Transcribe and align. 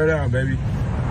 Tear 0.00 0.06
down, 0.06 0.30
baby. 0.30 0.56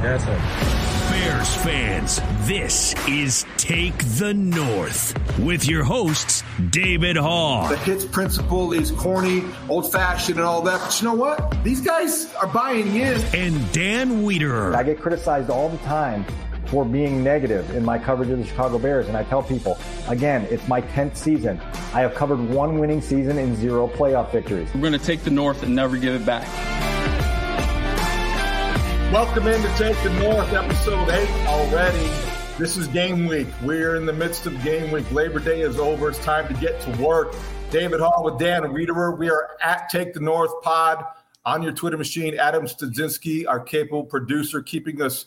That's 0.02 0.24
it. 0.24 1.12
Bears 1.12 1.56
fans, 1.58 2.20
this 2.48 2.96
is 3.08 3.46
Take 3.58 3.96
the 4.18 4.34
North 4.34 5.14
with 5.38 5.68
your 5.68 5.84
hosts, 5.84 6.42
David 6.72 7.16
Haugh. 7.16 7.70
The 7.70 7.78
hits 7.78 8.04
principle 8.04 8.74
is 8.74 8.90
corny, 8.90 9.44
old 9.68 9.92
fashioned, 9.92 10.40
and 10.40 10.48
all 10.48 10.64
that. 10.64 10.80
But 10.80 11.00
you 11.00 11.08
know 11.08 11.14
what? 11.14 11.64
These 11.64 11.82
guys 11.82 12.34
are 12.42 12.48
buying 12.48 12.96
in. 12.96 13.22
And 13.36 13.72
Dan 13.72 14.24
Wiederer. 14.24 14.74
I 14.74 14.82
get 14.82 15.00
criticized 15.00 15.52
all 15.52 15.70
the 15.70 15.78
time 15.80 16.26
for 16.66 16.84
being 16.84 17.24
negative 17.24 17.70
in 17.76 17.86
my 17.86 18.00
coverage 18.00 18.32
of 18.32 18.40
the 18.40 18.46
Chicago 18.46 18.80
Bears. 18.80 19.08
And 19.08 19.16
I 19.16 19.22
tell 19.24 19.44
people, 19.44 19.78
again, 20.08 20.48
it's 20.50 20.68
my 20.68 20.82
10th 20.82 21.16
season. 21.16 21.62
I 21.94 22.02
have 22.02 22.16
covered 22.16 22.40
one 22.40 22.80
winning 22.80 23.02
season 23.04 23.38
and 23.38 23.56
zero 23.56 23.88
playoff 23.88 24.32
victories. 24.32 24.68
We're 24.74 24.82
going 24.82 24.94
to 24.94 25.00
take 25.00 25.22
the 25.22 25.30
North 25.30 25.62
and 25.62 25.76
never 25.76 25.96
give 25.96 26.20
it 26.20 26.26
back. 26.26 26.48
Welcome 29.12 29.48
in 29.48 29.60
to 29.60 29.68
Take 29.70 29.98
the 30.04 30.12
North, 30.20 30.54
episode 30.54 31.10
8 31.10 31.48
already. 31.48 32.12
This 32.60 32.78
is 32.78 32.86
game 32.86 33.26
week. 33.26 33.48
We're 33.64 33.96
in 33.96 34.06
the 34.06 34.14
midst 34.14 34.46
of 34.46 34.64
game 34.64 34.92
week. 34.92 35.12
Labor 35.12 35.40
Day 35.40 35.62
is 35.62 35.80
over. 35.80 36.10
It's 36.10 36.20
time 36.20 36.48
to 36.48 36.54
get 36.62 36.80
to 36.82 36.92
work. 37.02 37.34
David 37.72 38.02
Haugh 38.02 38.24
with 38.24 38.38
Dan 38.38 38.62
Wiederer. 38.62 39.18
We 39.18 39.32
are 39.32 39.58
at 39.64 39.90
Take 39.90 40.14
the 40.14 40.20
North 40.20 40.52
pod 40.62 41.04
on 41.44 41.64
your 41.64 41.72
Twitter 41.72 41.98
machine. 41.98 42.38
Adam 42.38 42.66
Studzinski, 42.66 43.48
our 43.48 43.60
capable 43.60 44.04
producer, 44.04 44.62
keeping 44.62 45.02
us 45.02 45.26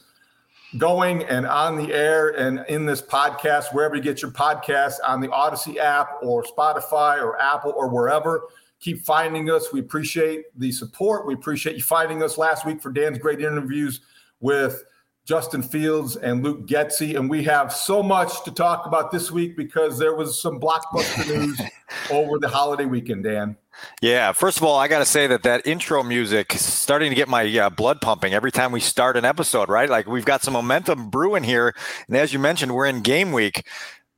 going 0.78 1.24
and 1.24 1.44
on 1.44 1.76
the 1.76 1.92
air 1.92 2.28
and 2.28 2.64
in 2.68 2.86
this 2.86 3.02
podcast, 3.02 3.74
wherever 3.74 3.96
you 3.96 4.02
get 4.02 4.22
your 4.22 4.30
podcasts 4.30 4.98
on 5.04 5.20
the 5.20 5.26
Audacy 5.26 5.78
app 5.78 6.18
or 6.22 6.44
Spotify 6.44 7.20
or 7.20 7.36
Apple 7.42 7.74
or 7.76 7.88
wherever. 7.88 8.42
Keep 8.82 9.04
finding 9.04 9.48
us. 9.48 9.72
We 9.72 9.80
appreciate 9.80 10.44
the 10.58 10.70
support. 10.72 11.26
We 11.26 11.34
appreciate 11.34 11.76
you 11.76 11.82
finding 11.82 12.22
us 12.22 12.36
last 12.36 12.66
week 12.66 12.82
for 12.82 12.90
Dan's 12.92 13.18
great 13.18 13.40
interviews 13.40 14.00
with 14.40 14.84
Justin 15.24 15.62
Fields 15.62 16.16
and 16.16 16.42
Luke 16.42 16.66
Getsy. 16.66 17.16
And 17.16 17.30
we 17.30 17.44
have 17.44 17.72
so 17.72 18.02
much 18.02 18.42
to 18.44 18.50
talk 18.50 18.86
about 18.86 19.12
this 19.12 19.30
week 19.30 19.56
because 19.56 19.98
there 19.98 20.14
was 20.14 20.42
some 20.42 20.58
blockbuster 20.58 21.28
news 21.38 21.60
over 22.10 22.38
the 22.38 22.48
holiday 22.48 22.84
weekend, 22.84 23.22
Dan. 23.22 23.56
Yeah, 24.00 24.32
first 24.32 24.58
of 24.58 24.64
all, 24.64 24.78
I 24.78 24.88
got 24.88 24.98
to 24.98 25.06
say 25.06 25.26
that 25.28 25.44
that 25.44 25.66
intro 25.66 26.02
music 26.02 26.54
is 26.54 26.64
starting 26.64 27.10
to 27.10 27.14
get 27.14 27.28
my 27.28 27.46
uh, 27.58 27.70
blood 27.70 28.00
pumping 28.00 28.34
every 28.34 28.52
time 28.52 28.72
we 28.72 28.80
start 28.80 29.16
an 29.16 29.24
episode, 29.24 29.68
right? 29.68 29.88
Like 29.88 30.06
we've 30.06 30.24
got 30.24 30.42
some 30.42 30.54
momentum 30.54 31.08
brewing 31.08 31.44
here. 31.44 31.74
And 32.08 32.16
as 32.16 32.32
you 32.32 32.38
mentioned, 32.38 32.74
we're 32.74 32.86
in 32.86 33.00
game 33.00 33.32
week. 33.32 33.64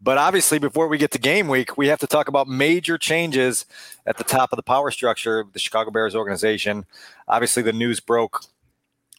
But 0.05 0.19
obviously, 0.19 0.59
before 0.59 0.87
we 0.87 0.99
get 0.99 1.13
to 1.13 1.19
game 1.19 1.49
week, 1.49 1.79
we 1.79 1.89
have 1.89 1.99
to 2.01 2.07
talk 2.07 2.29
about 2.29 2.47
major 2.47 2.99
changes 2.99 3.65
at 4.05 4.19
the 4.19 4.25
top 4.25 4.53
of 4.53 4.59
the 4.59 4.63
power 4.63 4.91
structure 4.91 5.41
of 5.41 5.55
the 5.55 5.59
Chicago 5.59 5.91
Bears 5.91 6.15
organization. 6.15 6.85
Obviously, 7.27 7.63
the 7.63 7.73
news 7.73 8.01
broke 8.01 8.45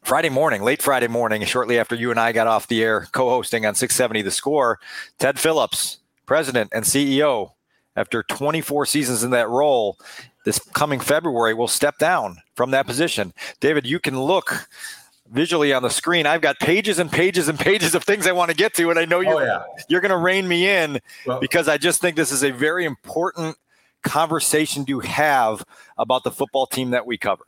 Friday 0.03 0.29
morning, 0.29 0.61
late 0.61 0.83
Friday 0.83 1.07
morning, 1.07 1.43
shortly 1.43 1.79
after 1.79 1.95
you 1.95 2.11
and 2.11 2.19
I 2.19 2.33
got 2.33 2.45
off 2.45 2.67
the 2.67 2.83
air 2.83 3.07
co 3.11 3.29
hosting 3.29 3.65
on 3.65 3.73
670 3.73 4.21
The 4.21 4.29
Score. 4.29 4.79
Ted 5.17 5.39
Phillips, 5.39 5.97
president 6.27 6.69
and 6.71 6.85
CEO, 6.85 7.53
after 7.95 8.21
24 8.21 8.85
seasons 8.85 9.23
in 9.23 9.31
that 9.31 9.49
role, 9.49 9.97
this 10.43 10.59
coming 10.75 10.99
February 10.99 11.55
will 11.55 11.67
step 11.67 11.97
down 11.97 12.37
from 12.55 12.69
that 12.71 12.85
position. 12.85 13.33
David, 13.59 13.87
you 13.87 13.99
can 13.99 14.21
look 14.21 14.67
visually 15.29 15.73
on 15.73 15.83
the 15.83 15.89
screen. 15.89 16.25
I've 16.25 16.41
got 16.41 16.59
pages 16.59 16.99
and 16.99 17.11
pages 17.11 17.47
and 17.47 17.59
pages 17.59 17.95
of 17.95 18.03
things 18.03 18.27
I 18.27 18.31
want 18.31 18.51
to 18.51 18.57
get 18.57 18.73
to, 18.75 18.89
and 18.89 18.99
I 18.99 19.05
know 19.05 19.17
oh, 19.17 19.21
you're 19.21 19.41
oh, 19.41 19.45
yeah. 19.45 19.63
you're 19.89 20.01
going 20.01 20.11
to 20.11 20.17
rein 20.17 20.47
me 20.47 20.69
in 20.69 20.99
well, 21.25 21.39
because 21.39 21.67
I 21.67 21.77
just 21.77 22.01
think 22.01 22.15
this 22.15 22.31
is 22.31 22.43
a 22.43 22.51
very 22.51 22.85
important 22.85 23.57
conversation 24.03 24.85
to 24.85 24.99
have 24.99 25.65
about 25.97 26.23
the 26.23 26.31
football 26.31 26.67
team 26.67 26.91
that 26.91 27.05
we 27.05 27.17
cover. 27.17 27.45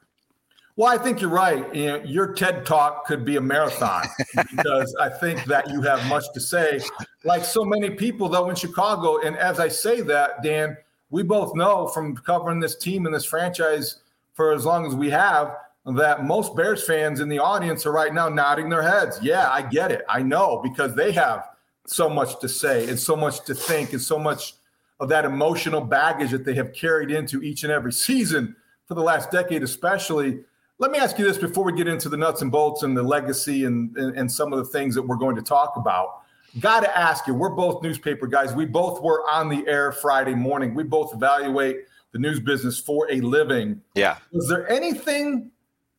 Well, 0.76 0.94
I 0.94 1.00
think 1.00 1.22
you're 1.22 1.32
right. 1.32 1.74
You 1.74 1.86
know, 1.88 2.04
your 2.04 2.34
TED 2.34 2.64
talk 2.64 3.08
could 3.08 3.26
be 3.26 3.38
a 3.38 3.42
marathon 3.42 4.06
because 4.56 4.96
I 5.00 5.10
think 5.10 5.44
that 5.46 5.72
you 5.72 5.82
have 5.82 6.06
much 6.08 6.26
to 6.34 6.40
say. 6.40 6.82
Like 7.24 7.44
so 7.44 7.66
many 7.66 7.90
people, 7.90 8.30
though, 8.30 8.50
in 8.50 8.56
Chicago, 8.56 9.20
and 9.22 9.36
as 9.38 9.60
I 9.60 9.70
say 9.70 10.02
that, 10.02 10.44
Dan, 10.44 10.78
we 11.10 11.24
both 11.24 11.56
know 11.56 11.88
from 11.88 12.16
covering 12.16 12.60
this 12.60 12.76
team 12.76 13.08
and 13.08 13.16
this 13.16 13.26
franchise 13.26 14.02
for 14.36 14.54
as 14.54 14.66
long 14.66 14.86
as 14.86 14.94
we 14.94 15.10
have 15.10 15.56
that 15.96 16.26
most 16.26 16.56
Bears 16.56 16.84
fans 16.86 17.22
in 17.22 17.30
the 17.30 17.40
audience 17.40 17.86
are 17.86 17.94
right 17.94 18.14
now 18.14 18.28
nodding 18.28 18.70
their 18.70 18.82
heads. 18.82 19.20
Yeah, 19.22 19.50
I 19.50 19.62
get 19.62 19.92
it. 19.92 20.04
I 20.10 20.22
know 20.22 20.60
because 20.62 20.94
they 20.96 21.14
have 21.14 21.48
so 21.86 22.10
much 22.10 22.40
to 22.42 22.50
say 22.50 22.90
and 22.90 23.00
so 23.00 23.16
much 23.16 23.46
to 23.46 23.56
think 23.56 23.94
and 23.94 24.02
so 24.02 24.20
much 24.20 24.56
of 25.00 25.08
that 25.10 25.24
emotional 25.24 25.80
baggage 25.80 26.32
that 26.32 26.44
they 26.44 26.56
have 26.56 26.74
carried 26.74 27.12
into 27.12 27.42
each 27.42 27.64
and 27.64 27.72
every 27.72 27.94
season 27.94 28.56
for 28.86 28.96
the 28.96 29.02
last 29.02 29.32
decade, 29.32 29.64
especially. 29.64 30.40
Let 30.80 30.92
me 30.92 31.00
ask 31.00 31.18
you 31.18 31.26
this 31.26 31.38
before 31.38 31.64
we 31.64 31.74
get 31.74 31.88
into 31.88 32.10
the 32.10 32.18
nuts 32.18 32.42
and 32.42 32.52
bolts 32.52 32.84
and 32.84 32.96
the 32.96 33.04
legacy 33.04 33.64
and, 33.64 33.96
and, 33.98 34.18
and 34.18 34.32
some 34.32 34.52
of 34.54 34.60
the 34.60 34.66
things 34.66 34.94
that 34.96 35.02
we're 35.02 35.16
going 35.16 35.36
to 35.36 35.42
talk 35.42 35.74
about. 35.78 36.22
Got 36.60 36.82
to 36.82 36.98
ask 36.98 37.28
you, 37.28 37.34
we're 37.34 37.50
both 37.50 37.82
newspaper 37.82 38.28
guys. 38.28 38.54
We 38.54 38.66
both 38.66 39.02
were 39.02 39.28
on 39.30 39.50
the 39.50 39.66
air 39.68 39.92
Friday 39.92 40.36
morning. 40.36 40.74
We 40.74 40.84
both 40.84 41.14
evaluate 41.14 41.86
the 42.12 42.20
news 42.20 42.40
business 42.40 42.80
for 42.80 43.12
a 43.12 43.22
living. 43.22 43.82
Yeah. 43.96 44.18
Was 44.32 44.48
there 44.50 44.70
anything 44.70 45.52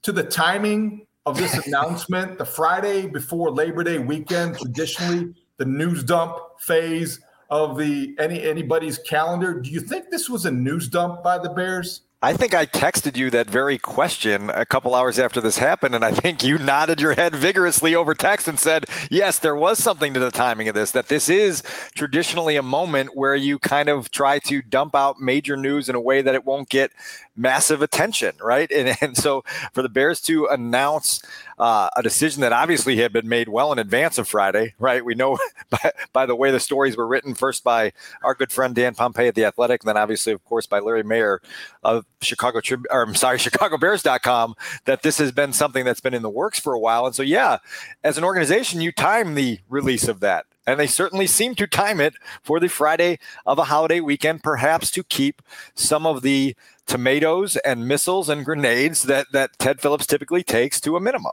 to 0.03 0.13
the 0.13 0.23
timing 0.23 1.07
of 1.27 1.37
this 1.37 1.55
announcement, 1.67 2.39
the 2.39 2.45
Friday 2.45 3.07
before 3.07 3.51
Labor 3.51 3.85
Day 3.85 3.99
weekend, 3.99 4.59
traditionally 4.59 5.35
the 5.59 5.65
news 5.65 6.03
dump 6.05 6.39
phase 6.61 7.21
of 7.51 7.79
the 7.79 8.15
any 8.19 8.43
anybody's 8.43 8.99
calendar. 8.99 9.61
Do 9.61 9.71
you 9.71 9.81
think 9.81 10.11
this 10.11 10.29
was 10.29 10.47
a 10.47 10.51
news 10.51 10.89
dump 10.89 11.23
by 11.23 11.39
the 11.39 11.51
Bears? 11.51 12.03
I 12.21 12.33
think 12.33 12.53
I 12.53 12.67
texted 12.67 13.17
you 13.17 13.31
that 13.31 13.49
very 13.49 13.79
question 13.79 14.51
a 14.51 14.67
couple 14.67 14.97
hours 14.97 15.21
after 15.21 15.41
this 15.41 15.59
happened, 15.59 15.95
and 15.95 16.05
I 16.05 16.11
think 16.11 16.43
you 16.43 16.59
nodded 16.59 17.01
your 17.01 17.15
head 17.15 17.33
vigorously 17.33 17.95
over 17.95 18.13
text 18.13 18.49
and 18.49 18.59
said, 18.59 18.87
Yes, 19.09 19.39
there 19.39 19.55
was 19.55 19.79
something 19.79 20.15
to 20.15 20.21
the 20.21 20.33
timing 20.33 20.67
of 20.67 20.75
this, 20.75 20.91
that 20.91 21.07
this 21.07 21.29
is 21.29 21.63
traditionally 21.95 22.57
a 22.57 22.63
moment 22.63 23.11
where 23.15 23.37
you 23.37 23.61
kind 23.61 23.89
of 23.89 24.11
try 24.11 24.41
to 24.41 24.63
dump 24.63 24.97
out 24.97 25.21
major 25.21 25.57
news 25.57 25.89
in 25.89 25.95
a 25.95 26.01
way 26.01 26.21
that 26.21 26.35
it 26.35 26.45
won't 26.45 26.69
get 26.69 26.91
massive 27.39 27.81
attention, 27.81 28.33
right? 28.43 28.71
And, 28.71 28.97
and 29.01 29.17
so 29.17 29.45
for 29.73 29.83
the 29.83 29.89
Bears 29.89 30.21
to 30.23 30.47
announce 30.47 31.23
uh, 31.59 31.89
a 31.97 32.03
decision 32.03 32.41
that 32.43 32.53
obviously 32.53 32.97
had 32.97 33.13
been 33.13 33.29
made 33.29 33.49
well 33.49 33.73
in 33.73 33.79
advance 33.79 34.19
of 34.19 34.29
Friday, 34.29 34.75
right? 34.79 35.05
We 35.05 35.15
know 35.15 35.39
by, 35.71 35.93
by 36.13 36.27
the 36.27 36.37
way 36.37 36.51
the 36.51 36.61
stories 36.61 36.97
were 36.97 37.07
written, 37.07 37.35
first 37.35 37.65
by 37.65 37.93
our 38.23 38.35
good 38.35 38.53
friend 38.53 38.75
Dan 38.75 38.95
Pompei 38.95 39.29
at 39.29 39.35
The 39.35 39.45
Athletic, 39.45 39.83
and 39.83 39.89
then 39.89 39.97
obviously, 39.97 40.33
of 40.33 40.45
course, 40.45 40.67
by 40.67 40.81
Larry 40.81 41.05
Mayer 41.05 41.41
of 41.83 42.05
Chicago 42.21 42.61
Trib- 42.61 42.87
or 42.91 43.03
I'm 43.03 43.15
sorry, 43.15 43.39
ChicagoBears.com, 43.39 44.55
that 44.85 45.03
this 45.03 45.19
has 45.19 45.33
been 45.33 45.53
something 45.53 45.85
that's 45.85 46.01
been 46.01 46.15
in 46.15 46.23
the 46.23 46.31
works 46.31 46.59
for 46.59 46.73
a 46.73 46.81
while. 46.81 47.07
And 47.07 47.15
so, 47.15 47.23
yeah, 47.23 47.59
as 48.03 48.19
an 48.19 48.25
organization, 48.25 48.81
you 48.81 48.93
time 48.93 49.35
the 49.35 49.61
release 49.69 50.09
of 50.09 50.21
that 50.21 50.47
and 50.69 50.79
they 50.79 50.87
certainly 50.87 51.27
seem 51.27 51.55
to 51.55 51.67
time 51.67 51.99
it 51.99 52.13
for 52.43 52.61
the 52.61 52.69
Friday 52.69 53.19
of 53.47 53.59
a 53.59 53.65
holiday 53.65 54.01
weekend, 54.01 54.43
perhaps 54.43 54.91
to 54.91 55.03
keep 55.03 55.41
some 55.75 56.05
of 56.05 56.21
the 56.21 56.55
tomatoes 56.89 57.57
and 57.59 57.87
missiles 57.87 58.29
and 58.29 58.45
grenades 58.45 59.05
that 59.05 59.27
that 59.33 59.57
Ted 59.59 59.81
Phillips 59.81 60.07
typically 60.07 60.43
takes 60.43 60.81
to 60.81 60.97
a 60.97 61.01
minimum. 61.01 61.33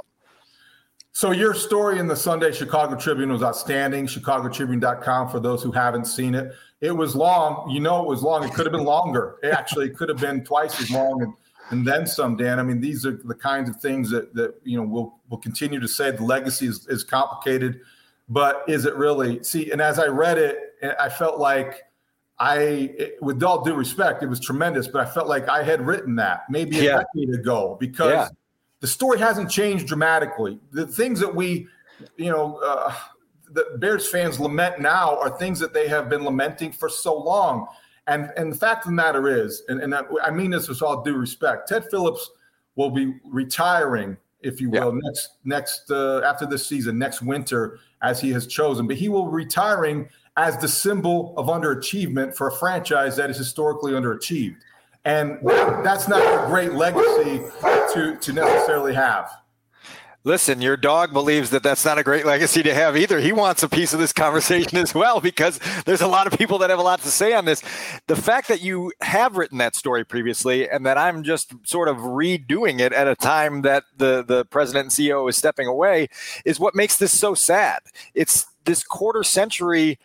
So 1.12 1.31
your 1.31 1.54
story 1.54 1.98
in 1.98 2.07
the 2.07 2.16
Sunday 2.16 2.52
Chicago 2.52 2.96
Tribune 2.96 3.31
was 3.31 3.42
outstanding. 3.42 4.06
ChicagoTribune.com 4.06 5.30
for 5.30 5.40
those 5.40 5.63
who 5.63 5.72
haven't 5.72 6.06
seen 6.06 6.36
it. 6.36 6.54
It 6.81 6.92
was 6.92 7.16
long. 7.16 7.69
You 7.69 7.80
know, 7.80 8.04
it 8.04 8.07
was 8.07 8.22
long. 8.22 8.44
It 8.44 8.54
could 8.54 8.66
have 8.66 8.74
been 8.74 8.84
longer. 8.84 9.38
Actually, 9.38 9.50
it 9.50 9.54
actually 9.54 9.90
could 9.92 10.10
have 10.10 10.19
been 10.19 10.44
twice 10.44 10.80
as 10.80 10.92
long 10.92 11.24
and 11.24 11.34
and 11.72 11.88
then 11.88 12.06
some. 12.06 12.36
Dan, 12.36 12.60
I 12.60 12.63
mean, 12.63 12.80
these 12.80 13.07
are 13.07 13.19
the 13.24 13.34
kinds 13.34 13.69
of 13.69 13.78
things 13.78 14.12
that 14.12 14.36
that 14.36 14.60
you 14.63 14.78
know 14.78 14.84
we'll 14.84 15.16
we'll 15.30 15.40
continue 15.40 15.80
to 15.80 15.88
say. 15.88 16.12
The 16.12 16.24
legacy 16.24 16.68
is, 16.68 16.86
is 16.88 17.04
complicated 17.04 17.80
but 18.30 18.63
is 18.68 18.86
it 18.86 18.96
really? 18.96 19.44
See, 19.44 19.72
and 19.72 19.81
as 19.81 20.00
I 20.00 20.07
read 20.07 20.38
it, 20.38 20.57
I 21.00 21.10
felt 21.10 21.40
like 21.40 21.84
I, 22.39 23.11
with 23.21 23.41
all 23.43 23.63
due 23.63 23.75
respect, 23.75 24.21
it 24.21 24.27
was 24.27 24.39
tremendous, 24.39 24.87
but 24.87 25.07
I 25.07 25.09
felt 25.09 25.27
like 25.27 25.47
I 25.47 25.63
had 25.63 25.85
written 25.85 26.15
that 26.17 26.41
maybe 26.49 26.85
a 26.85 26.97
decade 27.15 27.33
ago 27.33 27.77
because 27.79 28.11
Yeah. 28.11 28.27
the 28.81 28.87
story 28.87 29.19
hasn't 29.19 29.49
changed 29.49 29.87
dramatically. 29.87 30.59
The 30.71 30.85
things 30.85 31.19
that 31.21 31.33
we, 31.33 31.67
you 32.17 32.29
know, 32.29 32.57
uh, 32.57 32.93
the 33.51 33.77
Bears 33.77 34.07
fans 34.09 34.37
lament 34.39 34.79
now 34.79 35.17
are 35.19 35.29
things 35.37 35.59
that 35.59 35.73
they 35.73 35.87
have 35.87 36.09
been 36.09 36.25
lamenting 36.25 36.73
for 36.73 36.89
so 36.89 37.17
long. 37.17 37.67
And 38.07 38.31
and 38.35 38.51
the 38.51 38.57
fact 38.57 38.85
of 38.85 38.91
the 38.91 38.95
matter 38.95 39.29
is, 39.29 39.63
and, 39.69 39.79
and 39.81 39.95
I 39.95 40.29
mean 40.29 40.51
this 40.51 40.67
with 40.67 40.81
all 40.81 41.01
due 41.03 41.15
respect, 41.15 41.69
Ted 41.69 41.85
Phillips 41.89 42.29
will 42.75 42.91
be 42.91 43.15
retiring, 43.23 44.17
if 44.41 44.59
you 44.59 44.69
will, 44.69 44.91
next 44.91 45.37
next 45.45 45.89
uh, 45.89 46.19
after 46.25 46.45
this 46.45 46.67
season, 46.67 46.99
next 46.99 47.21
winter, 47.21 47.79
as 48.01 48.19
he 48.19 48.29
has 48.31 48.45
chosen. 48.45 48.87
But 48.87 48.97
he 48.97 49.07
will 49.09 49.25
be 49.25 49.31
retiring 49.31 50.09
as 50.37 50.57
the 50.57 50.67
symbol 50.67 51.33
of 51.37 51.47
underachievement 51.47 52.35
for 52.35 52.47
a 52.47 52.51
franchise 52.51 53.15
that 53.17 53.29
is 53.29 53.37
historically 53.37 53.93
underachieved, 53.93 54.57
and 55.05 55.39
that's 55.83 56.07
not 56.07 56.21
a 56.21 56.47
great 56.47 56.73
legacy 56.73 57.41
to 57.93 58.17
to 58.19 58.33
necessarily 58.33 58.93
have. 58.93 59.29
Listen, 60.25 60.59
your 60.59 60.75
dog 60.75 61.13
believes 61.13 61.51
that 61.51 61.61
that's 61.61 61.85
not 61.85 61.99
a 61.99 62.03
great 62.03 62.25
legacy 62.25 62.63
to 62.63 62.73
have 62.73 62.97
either. 62.97 63.19
He 63.19 63.31
wants 63.31 63.61
a 63.61 63.69
piece 63.69 63.93
of 63.93 63.99
this 63.99 64.11
conversation 64.11 64.75
as 64.79 64.95
well 64.95 65.21
because 65.21 65.59
there's 65.85 66.01
a 66.01 66.07
lot 66.07 66.25
of 66.25 66.35
people 66.35 66.57
that 66.57 66.71
have 66.71 66.79
a 66.79 66.81
lot 66.81 66.99
to 67.01 67.09
say 67.09 67.33
on 67.33 67.45
this. 67.45 67.61
The 68.07 68.15
fact 68.15 68.47
that 68.47 68.59
you 68.59 68.91
have 69.01 69.37
written 69.37 69.59
that 69.59 69.75
story 69.75 70.03
previously 70.03 70.67
and 70.67 70.83
that 70.83 70.97
I'm 70.97 71.21
just 71.21 71.53
sort 71.61 71.87
of 71.87 71.97
redoing 71.97 72.79
it 72.79 72.91
at 72.91 73.07
a 73.07 73.15
time 73.15 73.61
that 73.61 73.83
the 73.95 74.23
the 74.23 74.45
president 74.45 74.85
and 74.85 74.91
CEO 74.91 75.29
is 75.29 75.37
stepping 75.37 75.67
away 75.67 76.07
is 76.43 76.59
what 76.59 76.73
makes 76.73 76.97
this 76.97 77.11
so 77.11 77.35
sad. 77.35 77.81
It's 78.15 78.47
this 78.65 78.83
quarter 78.83 79.21
century 79.21 79.99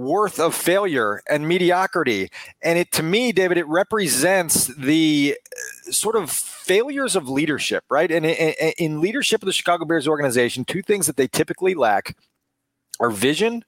worth 0.00 0.40
of 0.40 0.54
failure 0.54 1.20
and 1.28 1.46
mediocrity. 1.46 2.30
And 2.62 2.78
it, 2.78 2.90
to 2.92 3.02
me, 3.02 3.32
David, 3.32 3.58
it 3.58 3.66
represents 3.66 4.66
the 4.66 5.36
uh, 5.36 5.92
sort 5.92 6.16
of 6.16 6.30
failures 6.30 7.14
of 7.14 7.28
leadership, 7.28 7.84
right? 7.90 8.10
And 8.10 8.24
in, 8.24 9.00
leadership 9.00 9.42
of 9.42 9.46
the 9.46 9.52
Chicago 9.52 9.84
Bears 9.84 10.08
organization, 10.08 10.64
two 10.64 10.82
things 10.82 11.06
that 11.06 11.16
they 11.16 11.28
typically 11.28 11.74
lack 11.74 12.16
are 12.98 13.10
vision 13.10 13.64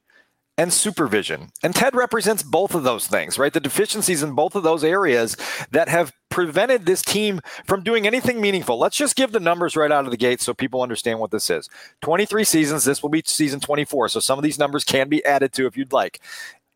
and 0.59 0.73
supervision. 0.73 1.51
And 1.63 1.75
Ted 1.75 1.95
represents 1.95 2.43
both 2.43 2.75
of 2.75 2.83
those 2.83 3.07
things, 3.07 3.39
right? 3.39 3.53
The 3.53 3.61
deficiencies 3.61 4.23
in 4.23 4.35
both 4.35 4.55
of 4.55 4.63
those 4.63 4.85
areas 4.85 5.37
that 5.71 5.89
have 5.89 6.13
prevented 6.29 6.85
this 6.87 7.03
team 7.03 7.41
from 7.67 7.83
doing 7.83 8.07
anything 8.07 8.41
meaningful. 8.41 8.79
Let's 8.79 8.97
just 8.97 9.17
give 9.17 9.33
the 9.33 9.41
numbers 9.41 9.77
right 9.77 9.91
out 9.91 10.05
of 10.05 10.11
the 10.11 10.17
gate 10.17 10.41
so 10.41 10.53
people 10.53 10.83
understand 10.83 11.21
what 11.21 11.31
this 11.31 11.49
is. 11.51 11.69
23 12.03 12.45
seasons, 12.45 12.85
this 12.85 13.03
will 13.03 13.11
be 13.11 13.23
season 13.25 13.61
24. 13.61 14.09
So 14.09 14.21
some 14.21 14.39
of 14.39 14.43
these 14.43 14.59
numbers 14.59 14.85
can 14.85 15.09
be 15.09 15.25
added 15.25 15.53
to 15.55 15.67
if 15.67 15.77
you'd 15.77 15.93
like. 15.93 16.21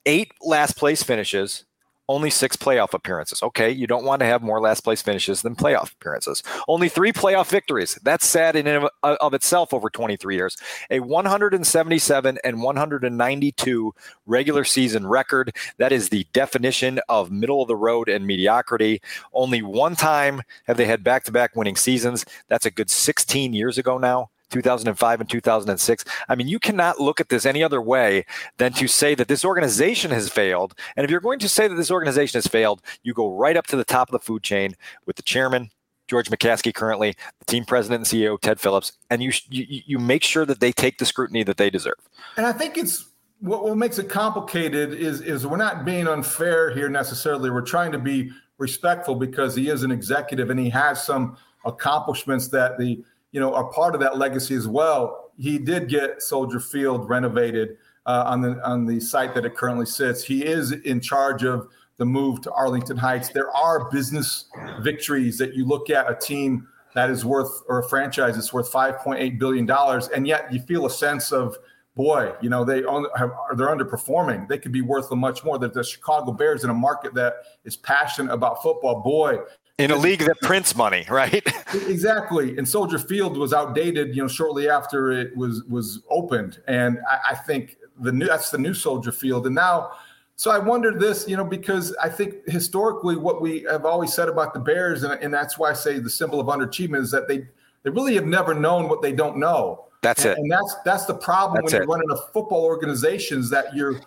Eight 0.07 0.33
last 0.41 0.77
place 0.77 1.03
finishes, 1.03 1.65
only 2.09 2.31
six 2.31 2.57
playoff 2.57 2.95
appearances. 2.95 3.43
Okay, 3.43 3.71
you 3.71 3.87
don't 3.87 4.05
want 4.05 4.21
to 4.21 4.27
have 4.27 4.43
more 4.43 4.61
last 4.61 4.83
place 4.83 5.03
finishes 5.03 5.43
than 5.43 5.57
playoff 5.57 5.93
appearances. 5.93 6.43
Only 6.69 6.89
three 6.89 7.13
playoff 7.13 7.49
victories. 7.49 7.99
That's 8.03 8.27
sad 8.27 8.57
in 8.57 8.67
and 8.67 8.85
of, 8.85 8.91
uh, 9.03 9.17
of 9.21 9.35
itself 9.35 9.75
over 9.75 9.91
23 9.91 10.37
years. 10.37 10.57
A 10.91 11.01
177 11.01 12.39
and 12.45 12.63
192 12.63 13.95
regular 14.27 14.65
season 14.65 15.07
record. 15.07 15.55
That 15.79 15.93
is 15.93 16.09
the 16.09 16.27
definition 16.33 17.01
of 17.09 17.31
middle 17.31 17.63
of 17.63 17.69
the 17.69 17.77
road 17.77 18.09
and 18.09 18.27
mediocrity. 18.27 19.01
Only 19.33 19.63
one 19.63 19.97
time 19.97 20.43
have 20.67 20.77
they 20.77 20.87
had 20.87 21.03
back 21.03 21.25
to 21.25 21.33
back 21.33 21.57
winning 21.57 21.77
seasons. 21.77 22.25
That's 22.49 22.67
a 22.67 22.71
good 22.71 22.91
16 22.91 23.53
years 23.53 23.79
ago 23.79 23.99
now. 23.99 24.31
2005 24.51 25.21
and 25.21 25.29
2006. 25.31 26.05
I 26.29 26.35
mean, 26.35 26.49
you 26.49 26.59
cannot 26.59 27.01
look 27.01 27.21
at 27.21 27.29
this 27.29 27.47
any 27.47 27.63
other 27.63 27.81
way 27.81 28.25
than 28.59 28.73
to 28.75 28.87
say 28.87 29.15
that 29.15 29.29
this 29.29 29.45
organization 29.45 30.11
has 30.11 30.29
failed. 30.29 30.75
And 30.97 31.05
if 31.05 31.11
you're 31.11 31.21
going 31.21 31.39
to 31.41 31.49
say 31.49 31.69
that 31.69 31.75
this 31.75 31.91
organization 31.91 32.39
has 32.39 32.47
failed, 32.47 32.83
you 33.03 33.15
go 33.15 33.31
right 33.31 33.57
up 33.57 33.67
to 33.69 33.77
the 33.77 33.85
top 33.85 34.09
of 34.09 34.13
the 34.13 34.19
food 34.19 34.43
chain 34.43 34.77
with 35.07 35.17
the 35.17 35.23
chairman, 35.23 35.71
George 36.09 36.31
McCaskey, 36.31 36.73
currently 36.73 37.15
the 37.39 37.45
team 37.47 37.65
president 37.65 38.07
and 38.11 38.23
CEO 38.23 38.41
Ted 38.41 38.61
Phillips, 38.61 38.93
and 39.11 39.23
you 39.23 39.33
you, 39.49 39.83
you 39.87 39.99
make 39.99 40.23
sure 40.23 40.45
that 40.47 40.61
they 40.61 40.73
take 40.73 40.99
the 40.99 41.05
scrutiny 41.05 41.43
that 41.43 41.57
they 41.57 41.71
deserve. 41.71 41.99
And 42.37 42.47
I 42.47 42.53
think 42.53 42.79
it's 42.79 43.07
what, 43.41 43.65
what 43.65 43.77
makes 43.77 43.99
it 43.99 44.09
complicated 44.09 44.95
is 44.95 45.21
is 45.21 45.47
we're 45.47 45.57
not 45.57 45.85
being 45.85 46.07
unfair 46.07 46.71
here 46.71 46.89
necessarily. 46.89 47.51
We're 47.51 47.63
trying 47.63 47.93
to 47.93 47.99
be 47.99 48.31
respectful 48.59 49.15
because 49.15 49.55
he 49.55 49.69
is 49.69 49.83
an 49.83 49.91
executive 49.91 50.51
and 50.51 50.59
he 50.59 50.71
has 50.71 51.03
some 51.03 51.37
accomplishments 51.65 52.49
that 52.49 52.79
the 52.79 53.05
you 53.33 53.41
know 53.41 53.55
are 53.55 53.65
part 53.73 53.95
of 53.95 54.01
that 54.01 54.19
legacy 54.19 54.55
as 54.55 54.69
well. 54.69 55.31
He 55.39 55.59
did 55.59 55.89
get 55.89 56.23
Soldier 56.23 56.61
Field 56.61 57.09
renovated 57.09 57.77
uh, 58.07 58.25
on 58.27 58.41
the 58.41 58.65
on 58.67 58.87
the 58.87 59.01
site 59.01 59.35
that 59.35 59.45
it 59.45 59.55
currently 59.55 59.87
sits. 59.87 60.25
He 60.25 60.45
is 60.45 60.73
in 60.73 61.01
charge 61.01 61.45
of 61.45 61.69
the 61.99 62.05
move 62.05 62.41
to 62.43 62.53
Arlington 62.53 62.97
Heights. 62.97 63.31
There 63.31 63.51
are 63.51 63.91
business 63.91 64.47
victories 64.81 65.39
that 65.39 65.55
you 65.55 65.65
look 65.65 65.91
at 65.91 66.11
a 66.11 66.15
team 66.15 66.69
that 66.95 67.11
is 67.11 67.25
worth 67.25 67.63
or 67.69 67.81
a 67.81 67.89
franchise 67.89 68.35
that's 68.35 68.53
worth 68.53 68.73
5.8 68.73 69.39
billion 69.39 69.67
dollars, 69.67 70.09
and 70.09 70.27
yet 70.27 70.53
you 70.53 70.61
feel 70.61 70.87
a 70.87 70.91
sense 70.91 71.33
of 71.33 71.57
boy, 71.95 72.33
you 72.41 72.49
know 72.49 72.65
they 72.65 72.85
on, 72.85 73.07
have, 73.17 73.33
they're 73.57 73.69
underperforming. 73.69 74.47
They 74.49 74.59
could 74.59 74.73
be 74.73 74.83
worth 74.83 75.11
much 75.11 75.43
more. 75.45 75.59
That 75.59 75.75
the 75.75 75.83
Chicago 75.83 76.33
Bears 76.33 76.63
in 76.63 76.71
a 76.71 76.75
market 76.75 77.15
that 77.15 77.35
is 77.65 77.77
passionate 77.77 78.33
about 78.33 78.63
football, 78.63 79.01
boy. 79.01 79.39
In 79.79 79.91
a 79.91 79.97
league 79.97 80.21
that 80.21 80.41
prints 80.41 80.75
money, 80.75 81.05
right? 81.11 81.47
Exactly. 81.87 82.57
And 82.57 82.67
Soldier 82.67 82.99
Field 82.99 83.37
was 83.37 83.53
outdated, 83.53 84.17
you 84.17 84.23
know, 84.23 84.29
shortly 84.29 84.69
after 84.69 85.11
it 85.11 85.37
was 85.37 85.65
was 85.65 86.03
opened. 86.09 86.61
And 86.67 86.99
I, 87.11 87.33
I 87.33 87.35
think 87.35 87.77
the 88.01 88.13
new 88.13 88.27
that's 88.27 88.51
the 88.51 88.59
new 88.59 88.73
Soldier 88.73 89.13
Field. 89.13 89.47
And 89.47 89.55
now, 89.55 89.93
so 90.37 90.51
I 90.51 90.59
wondered 90.59 90.99
this, 90.99 91.29
you 91.29 91.37
know, 91.37 91.45
because 91.45 91.95
I 92.03 92.09
think 92.09 92.49
historically 92.49 93.17
what 93.17 93.43
we 93.43 93.67
have 93.71 93.85
always 93.85 94.15
said 94.15 94.29
about 94.29 94.55
the 94.55 94.61
Bears, 94.61 95.03
and, 95.03 95.13
and 95.23 95.33
that's 95.33 95.59
why 95.59 95.71
I 95.71 95.75
say 95.75 95.99
the 95.99 96.11
symbol 96.11 96.41
of 96.41 96.47
underachievement 96.47 97.03
is 97.03 97.11
that 97.11 97.29
they 97.29 97.47
they 97.83 97.91
really 97.91 98.15
have 98.15 98.27
never 98.27 98.55
known 98.55 98.89
what 98.89 99.03
they 99.03 99.13
don't 99.13 99.37
know. 99.37 99.87
That's 100.03 100.25
and, 100.25 100.33
it. 100.33 100.39
And 100.39 100.51
that's 100.51 100.77
that's 100.85 101.05
the 101.05 101.15
problem 101.15 101.57
That's 101.57 101.73
when 101.73 101.83
it. 101.83 101.85
you're 101.85 101.95
running 101.95 102.11
a 102.11 102.33
football 102.33 102.65
organization 102.65 103.41
is 103.41 103.51
that 103.51 103.75
you're 103.75 104.01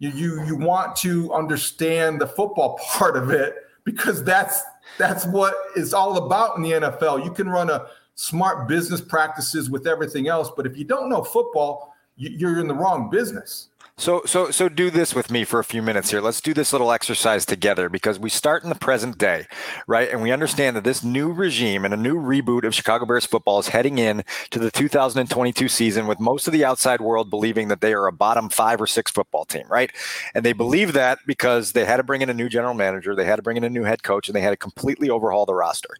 you 0.00 0.10
you 0.10 0.44
you 0.44 0.56
want 0.56 0.96
to 0.96 1.32
understand 1.32 2.20
the 2.20 2.26
football 2.26 2.80
part 2.92 3.16
of 3.16 3.30
it 3.30 3.56
because 3.84 4.24
that's 4.24 4.62
that's 4.98 5.26
what 5.26 5.54
it's 5.76 5.92
all 5.92 6.18
about 6.18 6.56
in 6.56 6.62
the 6.62 6.72
NFL. 6.72 7.24
You 7.24 7.32
can 7.32 7.48
run 7.48 7.70
a 7.70 7.86
smart 8.14 8.68
business 8.68 9.00
practices 9.00 9.70
with 9.70 9.86
everything 9.86 10.28
else, 10.28 10.50
but 10.54 10.66
if 10.66 10.76
you 10.76 10.84
don't 10.84 11.08
know 11.08 11.24
football, 11.24 11.94
you, 12.16 12.30
you're 12.30 12.60
in 12.60 12.68
the 12.68 12.74
wrong 12.74 13.10
business. 13.10 13.68
So, 13.98 14.22
so, 14.24 14.50
so 14.50 14.68
do 14.68 14.90
this 14.90 15.14
with 15.14 15.30
me 15.30 15.44
for 15.44 15.60
a 15.60 15.64
few 15.64 15.82
minutes 15.82 16.10
here. 16.10 16.20
Let's 16.20 16.40
do 16.40 16.54
this 16.54 16.72
little 16.72 16.90
exercise 16.90 17.44
together 17.44 17.88
because 17.88 18.18
we 18.18 18.30
start 18.30 18.64
in 18.64 18.70
the 18.70 18.74
present 18.74 19.18
day, 19.18 19.46
right? 19.86 20.10
And 20.10 20.22
we 20.22 20.32
understand 20.32 20.74
that 20.76 20.82
this 20.82 21.04
new 21.04 21.30
regime 21.30 21.84
and 21.84 21.92
a 21.92 21.96
new 21.96 22.16
reboot 22.16 22.64
of 22.64 22.74
Chicago 22.74 23.04
Bears 23.04 23.26
football 23.26 23.60
is 23.60 23.68
heading 23.68 23.98
in 23.98 24.24
to 24.50 24.58
the 24.58 24.70
2022 24.70 25.68
season 25.68 26.06
with 26.06 26.18
most 26.18 26.48
of 26.48 26.52
the 26.52 26.64
outside 26.64 27.00
world 27.00 27.30
believing 27.30 27.68
that 27.68 27.80
they 27.82 27.92
are 27.92 28.06
a 28.06 28.12
bottom 28.12 28.48
five 28.48 28.80
or 28.80 28.86
six 28.86 29.10
football 29.10 29.44
team, 29.44 29.66
right? 29.68 29.92
And 30.34 30.44
they 30.44 30.54
believe 30.54 30.94
that 30.94 31.18
because 31.26 31.72
they 31.72 31.84
had 31.84 31.98
to 31.98 32.02
bring 32.02 32.22
in 32.22 32.30
a 32.30 32.34
new 32.34 32.48
general 32.48 32.74
manager, 32.74 33.14
they 33.14 33.26
had 33.26 33.36
to 33.36 33.42
bring 33.42 33.58
in 33.58 33.64
a 33.64 33.70
new 33.70 33.84
head 33.84 34.02
coach, 34.02 34.26
and 34.28 34.34
they 34.34 34.40
had 34.40 34.50
to 34.50 34.56
completely 34.56 35.10
overhaul 35.10 35.46
the 35.46 35.54
roster. 35.54 35.96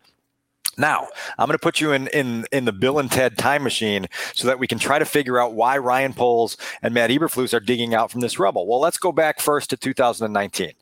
Now, 0.78 1.08
I'm 1.38 1.46
going 1.46 1.58
to 1.58 1.62
put 1.62 1.80
you 1.80 1.92
in, 1.92 2.08
in 2.08 2.46
in 2.50 2.64
the 2.64 2.72
Bill 2.72 2.98
and 2.98 3.10
Ted 3.10 3.36
time 3.36 3.62
machine 3.62 4.06
so 4.34 4.46
that 4.46 4.58
we 4.58 4.66
can 4.66 4.78
try 4.78 4.98
to 4.98 5.04
figure 5.04 5.38
out 5.38 5.52
why 5.52 5.76
Ryan 5.76 6.14
Poles 6.14 6.56
and 6.82 6.94
Matt 6.94 7.10
Eberflus 7.10 7.52
are 7.52 7.60
digging 7.60 7.94
out 7.94 8.10
from 8.10 8.22
this 8.22 8.38
rubble. 8.38 8.66
Well, 8.66 8.80
let's 8.80 8.98
go 8.98 9.12
back 9.12 9.40
first 9.40 9.70
to 9.70 9.76
2019. 9.76 10.72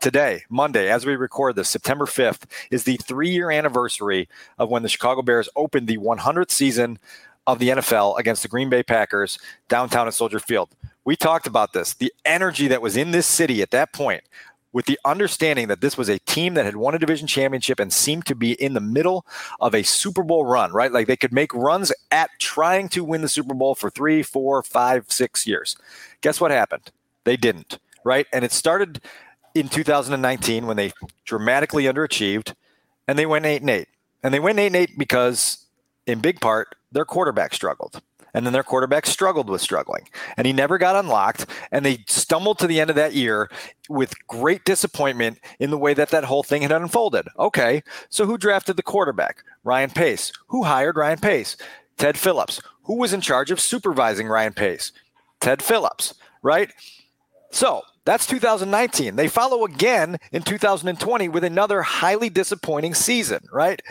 Today, 0.00 0.44
Monday, 0.48 0.88
as 0.88 1.04
we 1.04 1.16
record 1.16 1.56
this, 1.56 1.68
September 1.68 2.06
5th, 2.06 2.42
is 2.70 2.84
the 2.84 2.96
three-year 2.98 3.50
anniversary 3.50 4.28
of 4.58 4.70
when 4.70 4.82
the 4.82 4.88
Chicago 4.88 5.22
Bears 5.22 5.48
opened 5.56 5.88
the 5.88 5.98
100th 5.98 6.50
season 6.50 6.98
of 7.46 7.58
the 7.58 7.70
NFL 7.70 8.18
against 8.18 8.42
the 8.42 8.48
Green 8.48 8.70
Bay 8.70 8.82
Packers 8.82 9.38
downtown 9.68 10.06
at 10.06 10.14
Soldier 10.14 10.38
Field. 10.38 10.68
We 11.04 11.16
talked 11.16 11.46
about 11.46 11.72
this. 11.72 11.94
The 11.94 12.12
energy 12.24 12.68
that 12.68 12.82
was 12.82 12.96
in 12.96 13.10
this 13.10 13.26
city 13.26 13.62
at 13.62 13.70
that 13.72 13.92
point 13.92 14.22
with 14.72 14.86
the 14.86 14.98
understanding 15.04 15.68
that 15.68 15.80
this 15.80 15.96
was 15.98 16.08
a 16.08 16.18
team 16.20 16.54
that 16.54 16.64
had 16.64 16.76
won 16.76 16.94
a 16.94 16.98
division 16.98 17.26
championship 17.26 17.80
and 17.80 17.92
seemed 17.92 18.26
to 18.26 18.34
be 18.34 18.52
in 18.52 18.74
the 18.74 18.80
middle 18.80 19.26
of 19.60 19.74
a 19.74 19.82
Super 19.82 20.22
Bowl 20.22 20.44
run, 20.44 20.72
right? 20.72 20.92
Like 20.92 21.06
they 21.06 21.16
could 21.16 21.32
make 21.32 21.52
runs 21.54 21.92
at 22.10 22.30
trying 22.38 22.88
to 22.90 23.04
win 23.04 23.22
the 23.22 23.28
Super 23.28 23.54
Bowl 23.54 23.74
for 23.74 23.90
three, 23.90 24.22
four, 24.22 24.62
five, 24.62 25.06
six 25.08 25.46
years. 25.46 25.76
Guess 26.20 26.40
what 26.40 26.50
happened? 26.50 26.90
They 27.24 27.36
didn't, 27.36 27.78
right? 28.04 28.26
And 28.32 28.44
it 28.44 28.52
started 28.52 29.00
in 29.54 29.68
2019 29.68 30.66
when 30.66 30.76
they 30.76 30.92
dramatically 31.24 31.84
underachieved 31.84 32.54
and 33.08 33.18
they 33.18 33.26
went 33.26 33.46
eight 33.46 33.62
and 33.62 33.70
eight. 33.70 33.88
And 34.22 34.32
they 34.32 34.40
went 34.40 34.58
eight 34.58 34.68
and 34.68 34.76
eight 34.76 34.98
because, 34.98 35.66
in 36.06 36.20
big 36.20 36.40
part, 36.40 36.76
their 36.92 37.04
quarterback 37.04 37.54
struggled. 37.54 38.02
And 38.34 38.46
then 38.46 38.52
their 38.52 38.62
quarterback 38.62 39.06
struggled 39.06 39.48
with 39.48 39.60
struggling. 39.60 40.08
And 40.36 40.46
he 40.46 40.52
never 40.52 40.78
got 40.78 40.96
unlocked. 40.96 41.46
And 41.72 41.84
they 41.84 42.04
stumbled 42.06 42.58
to 42.60 42.66
the 42.66 42.80
end 42.80 42.90
of 42.90 42.96
that 42.96 43.14
year 43.14 43.50
with 43.88 44.14
great 44.28 44.64
disappointment 44.64 45.38
in 45.58 45.70
the 45.70 45.78
way 45.78 45.94
that 45.94 46.10
that 46.10 46.24
whole 46.24 46.42
thing 46.42 46.62
had 46.62 46.72
unfolded. 46.72 47.26
Okay, 47.38 47.82
so 48.08 48.26
who 48.26 48.38
drafted 48.38 48.76
the 48.76 48.82
quarterback? 48.82 49.42
Ryan 49.64 49.90
Pace. 49.90 50.32
Who 50.48 50.62
hired 50.62 50.96
Ryan 50.96 51.18
Pace? 51.18 51.56
Ted 51.96 52.16
Phillips. 52.16 52.60
Who 52.84 52.96
was 52.96 53.12
in 53.12 53.20
charge 53.20 53.50
of 53.50 53.60
supervising 53.60 54.28
Ryan 54.28 54.52
Pace? 54.54 54.92
Ted 55.40 55.62
Phillips, 55.62 56.14
right? 56.42 56.72
So 57.50 57.82
That's 58.04 58.26
2019. 58.26 59.16
They 59.16 59.28
follow 59.28 59.64
again 59.64 60.16
in 60.32 60.42
2020 60.42 61.28
with 61.28 61.44
another 61.44 61.82
highly 61.82 62.30
disappointing 62.30 62.94
season, 62.94 63.40
right? 63.52 63.82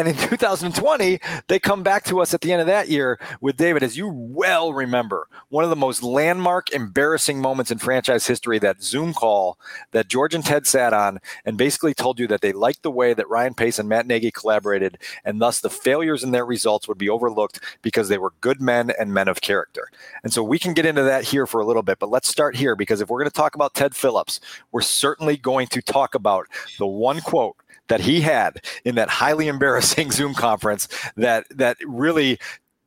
And 0.00 0.08
in 0.08 0.14
2020, 0.30 1.20
they 1.48 1.58
come 1.58 1.82
back 1.82 2.04
to 2.04 2.20
us 2.20 2.32
at 2.32 2.40
the 2.40 2.52
end 2.52 2.62
of 2.62 2.66
that 2.68 2.88
year 2.88 3.20
with 3.42 3.58
David, 3.58 3.82
as 3.82 3.98
you 3.98 4.08
well 4.08 4.72
remember, 4.72 5.28
one 5.50 5.62
of 5.62 5.68
the 5.68 5.76
most 5.76 6.02
landmark, 6.02 6.70
embarrassing 6.72 7.38
moments 7.38 7.70
in 7.70 7.76
franchise 7.76 8.26
history 8.26 8.58
that 8.60 8.82
Zoom 8.82 9.12
call 9.12 9.58
that 9.90 10.08
George 10.08 10.34
and 10.34 10.42
Ted 10.42 10.66
sat 10.66 10.94
on 10.94 11.18
and 11.44 11.58
basically 11.58 11.92
told 11.92 12.18
you 12.18 12.26
that 12.28 12.40
they 12.40 12.52
liked 12.52 12.82
the 12.82 12.90
way 12.90 13.12
that 13.12 13.28
Ryan 13.28 13.52
Pace 13.52 13.78
and 13.78 13.90
Matt 13.90 14.06
Nagy 14.06 14.30
collaborated, 14.30 14.96
and 15.22 15.38
thus 15.38 15.60
the 15.60 15.68
failures 15.68 16.24
in 16.24 16.30
their 16.30 16.46
results 16.46 16.88
would 16.88 16.96
be 16.96 17.10
overlooked 17.10 17.60
because 17.82 18.08
they 18.08 18.16
were 18.16 18.32
good 18.40 18.58
men 18.58 18.90
and 18.98 19.12
men 19.12 19.28
of 19.28 19.42
character. 19.42 19.88
And 20.22 20.32
so 20.32 20.42
we 20.42 20.58
can 20.58 20.72
get 20.72 20.86
into 20.86 21.02
that 21.02 21.24
here 21.24 21.46
for 21.46 21.60
a 21.60 21.66
little 21.66 21.82
bit, 21.82 21.98
but 21.98 22.08
let's 22.08 22.28
start 22.28 22.56
here 22.56 22.74
because 22.74 23.02
if 23.02 23.10
we're 23.10 23.18
going 23.18 23.30
to 23.30 23.36
talk 23.36 23.54
about 23.54 23.74
Ted 23.74 23.94
Phillips, 23.94 24.40
we're 24.72 24.80
certainly 24.80 25.36
going 25.36 25.66
to 25.66 25.82
talk 25.82 26.14
about 26.14 26.46
the 26.78 26.86
one 26.86 27.20
quote 27.20 27.56
that 27.90 28.00
he 28.00 28.22
had 28.22 28.64
in 28.84 28.94
that 28.94 29.10
highly 29.10 29.48
embarrassing 29.48 30.10
Zoom 30.18 30.32
conference 30.32 30.88
that 31.16 31.44
that 31.50 31.76
really 31.84 32.38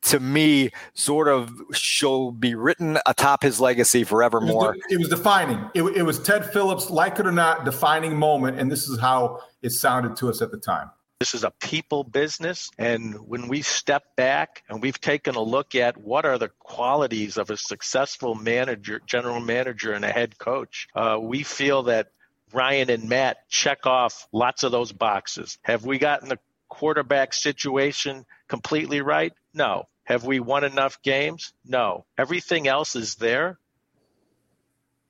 to 0.02 0.20
me 0.20 0.72
sort 0.94 1.28
of 1.28 1.50
shall 1.72 2.32
be 2.32 2.56
written 2.56 2.98
atop 3.06 3.42
his 3.42 3.62
legacy 3.62 4.04
forevermore. 4.04 4.74
It 4.74 4.78
was, 4.78 4.86
it 4.90 4.98
was 4.98 5.10
defining. 5.10 5.70
It, 5.74 5.84
it 5.84 6.04
was 6.04 6.20
Ted 6.22 6.46
Phillips, 6.52 6.90
like 6.90 7.20
it 7.20 7.28
or 7.28 7.32
not, 7.32 7.64
defining 7.64 8.18
moment, 8.18 8.60
and 8.60 8.70
this 8.70 8.90
is 8.90 9.00
how 9.00 9.40
it 9.62 9.70
sounded 9.70 10.18
to 10.18 10.30
us 10.30 10.42
at 10.42 10.52
the 10.52 10.58
time. 10.58 10.90
This 11.20 11.34
is 11.34 11.46
a 11.46 11.52
people 11.62 12.04
business. 12.04 12.70
And 12.78 13.16
when 13.30 13.48
we 13.48 13.62
step 13.62 14.04
back 14.18 14.64
and 14.68 14.82
we've 14.82 15.00
taken 15.00 15.36
a 15.36 15.42
look 15.42 15.74
at 15.74 15.96
what 15.96 16.26
are 16.26 16.38
the 16.38 16.50
qualities 16.60 17.38
of 17.38 17.50
a 17.50 17.56
successful 17.56 18.36
manager, 18.36 19.00
general 19.06 19.40
manager, 19.40 19.94
and 19.94 20.04
a 20.04 20.10
head 20.10 20.38
coach, 20.38 20.90
uh, 20.96 21.18
we 21.22 21.44
feel 21.44 21.84
that 21.84 22.10
Ryan 22.54 22.90
and 22.90 23.10
Matt 23.10 23.50
check 23.50 23.86
off 23.86 24.28
lots 24.32 24.64
of 24.64 24.72
those 24.72 24.92
boxes. 24.92 25.58
Have 25.64 25.86
we 25.86 25.98
gotten 25.98 26.30
the 26.30 26.40
quarterback 26.70 27.34
situation 27.34 28.26
completely 28.48 29.02
right? 29.02 29.34
No. 29.54 29.88
Have 30.06 30.26
we 30.26 30.40
won 30.40 30.64
enough 30.64 31.02
games? 31.02 31.54
No. 31.66 32.06
Everything 32.18 32.68
else 32.68 32.96
is 32.96 33.16
there. 33.16 33.58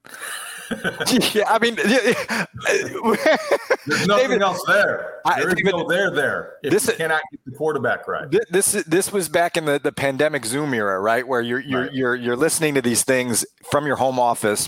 yeah, 1.34 1.44
I 1.48 1.60
mean, 1.60 1.76
there's 1.86 2.16
nothing 4.08 4.30
David, 4.30 4.42
else 4.42 4.62
there. 4.68 5.22
There 5.26 5.50
is 5.50 5.56
David, 5.56 5.72
no 5.72 5.88
there 5.88 6.12
there. 6.12 6.54
If 6.64 6.72
this, 6.72 6.88
you 6.88 6.94
cannot 6.94 7.22
get 7.32 7.40
the 7.46 7.52
quarterback 7.52 8.08
right. 8.08 8.28
This 8.50 8.72
this 8.88 9.12
was 9.12 9.30
back 9.30 9.58
in 9.58 9.66
the, 9.66 9.80
the 9.80 9.92
pandemic 9.92 10.46
Zoom 10.46 10.74
era, 10.74 11.00
right? 11.00 11.28
Where 11.28 11.42
you're 11.42 11.60
you're 11.60 11.84
right. 11.84 11.94
you're 11.94 12.16
you're 12.16 12.36
listening 12.36 12.74
to 12.76 12.82
these 12.82 13.04
things 13.04 13.46
from 13.70 13.86
your 13.86 13.98
home 13.98 14.20
office 14.20 14.68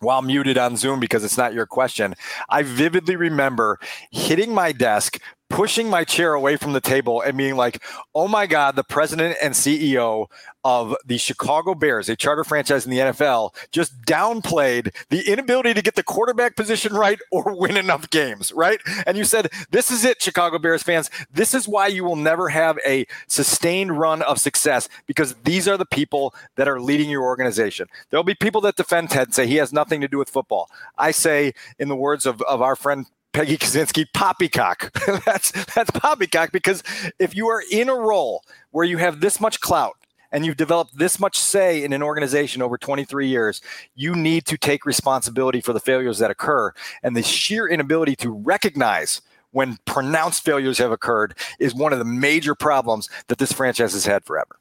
while 0.00 0.22
muted 0.22 0.58
on 0.58 0.76
Zoom 0.76 1.00
because 1.00 1.24
it's 1.24 1.38
not 1.38 1.54
your 1.54 1.66
question. 1.66 2.14
I 2.48 2.62
vividly 2.62 3.16
remember 3.16 3.78
hitting 4.10 4.54
my 4.54 4.72
desk, 4.72 5.18
pushing 5.48 5.88
my 5.88 6.04
chair 6.04 6.34
away 6.34 6.56
from 6.56 6.72
the 6.72 6.80
table 6.80 7.20
and 7.20 7.36
being 7.36 7.56
like, 7.56 7.82
oh 8.14 8.28
my 8.28 8.46
God, 8.46 8.76
the 8.76 8.84
president 8.84 9.36
and 9.42 9.54
CEO 9.54 10.26
of 10.64 10.96
the 11.04 11.16
Chicago 11.16 11.74
Bears, 11.74 12.08
a 12.08 12.16
charter 12.16 12.42
franchise 12.42 12.84
in 12.84 12.90
the 12.90 12.98
NFL, 12.98 13.54
just 13.70 14.02
downplayed 14.02 14.92
the 15.10 15.30
inability 15.30 15.72
to 15.74 15.82
get 15.82 15.94
the 15.94 16.02
quarterback 16.02 16.56
position 16.56 16.92
right 16.92 17.20
or 17.30 17.56
win 17.56 17.76
enough 17.76 18.10
games, 18.10 18.52
right? 18.52 18.80
And 19.06 19.16
you 19.16 19.22
said, 19.22 19.48
this 19.70 19.92
is 19.92 20.04
it, 20.04 20.20
Chicago 20.20 20.58
Bears 20.58 20.82
fans. 20.82 21.08
This 21.32 21.54
is 21.54 21.68
why 21.68 21.86
you 21.86 22.02
will 22.02 22.16
never 22.16 22.48
have 22.48 22.78
a 22.84 23.06
sustained 23.28 23.96
run 23.96 24.22
of 24.22 24.40
success 24.40 24.88
because 25.06 25.36
these 25.44 25.68
are 25.68 25.76
the 25.76 25.86
people 25.86 26.34
that 26.56 26.66
are 26.66 26.80
leading 26.80 27.08
your 27.08 27.22
organization. 27.22 27.86
There'll 28.10 28.24
be 28.24 28.34
people 28.34 28.60
that 28.62 28.74
defend 28.74 29.10
Ted, 29.10 29.32
say 29.32 29.46
he 29.46 29.56
has 29.56 29.72
nothing 29.72 30.00
to 30.00 30.08
do 30.08 30.18
with 30.18 30.28
football. 30.28 30.68
I 30.98 31.12
say, 31.12 31.52
in 31.78 31.88
the 31.88 31.96
words 31.96 32.26
of, 32.26 32.42
of 32.42 32.60
our 32.60 32.74
friend 32.74 33.06
Peggy 33.36 33.58
Kusinski, 33.58 34.06
poppycock. 34.14 34.90
that's 35.26 35.52
that's 35.74 35.90
poppycock 35.90 36.52
because 36.52 36.82
if 37.18 37.36
you 37.36 37.48
are 37.48 37.62
in 37.70 37.90
a 37.90 37.94
role 37.94 38.42
where 38.70 38.86
you 38.86 38.96
have 38.96 39.20
this 39.20 39.42
much 39.42 39.60
clout 39.60 39.98
and 40.32 40.46
you've 40.46 40.56
developed 40.56 40.96
this 40.96 41.20
much 41.20 41.38
say 41.38 41.84
in 41.84 41.92
an 41.92 42.02
organization 42.02 42.62
over 42.62 42.78
23 42.78 43.28
years, 43.28 43.60
you 43.94 44.14
need 44.14 44.46
to 44.46 44.56
take 44.56 44.86
responsibility 44.86 45.60
for 45.60 45.74
the 45.74 45.80
failures 45.80 46.16
that 46.16 46.30
occur. 46.30 46.72
And 47.02 47.14
the 47.14 47.22
sheer 47.22 47.68
inability 47.68 48.16
to 48.16 48.30
recognize 48.30 49.20
when 49.50 49.76
pronounced 49.84 50.42
failures 50.42 50.78
have 50.78 50.90
occurred 50.90 51.36
is 51.58 51.74
one 51.74 51.92
of 51.92 51.98
the 51.98 52.06
major 52.06 52.54
problems 52.54 53.10
that 53.28 53.36
this 53.36 53.52
franchise 53.52 53.92
has 53.92 54.06
had 54.06 54.24
forever. 54.24 54.58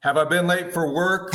Have 0.00 0.18
I 0.18 0.24
been 0.24 0.46
late 0.46 0.70
for 0.70 0.92
work? 0.92 1.32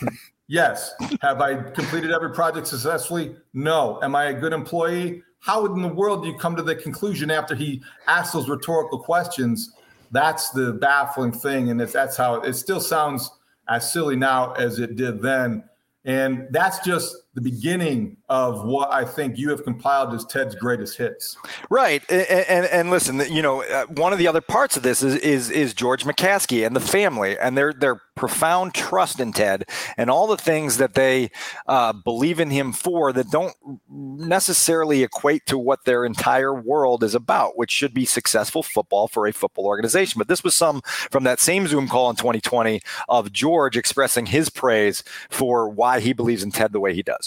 yes. 0.48 0.94
Have 1.20 1.42
I 1.42 1.56
completed 1.72 2.12
every 2.12 2.32
project 2.32 2.66
successfully? 2.66 3.36
No. 3.52 4.00
Am 4.02 4.16
I 4.16 4.24
a 4.24 4.32
good 4.32 4.54
employee? 4.54 5.22
How 5.42 5.66
in 5.66 5.82
the 5.82 5.88
world 5.88 6.22
do 6.22 6.28
you 6.28 6.38
come 6.38 6.54
to 6.54 6.62
the 6.62 6.76
conclusion 6.76 7.28
after 7.28 7.56
he 7.56 7.82
asks 8.06 8.32
those 8.32 8.48
rhetorical 8.48 9.00
questions? 9.00 9.72
That's 10.12 10.50
the 10.50 10.74
baffling 10.74 11.32
thing, 11.32 11.70
and 11.70 11.80
that's 11.80 12.16
how 12.16 12.36
it 12.36 12.54
still 12.54 12.80
sounds 12.80 13.28
as 13.68 13.92
silly 13.92 14.14
now 14.14 14.52
as 14.52 14.78
it 14.78 14.94
did 14.94 15.20
then. 15.20 15.64
And 16.04 16.46
that's 16.50 16.78
just 16.84 17.16
the 17.34 17.40
beginning 17.40 18.16
of 18.28 18.64
what 18.64 18.92
I 18.92 19.04
think 19.04 19.38
you 19.38 19.48
have 19.50 19.64
compiled 19.64 20.12
as 20.12 20.24
Ted's 20.26 20.54
greatest 20.54 20.98
hits. 20.98 21.36
Right, 21.70 22.02
and, 22.10 22.26
and, 22.28 22.66
and 22.66 22.90
listen, 22.90 23.20
you 23.30 23.40
know, 23.40 23.62
uh, 23.62 23.86
one 23.86 24.12
of 24.12 24.18
the 24.18 24.28
other 24.28 24.42
parts 24.42 24.76
of 24.76 24.82
this 24.82 25.02
is 25.02 25.16
is 25.16 25.50
is 25.50 25.72
George 25.72 26.04
McCaskey 26.04 26.66
and 26.66 26.76
the 26.76 26.80
family 26.80 27.38
and 27.38 27.56
their 27.56 27.72
their 27.72 28.02
profound 28.14 28.74
trust 28.74 29.20
in 29.20 29.32
Ted 29.32 29.64
and 29.96 30.10
all 30.10 30.26
the 30.26 30.36
things 30.36 30.76
that 30.76 30.94
they 30.94 31.30
uh, 31.66 31.92
believe 31.92 32.40
in 32.40 32.50
him 32.50 32.72
for 32.72 33.12
that 33.12 33.30
don't 33.30 33.54
necessarily 33.88 35.02
equate 35.02 35.46
to 35.46 35.56
what 35.56 35.84
their 35.84 36.04
entire 36.04 36.52
world 36.52 37.02
is 37.02 37.14
about, 37.14 37.56
which 37.56 37.70
should 37.70 37.94
be 37.94 38.04
successful 38.04 38.62
football 38.62 39.08
for 39.08 39.26
a 39.26 39.32
football 39.32 39.66
organization. 39.66 40.18
But 40.18 40.28
this 40.28 40.44
was 40.44 40.54
some 40.54 40.82
from 41.10 41.24
that 41.24 41.40
same 41.40 41.66
Zoom 41.66 41.88
call 41.88 42.10
in 42.10 42.16
2020 42.16 42.82
of 43.08 43.32
George 43.32 43.76
expressing 43.76 44.26
his 44.26 44.50
praise 44.50 45.02
for 45.30 45.68
why 45.68 46.00
he 46.00 46.12
believes 46.12 46.42
in 46.42 46.50
Ted 46.50 46.72
the 46.72 46.80
way 46.80 46.94
he 46.94 47.02
does. 47.02 47.21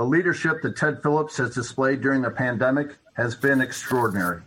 The 0.00 0.06
leadership 0.06 0.62
that 0.62 0.78
Ted 0.78 1.02
Phillips 1.02 1.36
has 1.36 1.54
displayed 1.54 2.00
during 2.00 2.22
the 2.22 2.30
pandemic 2.30 2.96
has 3.18 3.36
been 3.36 3.60
extraordinary. 3.60 4.40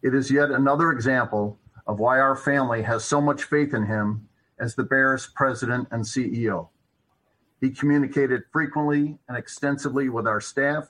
It 0.00 0.14
is 0.14 0.30
yet 0.30 0.52
another 0.52 0.92
example 0.92 1.58
of 1.88 1.98
why 1.98 2.20
our 2.20 2.36
family 2.36 2.82
has 2.82 3.04
so 3.04 3.20
much 3.20 3.42
faith 3.42 3.74
in 3.74 3.86
him 3.86 4.28
as 4.60 4.76
the 4.76 4.84
Bears 4.84 5.26
president 5.34 5.88
and 5.90 6.04
CEO. 6.04 6.68
He 7.60 7.70
communicated 7.70 8.44
frequently 8.52 9.18
and 9.26 9.36
extensively 9.36 10.08
with 10.08 10.28
our 10.28 10.40
staff 10.40 10.88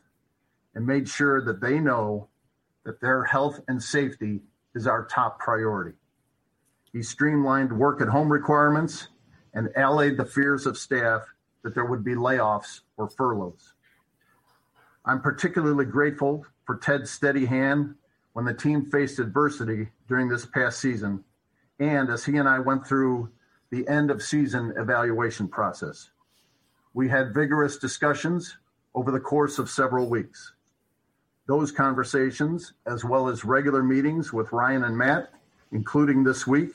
and 0.75 0.87
made 0.87 1.09
sure 1.09 1.43
that 1.43 1.63
they 1.63 1.79
know 1.79 2.29
that 2.85 3.01
their 3.01 3.25
health 3.25 3.63
and 3.67 3.83
safety 3.83 4.43
is 4.75 4.87
our 4.87 5.07
top 5.07 5.39
priority. 5.39 5.97
He 6.93 7.03
streamlined 7.03 7.73
work 7.73 8.03
at 8.03 8.09
home 8.09 8.31
requirements 8.31 9.09
and 9.55 9.71
allayed 9.75 10.19
the 10.19 10.27
fears 10.27 10.67
of 10.67 10.77
staff 10.77 11.23
that 11.63 11.75
there 11.75 11.87
would 11.87 12.05
be 12.05 12.15
layoffs 12.15 12.81
or 13.01 13.09
furloughs. 13.09 13.75
I'm 15.05 15.21
particularly 15.21 15.87
grateful 15.87 16.47
for 16.67 16.77
Ted's 16.77 17.11
steady 17.11 17.47
hand 17.47 17.95
when 18.35 18.45
the 18.45 18.55
team 18.55 18.85
faced 18.85 19.19
adversity 19.19 19.89
during 20.07 20.29
this 20.29 20.47
past 20.47 20.79
season 20.79 21.25
and 21.81 22.11
as 22.11 22.25
he 22.25 22.37
and 22.37 22.49
I 22.49 22.59
went 22.59 22.87
through 22.87 23.31
the 23.71 23.89
end 23.89 24.11
of 24.11 24.23
season 24.23 24.75
evaluation 24.77 25.49
process. 25.49 26.11
We 26.93 27.09
had 27.09 27.35
vigorous 27.35 27.79
discussions 27.79 28.59
over 28.95 29.11
the 29.11 29.21
course 29.21 29.59
of 29.59 29.71
several 29.71 30.09
weeks. 30.09 30.53
Those 31.47 31.73
conversations, 31.73 32.75
as 32.87 33.05
well 33.05 33.29
as 33.29 33.45
regular 33.45 33.83
meetings 33.83 34.33
with 34.33 34.53
Ryan 34.53 34.85
and 34.85 34.97
Matt, 34.97 35.31
including 35.73 36.23
this 36.23 36.47
week, 36.47 36.75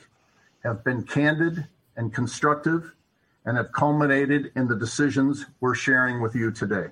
have 0.63 0.83
been 0.83 1.03
candid 1.03 1.67
and 1.95 2.13
constructive 2.13 2.94
and 3.45 3.57
have 3.57 3.71
culminated 3.71 4.51
in 4.55 4.67
the 4.67 4.75
decisions 4.75 5.45
we're 5.59 5.75
sharing 5.75 6.21
with 6.21 6.35
you 6.35 6.51
today. 6.51 6.87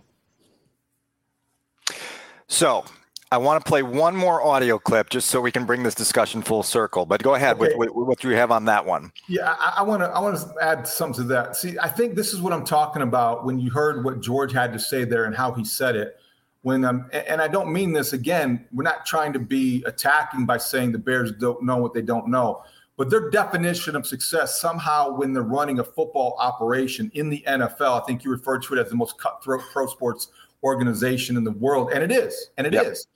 So, 2.48 2.86
I 3.34 3.38
want 3.38 3.66
to 3.66 3.68
play 3.68 3.82
one 3.82 4.16
more 4.16 4.44
audio 4.44 4.78
clip 4.78 5.10
just 5.10 5.28
so 5.32 5.42
we 5.42 5.52
can 5.52 5.66
bring 5.66 5.82
this 5.82 5.96
discussion 5.96 6.44
full 6.44 6.62
circle. 6.62 7.08
But 7.08 7.24
go 7.24 7.34
ahead 7.34 7.56
okay. 7.56 7.74
with, 7.76 7.90
with, 7.90 8.08
what 8.08 8.24
you 8.24 8.30
have 8.36 8.52
on 8.52 8.66
that 8.66 8.86
one. 8.86 9.12
Yeah, 9.28 9.56
I, 9.60 9.78
I 9.78 9.82
want 9.82 10.04
to 10.04 10.10
I 10.10 10.20
want 10.20 10.38
to 10.38 10.54
add 10.62 10.88
something 10.88 11.24
to 11.24 11.28
that. 11.30 11.56
See, 11.56 11.76
I 11.80 11.88
think 11.88 12.14
this 12.14 12.32
is 12.32 12.42
what 12.42 12.54
I'm 12.54 12.64
talking 12.64 13.02
about 13.02 13.44
when 13.44 13.58
you 13.58 13.72
heard 13.72 14.04
what 14.04 14.22
George 14.22 14.54
had 14.54 14.72
to 14.74 14.78
say 14.78 15.04
there 15.04 15.26
and 15.26 15.36
how 15.36 15.52
he 15.52 15.66
said 15.66 15.96
it. 15.96 16.20
When 16.62 16.86
um, 16.86 17.10
and 17.12 17.42
I 17.42 17.48
don't 17.48 17.74
mean 17.74 17.92
this 17.92 18.14
again. 18.14 18.68
We're 18.72 18.84
not 18.84 19.04
trying 19.04 19.34
to 19.34 19.40
be 19.40 19.84
attacking 19.88 20.46
by 20.46 20.58
saying 20.60 20.92
the 20.92 21.00
Bears 21.00 21.32
don't 21.32 21.64
know 21.64 21.78
what 21.78 21.96
they 21.96 22.04
don't 22.04 22.28
know. 22.28 22.62
But 22.96 23.10
their 23.10 23.30
definition 23.30 23.96
of 23.96 24.06
success 24.06 24.62
somehow, 24.62 25.16
when 25.16 25.34
they're 25.34 25.42
running 25.42 25.80
a 25.80 25.84
football 25.84 26.36
operation 26.40 27.10
in 27.16 27.30
the 27.30 27.44
NFL, 27.48 28.02
I 28.02 28.06
think 28.06 28.24
you 28.24 28.32
referred 28.32 28.62
to 28.64 28.76
it 28.76 28.80
as 28.80 28.90
the 28.90 28.96
most 28.96 29.18
cutthroat 29.18 29.62
pro 29.72 29.88
sports 29.88 30.28
organization 30.64 31.36
in 31.36 31.44
the 31.44 31.52
world, 31.52 31.92
and 31.92 32.04
it 32.04 32.12
is, 32.12 32.52
and 32.58 32.68
it 32.68 32.74
yep. 32.74 32.86
is. 32.86 33.08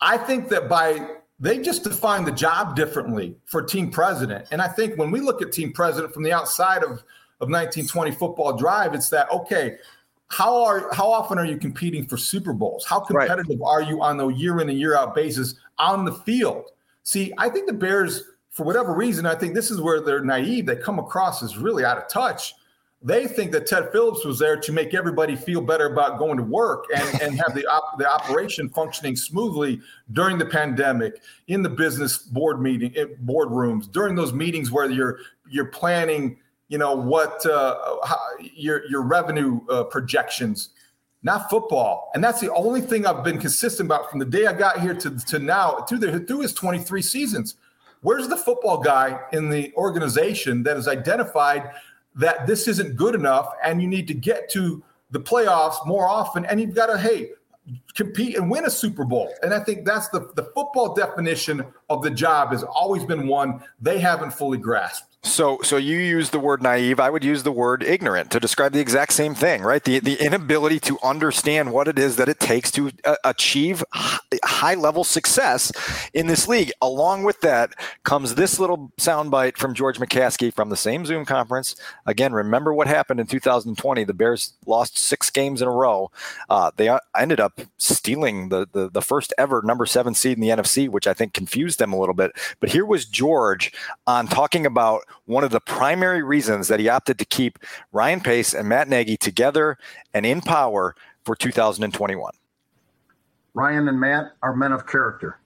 I 0.00 0.18
think 0.18 0.48
that 0.48 0.68
by 0.68 1.18
they 1.40 1.58
just 1.58 1.84
define 1.84 2.24
the 2.24 2.32
job 2.32 2.76
differently 2.76 3.36
for 3.46 3.62
team 3.62 3.90
president. 3.90 4.46
And 4.50 4.62
I 4.62 4.68
think 4.68 4.96
when 4.96 5.10
we 5.10 5.20
look 5.20 5.42
at 5.42 5.52
team 5.52 5.72
president 5.72 6.14
from 6.14 6.22
the 6.22 6.32
outside 6.32 6.82
of, 6.82 6.90
of 6.90 7.50
1920 7.50 8.12
football 8.12 8.56
drive, 8.56 8.94
it's 8.94 9.08
that, 9.10 9.30
okay, 9.32 9.76
how 10.28 10.62
are 10.62 10.92
how 10.92 11.10
often 11.10 11.38
are 11.38 11.44
you 11.44 11.58
competing 11.58 12.06
for 12.06 12.16
Super 12.16 12.52
Bowls? 12.52 12.84
How 12.84 13.00
competitive 13.00 13.60
right. 13.60 13.68
are 13.68 13.82
you 13.82 14.02
on 14.02 14.16
the 14.16 14.28
year 14.28 14.60
in 14.60 14.68
and 14.68 14.78
year 14.78 14.96
out 14.96 15.14
basis 15.14 15.54
on 15.78 16.04
the 16.04 16.12
field? 16.12 16.70
See, 17.02 17.32
I 17.36 17.48
think 17.50 17.66
the 17.66 17.74
Bears, 17.74 18.22
for 18.54 18.62
whatever 18.62 18.94
reason, 18.94 19.26
I 19.26 19.34
think 19.34 19.52
this 19.52 19.70
is 19.72 19.80
where 19.80 20.00
they're 20.00 20.24
naive. 20.24 20.66
They 20.66 20.76
come 20.76 21.00
across 21.00 21.42
as 21.42 21.58
really 21.58 21.84
out 21.84 21.98
of 21.98 22.08
touch. 22.08 22.54
They 23.02 23.26
think 23.26 23.50
that 23.50 23.66
Ted 23.66 23.90
Phillips 23.90 24.24
was 24.24 24.38
there 24.38 24.56
to 24.56 24.72
make 24.72 24.94
everybody 24.94 25.34
feel 25.34 25.60
better 25.60 25.86
about 25.92 26.18
going 26.18 26.38
to 26.38 26.44
work 26.44 26.84
and, 26.94 27.20
and 27.20 27.34
have 27.36 27.54
the 27.54 27.66
op- 27.66 27.98
the 27.98 28.10
operation 28.10 28.70
functioning 28.70 29.16
smoothly 29.16 29.80
during 30.12 30.38
the 30.38 30.46
pandemic, 30.46 31.20
in 31.48 31.62
the 31.62 31.68
business 31.68 32.16
board 32.16 32.62
meeting, 32.62 32.92
boardrooms, 33.26 33.90
during 33.90 34.14
those 34.14 34.32
meetings 34.32 34.70
where 34.70 34.88
you're 34.88 35.18
you're 35.50 35.66
planning 35.66 36.38
you 36.68 36.78
know 36.78 36.94
what 36.94 37.44
uh, 37.44 37.96
how, 38.04 38.18
your 38.40 38.86
your 38.88 39.02
revenue 39.02 39.60
uh, 39.68 39.84
projections 39.84 40.70
not 41.22 41.50
football 41.50 42.10
and 42.14 42.24
that's 42.24 42.40
the 42.40 42.52
only 42.54 42.80
thing 42.80 43.06
i've 43.06 43.22
been 43.22 43.38
consistent 43.38 43.86
about 43.86 44.10
from 44.10 44.18
the 44.18 44.24
day 44.24 44.46
i 44.46 44.52
got 44.52 44.80
here 44.80 44.94
to, 44.94 45.16
to 45.26 45.38
now 45.38 45.84
the 45.90 46.20
through 46.26 46.40
his 46.40 46.54
23 46.54 47.02
seasons 47.02 47.56
where's 48.04 48.28
the 48.28 48.36
football 48.36 48.78
guy 48.78 49.18
in 49.32 49.48
the 49.48 49.72
organization 49.76 50.62
that 50.62 50.76
has 50.76 50.86
identified 50.86 51.70
that 52.14 52.46
this 52.46 52.68
isn't 52.68 52.96
good 52.96 53.14
enough 53.14 53.48
and 53.64 53.80
you 53.80 53.88
need 53.88 54.06
to 54.06 54.14
get 54.14 54.48
to 54.50 54.84
the 55.10 55.18
playoffs 55.18 55.84
more 55.86 56.06
often? 56.06 56.44
And 56.44 56.60
you've 56.60 56.74
got 56.74 56.86
to 56.86 56.98
hey 56.98 57.30
compete 57.94 58.36
and 58.36 58.50
win 58.50 58.64
a 58.64 58.70
super 58.70 59.04
bowl 59.04 59.32
and 59.42 59.54
i 59.54 59.60
think 59.60 59.84
that's 59.84 60.08
the 60.08 60.30
the 60.34 60.44
football 60.54 60.94
definition 60.94 61.64
of 61.88 62.02
the 62.02 62.10
job 62.10 62.50
has 62.50 62.62
always 62.62 63.04
been 63.04 63.26
one 63.26 63.62
they 63.80 63.98
haven't 63.98 64.32
fully 64.32 64.58
grasped 64.58 65.14
so, 65.24 65.58
so 65.62 65.78
you 65.78 65.96
use 65.96 66.30
the 66.30 66.38
word 66.38 66.62
naive. 66.62 67.00
I 67.00 67.08
would 67.08 67.24
use 67.24 67.42
the 67.42 67.50
word 67.50 67.82
ignorant 67.82 68.30
to 68.32 68.38
describe 68.38 68.72
the 68.72 68.80
exact 68.80 69.14
same 69.14 69.34
thing, 69.34 69.62
right? 69.62 69.82
The 69.82 69.98
the 69.98 70.22
inability 70.22 70.78
to 70.80 70.98
understand 71.02 71.72
what 71.72 71.88
it 71.88 71.98
is 71.98 72.16
that 72.16 72.28
it 72.28 72.38
takes 72.38 72.70
to 72.72 72.90
uh, 73.04 73.16
achieve 73.24 73.82
high 74.44 74.74
level 74.74 75.02
success 75.02 75.72
in 76.12 76.26
this 76.26 76.46
league. 76.46 76.72
Along 76.82 77.24
with 77.24 77.40
that 77.40 77.72
comes 78.04 78.34
this 78.34 78.58
little 78.60 78.92
soundbite 79.00 79.56
from 79.56 79.72
George 79.72 79.98
McCaskey 79.98 80.52
from 80.52 80.68
the 80.68 80.76
same 80.76 81.06
Zoom 81.06 81.24
conference. 81.24 81.74
Again, 82.04 82.34
remember 82.34 82.74
what 82.74 82.86
happened 82.86 83.18
in 83.18 83.26
2020? 83.26 84.04
The 84.04 84.12
Bears 84.12 84.52
lost 84.66 84.98
six 84.98 85.30
games 85.30 85.62
in 85.62 85.68
a 85.68 85.72
row. 85.72 86.10
Uh, 86.50 86.70
they 86.76 86.88
uh, 86.88 87.00
ended 87.16 87.40
up 87.40 87.60
stealing 87.84 88.48
the, 88.48 88.66
the 88.72 88.90
the 88.90 89.02
first 89.02 89.32
ever 89.38 89.62
number 89.62 89.86
seven 89.86 90.14
seed 90.14 90.36
in 90.36 90.40
the 90.40 90.48
NFC, 90.48 90.88
which 90.88 91.06
I 91.06 91.14
think 91.14 91.34
confused 91.34 91.78
them 91.78 91.92
a 91.92 91.98
little 91.98 92.14
bit. 92.14 92.32
But 92.60 92.70
here 92.70 92.86
was 92.86 93.04
George 93.04 93.72
on 94.06 94.26
talking 94.26 94.66
about 94.66 95.02
one 95.26 95.44
of 95.44 95.50
the 95.50 95.60
primary 95.60 96.22
reasons 96.22 96.68
that 96.68 96.80
he 96.80 96.88
opted 96.88 97.18
to 97.18 97.24
keep 97.24 97.58
Ryan 97.92 98.20
Pace 98.20 98.54
and 98.54 98.68
Matt 98.68 98.88
Nagy 98.88 99.16
together 99.16 99.78
and 100.12 100.24
in 100.24 100.40
power 100.40 100.94
for 101.24 101.36
2021. 101.36 102.32
Ryan 103.54 103.88
and 103.88 104.00
Matt 104.00 104.32
are 104.42 104.54
men 104.54 104.72
of 104.72 104.86
character. 104.86 105.38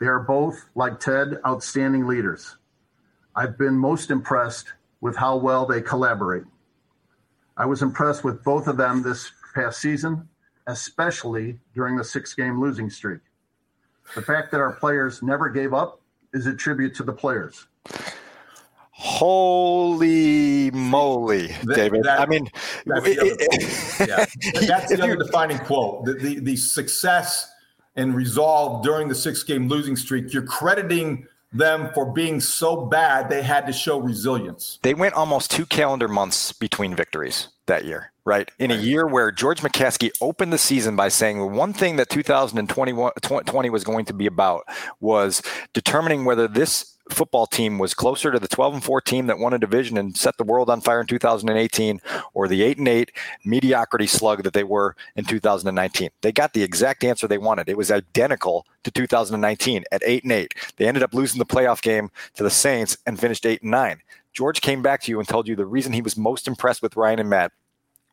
They 0.00 0.06
are 0.06 0.20
both, 0.20 0.68
like 0.74 1.00
Ted, 1.00 1.38
outstanding 1.46 2.06
leaders. 2.06 2.56
I've 3.34 3.58
been 3.58 3.76
most 3.76 4.10
impressed 4.10 4.72
with 5.00 5.16
how 5.16 5.36
well 5.36 5.66
they 5.66 5.82
collaborate. 5.82 6.44
I 7.56 7.66
was 7.66 7.82
impressed 7.82 8.24
with 8.24 8.42
both 8.44 8.66
of 8.66 8.76
them 8.76 9.02
this 9.02 9.30
past 9.54 9.80
season, 9.80 10.28
especially 10.66 11.58
during 11.74 11.96
the 11.96 12.04
six 12.04 12.34
game 12.34 12.60
losing 12.60 12.90
streak. 12.90 13.20
The 14.14 14.22
fact 14.22 14.50
that 14.52 14.60
our 14.60 14.72
players 14.72 15.22
never 15.22 15.48
gave 15.48 15.72
up 15.72 16.00
is 16.32 16.46
a 16.46 16.54
tribute 16.54 16.94
to 16.96 17.02
the 17.02 17.12
players. 17.12 17.66
Holy 18.90 20.70
moly, 20.70 21.48
David! 21.74 22.04
That, 22.04 22.20
I 22.20 22.26
mean, 22.26 22.48
that's 22.86 23.04
the 23.04 23.20
other, 23.20 24.08
yeah, 24.08 24.24
that's 24.66 24.88
the 24.88 25.02
other 25.02 25.16
defining 25.16 25.58
quote. 25.58 26.04
The, 26.04 26.14
the, 26.14 26.38
the 26.40 26.56
success 26.56 27.50
and 27.96 28.14
resolve 28.14 28.84
during 28.84 29.08
the 29.08 29.14
six 29.14 29.42
game 29.42 29.68
losing 29.68 29.96
streak. 29.96 30.32
You're 30.32 30.46
crediting 30.46 31.26
them 31.54 31.90
for 31.94 32.12
being 32.12 32.40
so 32.40 32.84
bad 32.84 33.30
they 33.30 33.42
had 33.42 33.66
to 33.66 33.72
show 33.72 33.98
resilience. 33.98 34.78
They 34.82 34.94
went 34.94 35.14
almost 35.14 35.50
two 35.50 35.64
calendar 35.64 36.08
months 36.08 36.52
between 36.52 36.94
victories 36.94 37.48
that 37.66 37.84
year, 37.84 38.12
right? 38.24 38.50
In 38.58 38.70
a 38.70 38.76
year 38.76 39.06
where 39.06 39.30
George 39.30 39.60
McCaskey 39.60 40.10
opened 40.20 40.52
the 40.52 40.58
season 40.58 40.96
by 40.96 41.08
saying 41.08 41.38
the 41.38 41.46
one 41.46 41.72
thing 41.72 41.96
that 41.96 42.10
2020 42.10 43.70
was 43.70 43.84
going 43.84 44.04
to 44.04 44.12
be 44.12 44.26
about 44.26 44.64
was 45.00 45.42
determining 45.72 46.24
whether 46.24 46.46
this 46.46 46.93
football 47.10 47.46
team 47.46 47.78
was 47.78 47.94
closer 47.94 48.30
to 48.32 48.38
the 48.38 48.48
12 48.48 48.74
and 48.74 48.84
4 48.84 49.00
team 49.00 49.26
that 49.26 49.38
won 49.38 49.52
a 49.52 49.58
division 49.58 49.96
and 49.96 50.16
set 50.16 50.36
the 50.36 50.44
world 50.44 50.70
on 50.70 50.80
fire 50.80 51.00
in 51.00 51.06
2018 51.06 52.00
or 52.32 52.48
the 52.48 52.62
8 52.62 52.78
and 52.78 52.88
8 52.88 53.12
mediocrity 53.44 54.06
slug 54.06 54.42
that 54.42 54.52
they 54.52 54.64
were 54.64 54.96
in 55.16 55.24
2019. 55.24 56.10
They 56.22 56.32
got 56.32 56.52
the 56.52 56.62
exact 56.62 57.04
answer 57.04 57.28
they 57.28 57.38
wanted. 57.38 57.68
It 57.68 57.76
was 57.76 57.90
identical 57.90 58.66
to 58.84 58.90
2019 58.90 59.84
at 59.92 60.02
8 60.04 60.22
and 60.24 60.32
8. 60.32 60.54
They 60.76 60.86
ended 60.86 61.02
up 61.02 61.14
losing 61.14 61.38
the 61.38 61.46
playoff 61.46 61.82
game 61.82 62.10
to 62.34 62.42
the 62.42 62.50
Saints 62.50 62.96
and 63.06 63.20
finished 63.20 63.46
8 63.46 63.62
and 63.62 63.70
9. 63.70 64.00
George 64.32 64.60
came 64.60 64.82
back 64.82 65.02
to 65.02 65.10
you 65.10 65.18
and 65.18 65.28
told 65.28 65.46
you 65.46 65.54
the 65.54 65.66
reason 65.66 65.92
he 65.92 66.02
was 66.02 66.16
most 66.16 66.48
impressed 66.48 66.82
with 66.82 66.96
Ryan 66.96 67.20
and 67.20 67.30
Matt 67.30 67.52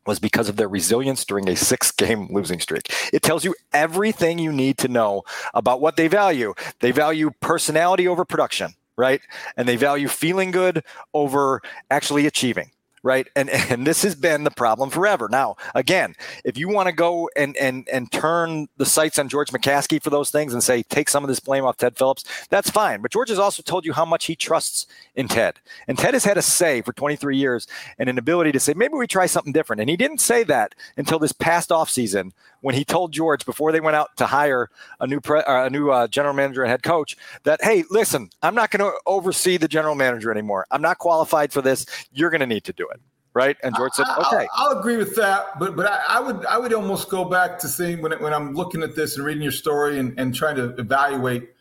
was 0.06 0.20
because 0.20 0.50
of 0.50 0.56
their 0.56 0.68
resilience 0.68 1.24
during 1.26 1.48
a 1.48 1.56
six 1.56 1.92
game 1.92 2.28
losing 2.32 2.60
streak. 2.60 2.92
It 3.14 3.22
tells 3.22 3.46
you 3.46 3.56
everything 3.72 4.40
you 4.40 4.52
need 4.52 4.78
to 4.80 4.88
know 4.88 5.24
about 5.54 5.80
what 5.80 5.96
they 5.96 6.08
value. 6.08 6.54
They 6.80 6.92
value 6.92 7.32
personality 7.40 8.08
over 8.08 8.26
production 8.26 8.74
right? 8.98 9.22
And 9.58 9.68
they 9.68 9.76
value 9.76 10.08
feeling 10.08 10.52
good 10.52 10.84
over 11.14 11.62
actually 11.90 12.26
achieving 12.26 12.72
right? 13.04 13.28
And 13.36 13.50
and 13.72 13.86
this 13.86 14.04
has 14.04 14.16
been 14.16 14.44
the 14.44 14.52
problem 14.52 14.90
forever. 14.90 15.28
Now 15.30 15.56
again 15.76 16.16
if 16.44 16.58
you 16.58 16.70
want 16.70 16.88
to 16.88 16.94
go 16.94 17.30
and 17.36 17.56
and 17.58 17.88
and 17.90 18.12
turn 18.12 18.68
the 18.78 18.86
sights 18.86 19.20
on 19.20 19.30
george 19.30 19.50
mccaskey 19.50 20.02
for 20.02 20.10
those 20.10 20.32
things 20.32 20.54
and 20.54 20.64
say 20.64 20.84
take 20.84 21.10
some 21.10 21.24
of 21.24 21.28
this 21.28 21.40
blame 21.40 21.66
off 21.66 21.78
ted 21.78 21.98
phillips 21.98 22.24
that's 22.50 22.70
fine. 22.70 23.02
But 23.02 23.12
george 23.12 23.30
has 23.30 23.40
also 23.40 23.64
told 23.64 23.86
you 23.86 23.94
how 23.94 24.06
much 24.06 24.26
he 24.26 24.36
trusts 24.36 24.88
in 25.16 25.28
ted. 25.28 25.60
And 25.88 25.98
ted 25.98 26.14
has 26.14 26.26
had 26.26 26.38
a 26.38 26.42
say 26.42 26.82
for 26.82 26.94
23 26.94 27.38
years 27.38 27.68
and 27.98 28.10
an 28.10 28.18
ability 28.18 28.52
to 28.54 28.60
say 28.60 28.74
maybe 28.74 28.96
we 28.96 29.08
try 29.08 29.26
something 29.26 29.54
different. 29.54 29.82
And 29.82 29.90
he 29.90 29.98
didn't 29.98 30.22
say 30.22 30.44
that 30.44 30.76
until 30.98 31.20
this 31.20 31.32
past 31.32 31.70
offseason 31.70 32.32
when 32.62 32.76
he 32.76 32.86
told 32.86 33.12
george 33.12 33.46
before 33.46 33.72
they 33.72 33.80
went 33.80 33.96
out 33.96 34.16
to 34.18 34.26
hire 34.26 34.70
a 35.00 35.08
new 35.08 35.20
pre, 35.20 35.40
uh, 35.42 35.66
a 35.66 35.70
new 35.70 35.90
uh, 35.90 36.08
general 36.08 36.34
manager 36.34 36.64
and 36.64 36.72
head 36.72 36.84
coach 36.84 37.18
that 37.44 37.62
hey 37.64 37.84
listen 37.90 38.30
i'm 38.42 38.56
not 38.56 38.72
going 38.72 38.80
to 38.80 38.98
oversee 39.06 39.58
the 39.58 39.68
general 39.68 39.96
manager 39.96 40.32
anymore 40.32 40.66
i'm 40.72 40.82
not 40.82 40.98
qualified 40.98 41.52
for 41.52 41.62
this 41.62 41.86
you're 42.12 42.30
going 42.30 42.42
to 42.42 42.48
need 42.48 42.64
to 42.64 42.74
do 42.74 42.88
it 42.90 43.00
right? 43.34 43.58
And 43.64 43.76
George 43.76 43.94
said, 43.94 44.06
"Okay." 44.18 44.48
I'll, 44.54 44.72
I'll, 44.72 44.80
agree 44.80 44.98
with 44.98 45.16
that, 45.16 45.58
but 45.60 45.76
but 45.76 45.86
I, 45.86 46.18
I, 46.18 46.20
would 46.20 46.46
I 46.46 46.58
would 46.58 46.74
almost 46.74 47.10
go 47.10 47.26
back 47.26 47.60
to 47.60 47.68
saying 47.68 48.02
when 48.02 48.12
when 48.22 48.34
I'm 48.34 48.54
looking 48.54 48.84
at 48.84 48.96
this 48.96 49.16
and 49.16 49.26
reading 49.26 49.44
your 49.44 49.52
story 49.52 50.00
and, 50.00 50.18
and 50.20 50.36
trying 50.36 50.56
to 50.58 50.76
evaluate 50.78 51.52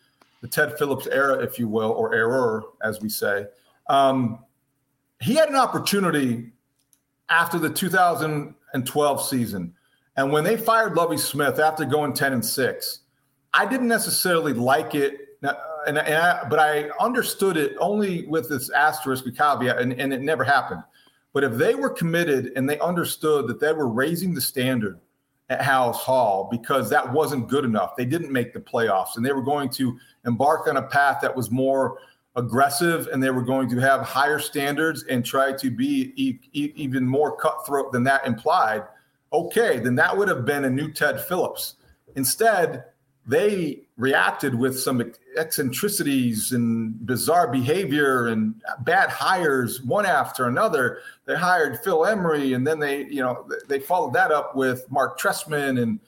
the 0.40 0.48
Ted 0.48 0.78
Phillips 0.78 1.06
era, 1.06 1.42
if 1.42 1.58
you 1.58 1.68
will, 1.68 1.90
or 1.90 2.14
error, 2.14 2.64
as 2.82 3.00
we 3.00 3.08
say. 3.08 3.46
Um, 3.88 4.44
he 5.20 5.34
had 5.34 5.50
an 5.50 5.56
opportunity 5.56 6.52
after 7.28 7.58
the 7.58 7.68
2012 7.68 9.28
season, 9.28 9.74
and 10.16 10.33
when 10.33 10.44
they 10.44 10.57
fired 10.57 10.94
Lovie 10.94 11.16
Smith 11.16 11.59
after 11.59 11.85
going 11.85 12.12
10 12.12 12.33
and 12.33 12.44
six, 12.44 13.01
I 13.55 13.66
didn't 13.66 13.88
necessarily 13.88 14.53
like 14.53 14.94
it. 14.94 15.38
And, 15.87 15.96
and 15.96 15.99
I, 15.99 16.46
but 16.49 16.59
I 16.59 16.90
understood 17.01 17.57
it 17.57 17.75
only 17.81 18.27
with 18.27 18.49
this 18.49 18.70
asterisk 18.70 19.25
and 19.25 19.37
caveat, 19.37 19.79
and, 19.79 19.99
and 19.99 20.12
it 20.12 20.20
never 20.20 20.44
happened 20.44 20.83
but 21.33 21.44
if 21.44 21.53
they 21.55 21.75
were 21.75 21.90
committed 21.90 22.53
and 22.57 22.68
they 22.68 22.79
understood 22.81 23.46
that 23.49 23.61
they 23.61 23.73
were 23.73 23.88
raising 23.88 24.35
the 24.35 24.40
standard 24.40 25.01
at 25.49 25.61
Halas 25.61 25.96
Hall 25.96 26.49
because 26.51 26.90
that 26.90 27.12
wasn't 27.12 27.49
good 27.49 27.64
enough, 27.64 27.96
they 27.96 28.05
didn't 28.05 28.33
make 28.33 28.53
the 28.53 28.61
playoffs, 28.61 29.16
and 29.16 29.25
they 29.25 29.33
were 29.33 29.42
going 29.42 29.68
to 29.70 29.99
embark 30.25 30.66
on 30.68 30.77
a 30.77 30.83
path 30.83 31.18
that 31.23 31.35
was 31.35 31.51
more 31.51 31.99
aggressive 32.37 33.09
and 33.12 33.20
they 33.20 33.31
were 33.31 33.42
going 33.42 33.68
to 33.68 33.79
have 33.79 34.03
higher 34.03 34.38
standards 34.38 35.05
and 35.05 35.25
try 35.25 35.53
to 35.53 35.68
be 35.68 36.12
e- 36.14 36.38
e- 36.53 36.73
even 36.77 37.05
more 37.05 37.37
cutthroat 37.37 37.90
than 37.92 38.05
that 38.05 38.25
implied, 38.25 38.83
okay, 39.32 39.78
then 39.78 39.94
that 39.96 40.16
would 40.16 40.28
have 40.28 40.44
been 40.44 40.64
a 40.64 40.70
new 40.70 40.90
Ted 40.90 41.20
Phillips. 41.20 41.76
Instead, 42.16 42.84
they 43.26 43.82
reacted 43.96 44.54
with 44.54 44.78
some 44.78 45.12
eccentricities 45.36 46.52
and 46.52 47.06
bizarre 47.06 47.48
behavior 47.48 48.28
and 48.28 48.60
bad 48.80 49.10
hires 49.10 49.82
one 49.82 50.06
after 50.06 50.46
another. 50.46 51.00
They 51.26 51.36
hired 51.36 51.78
Phil 51.80 52.06
Emery, 52.06 52.54
and 52.54 52.66
then 52.66 52.80
they, 52.80 53.04
you 53.04 53.22
know, 53.22 53.46
they 53.68 53.78
followed 53.78 54.14
that 54.14 54.32
up 54.32 54.56
with 54.56 54.90
Mark 54.90 55.20
Trestman 55.20 55.80
and 55.80 56.00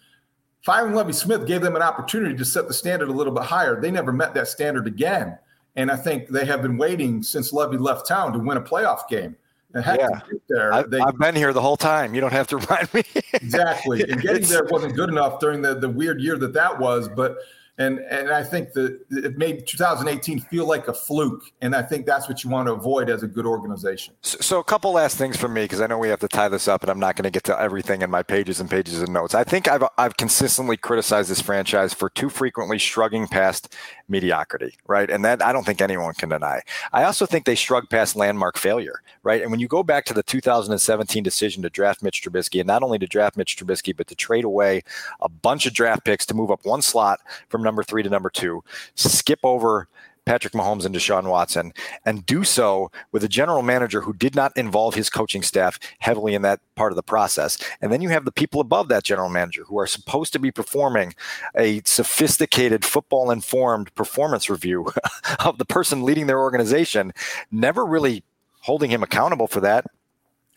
firing 0.64 0.94
Lovie 0.94 1.12
Smith 1.12 1.46
gave 1.46 1.60
them 1.60 1.76
an 1.76 1.82
opportunity 1.82 2.36
to 2.36 2.44
set 2.44 2.66
the 2.66 2.74
standard 2.74 3.08
a 3.08 3.12
little 3.12 3.32
bit 3.32 3.44
higher. 3.44 3.80
They 3.80 3.90
never 3.90 4.12
met 4.12 4.34
that 4.34 4.48
standard 4.48 4.86
again, 4.86 5.38
and 5.76 5.90
I 5.90 5.96
think 5.96 6.28
they 6.28 6.46
have 6.46 6.62
been 6.62 6.78
waiting 6.78 7.22
since 7.22 7.52
Levy 7.52 7.76
left 7.76 8.08
town 8.08 8.32
to 8.32 8.38
win 8.38 8.56
a 8.56 8.62
playoff 8.62 9.08
game 9.08 9.36
yeah. 9.74 10.20
there. 10.48 10.72
I, 10.72 10.82
they, 10.82 11.00
I've 11.00 11.18
been 11.18 11.34
here 11.34 11.52
the 11.52 11.60
whole 11.60 11.76
time. 11.76 12.14
You 12.14 12.20
don't 12.20 12.32
have 12.32 12.46
to 12.48 12.56
remind 12.58 12.92
me. 12.94 13.04
exactly. 13.32 14.02
And 14.02 14.20
getting 14.20 14.46
there 14.48 14.64
wasn't 14.64 14.94
good 14.94 15.08
enough 15.08 15.40
during 15.40 15.62
the, 15.62 15.74
the 15.74 15.88
weird 15.88 16.20
year 16.20 16.36
that 16.38 16.52
that 16.52 16.78
was. 16.78 17.08
But 17.08 17.38
And 17.82 17.98
and 17.98 18.30
I 18.30 18.44
think 18.44 18.72
that 18.74 19.00
it 19.10 19.36
made 19.36 19.66
2018 19.66 20.40
feel 20.40 20.66
like 20.66 20.86
a 20.86 20.94
fluke. 20.94 21.42
And 21.60 21.74
I 21.74 21.82
think 21.82 22.06
that's 22.06 22.28
what 22.28 22.44
you 22.44 22.50
want 22.50 22.68
to 22.68 22.74
avoid 22.74 23.10
as 23.10 23.24
a 23.24 23.26
good 23.26 23.44
organization. 23.44 24.14
So, 24.22 24.38
so 24.40 24.58
a 24.60 24.64
couple 24.64 24.92
last 24.92 25.18
things 25.18 25.36
for 25.36 25.48
me 25.48 25.64
because 25.64 25.80
I 25.80 25.88
know 25.88 25.98
we 25.98 26.08
have 26.08 26.20
to 26.20 26.28
tie 26.28 26.48
this 26.48 26.68
up, 26.68 26.82
and 26.82 26.90
I'm 26.90 27.00
not 27.00 27.16
going 27.16 27.24
to 27.24 27.30
get 27.30 27.42
to 27.44 27.60
everything 27.60 28.02
in 28.02 28.10
my 28.10 28.22
pages 28.22 28.60
and 28.60 28.70
pages 28.70 29.02
of 29.02 29.08
notes. 29.08 29.34
I 29.34 29.42
think 29.42 29.68
I've 29.68 29.82
I've 29.98 30.16
consistently 30.16 30.76
criticized 30.76 31.28
this 31.28 31.40
franchise 31.40 31.92
for 31.92 32.08
too 32.10 32.28
frequently 32.28 32.78
shrugging 32.78 33.26
past 33.26 33.74
mediocrity, 34.08 34.74
right? 34.86 35.10
And 35.10 35.24
that 35.24 35.42
I 35.42 35.52
don't 35.52 35.64
think 35.64 35.80
anyone 35.80 36.14
can 36.14 36.28
deny. 36.28 36.60
I 36.92 37.02
also 37.02 37.26
think 37.26 37.46
they 37.46 37.56
shrug 37.56 37.90
past 37.90 38.14
landmark 38.14 38.58
failure, 38.58 39.02
right? 39.24 39.42
And 39.42 39.50
when 39.50 39.58
you 39.58 39.66
go 39.66 39.82
back 39.82 40.04
to 40.04 40.14
the 40.14 40.22
2017 40.22 41.22
decision 41.24 41.62
to 41.62 41.70
draft 41.70 42.02
Mitch 42.02 42.22
Trubisky, 42.22 42.60
and 42.60 42.66
not 42.68 42.84
only 42.84 42.98
to 43.00 43.06
draft 43.08 43.36
Mitch 43.36 43.56
Trubisky, 43.56 43.96
but 43.96 44.06
to 44.06 44.14
trade 44.14 44.44
away 44.44 44.82
a 45.20 45.28
bunch 45.28 45.66
of 45.66 45.72
draft 45.72 46.04
picks 46.04 46.24
to 46.26 46.34
move 46.34 46.50
up 46.52 46.64
one 46.64 46.82
slot 46.82 47.18
from 47.48 47.62
number 47.62 47.71
three 47.82 48.02
to 48.02 48.10
number 48.10 48.28
two, 48.28 48.62
skip 48.94 49.40
over 49.42 49.88
Patrick 50.24 50.52
Mahomes 50.52 50.84
and 50.84 50.94
Deshaun 50.94 51.24
Watson, 51.24 51.72
and 52.04 52.24
do 52.24 52.44
so 52.44 52.90
with 53.10 53.24
a 53.24 53.28
general 53.28 53.62
manager 53.62 54.02
who 54.02 54.12
did 54.12 54.34
not 54.34 54.56
involve 54.56 54.94
his 54.94 55.10
coaching 55.10 55.42
staff 55.42 55.78
heavily 55.98 56.34
in 56.34 56.42
that 56.42 56.60
part 56.76 56.92
of 56.92 56.96
the 56.96 57.02
process. 57.02 57.58
And 57.80 57.92
then 57.92 58.00
you 58.00 58.08
have 58.10 58.24
the 58.24 58.32
people 58.32 58.60
above 58.60 58.88
that 58.88 59.04
general 59.04 59.28
manager 59.28 59.64
who 59.64 59.78
are 59.78 59.86
supposed 59.86 60.32
to 60.34 60.38
be 60.38 60.52
performing 60.52 61.14
a 61.56 61.82
sophisticated 61.84 62.84
football 62.84 63.30
informed 63.30 63.94
performance 63.94 64.48
review 64.48 64.92
of 65.44 65.58
the 65.58 65.64
person 65.64 66.02
leading 66.02 66.26
their 66.26 66.40
organization, 66.40 67.12
never 67.50 67.84
really 67.84 68.22
holding 68.60 68.90
him 68.90 69.02
accountable 69.02 69.48
for 69.48 69.60
that, 69.60 69.86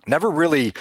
never 0.06 0.30
really 0.30 0.74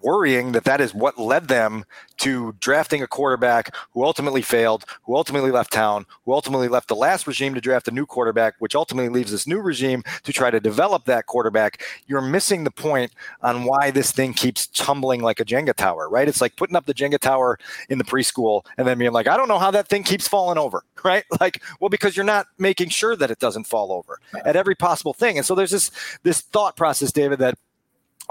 worrying 0.00 0.52
that 0.52 0.64
that 0.64 0.80
is 0.80 0.94
what 0.94 1.18
led 1.18 1.48
them 1.48 1.84
to 2.18 2.54
drafting 2.60 3.02
a 3.02 3.06
quarterback 3.06 3.74
who 3.92 4.04
ultimately 4.04 4.42
failed, 4.42 4.84
who 5.04 5.16
ultimately 5.16 5.50
left 5.50 5.72
town, 5.72 6.04
who 6.24 6.32
ultimately 6.32 6.68
left 6.68 6.88
the 6.88 6.96
last 6.96 7.26
regime 7.26 7.54
to 7.54 7.60
draft 7.60 7.88
a 7.88 7.90
new 7.90 8.04
quarterback, 8.04 8.54
which 8.58 8.74
ultimately 8.74 9.08
leaves 9.08 9.30
this 9.30 9.46
new 9.46 9.60
regime 9.60 10.02
to 10.24 10.32
try 10.32 10.50
to 10.50 10.60
develop 10.60 11.04
that 11.04 11.26
quarterback. 11.26 11.82
You're 12.06 12.20
missing 12.20 12.64
the 12.64 12.70
point 12.70 13.12
on 13.42 13.64
why 13.64 13.90
this 13.90 14.12
thing 14.12 14.34
keeps 14.34 14.66
tumbling 14.66 15.22
like 15.22 15.40
a 15.40 15.44
Jenga 15.44 15.74
tower, 15.74 16.08
right? 16.08 16.28
It's 16.28 16.40
like 16.40 16.56
putting 16.56 16.76
up 16.76 16.86
the 16.86 16.94
Jenga 16.94 17.18
tower 17.18 17.58
in 17.88 17.98
the 17.98 18.04
preschool 18.04 18.64
and 18.76 18.86
then 18.86 18.98
being 18.98 19.12
like, 19.12 19.28
I 19.28 19.36
don't 19.36 19.48
know 19.48 19.58
how 19.58 19.70
that 19.70 19.88
thing 19.88 20.02
keeps 20.02 20.26
falling 20.26 20.58
over, 20.58 20.82
right? 21.04 21.24
Like, 21.40 21.62
well, 21.80 21.88
because 21.88 22.16
you're 22.16 22.24
not 22.24 22.48
making 22.58 22.88
sure 22.88 23.16
that 23.16 23.30
it 23.30 23.38
doesn't 23.38 23.64
fall 23.64 23.92
over 23.92 24.18
at 24.44 24.56
every 24.56 24.74
possible 24.74 25.12
thing. 25.12 25.36
And 25.36 25.46
so 25.46 25.54
there's 25.54 25.70
this 25.70 25.90
this 26.22 26.40
thought 26.40 26.76
process, 26.76 27.12
David, 27.12 27.38
that 27.38 27.56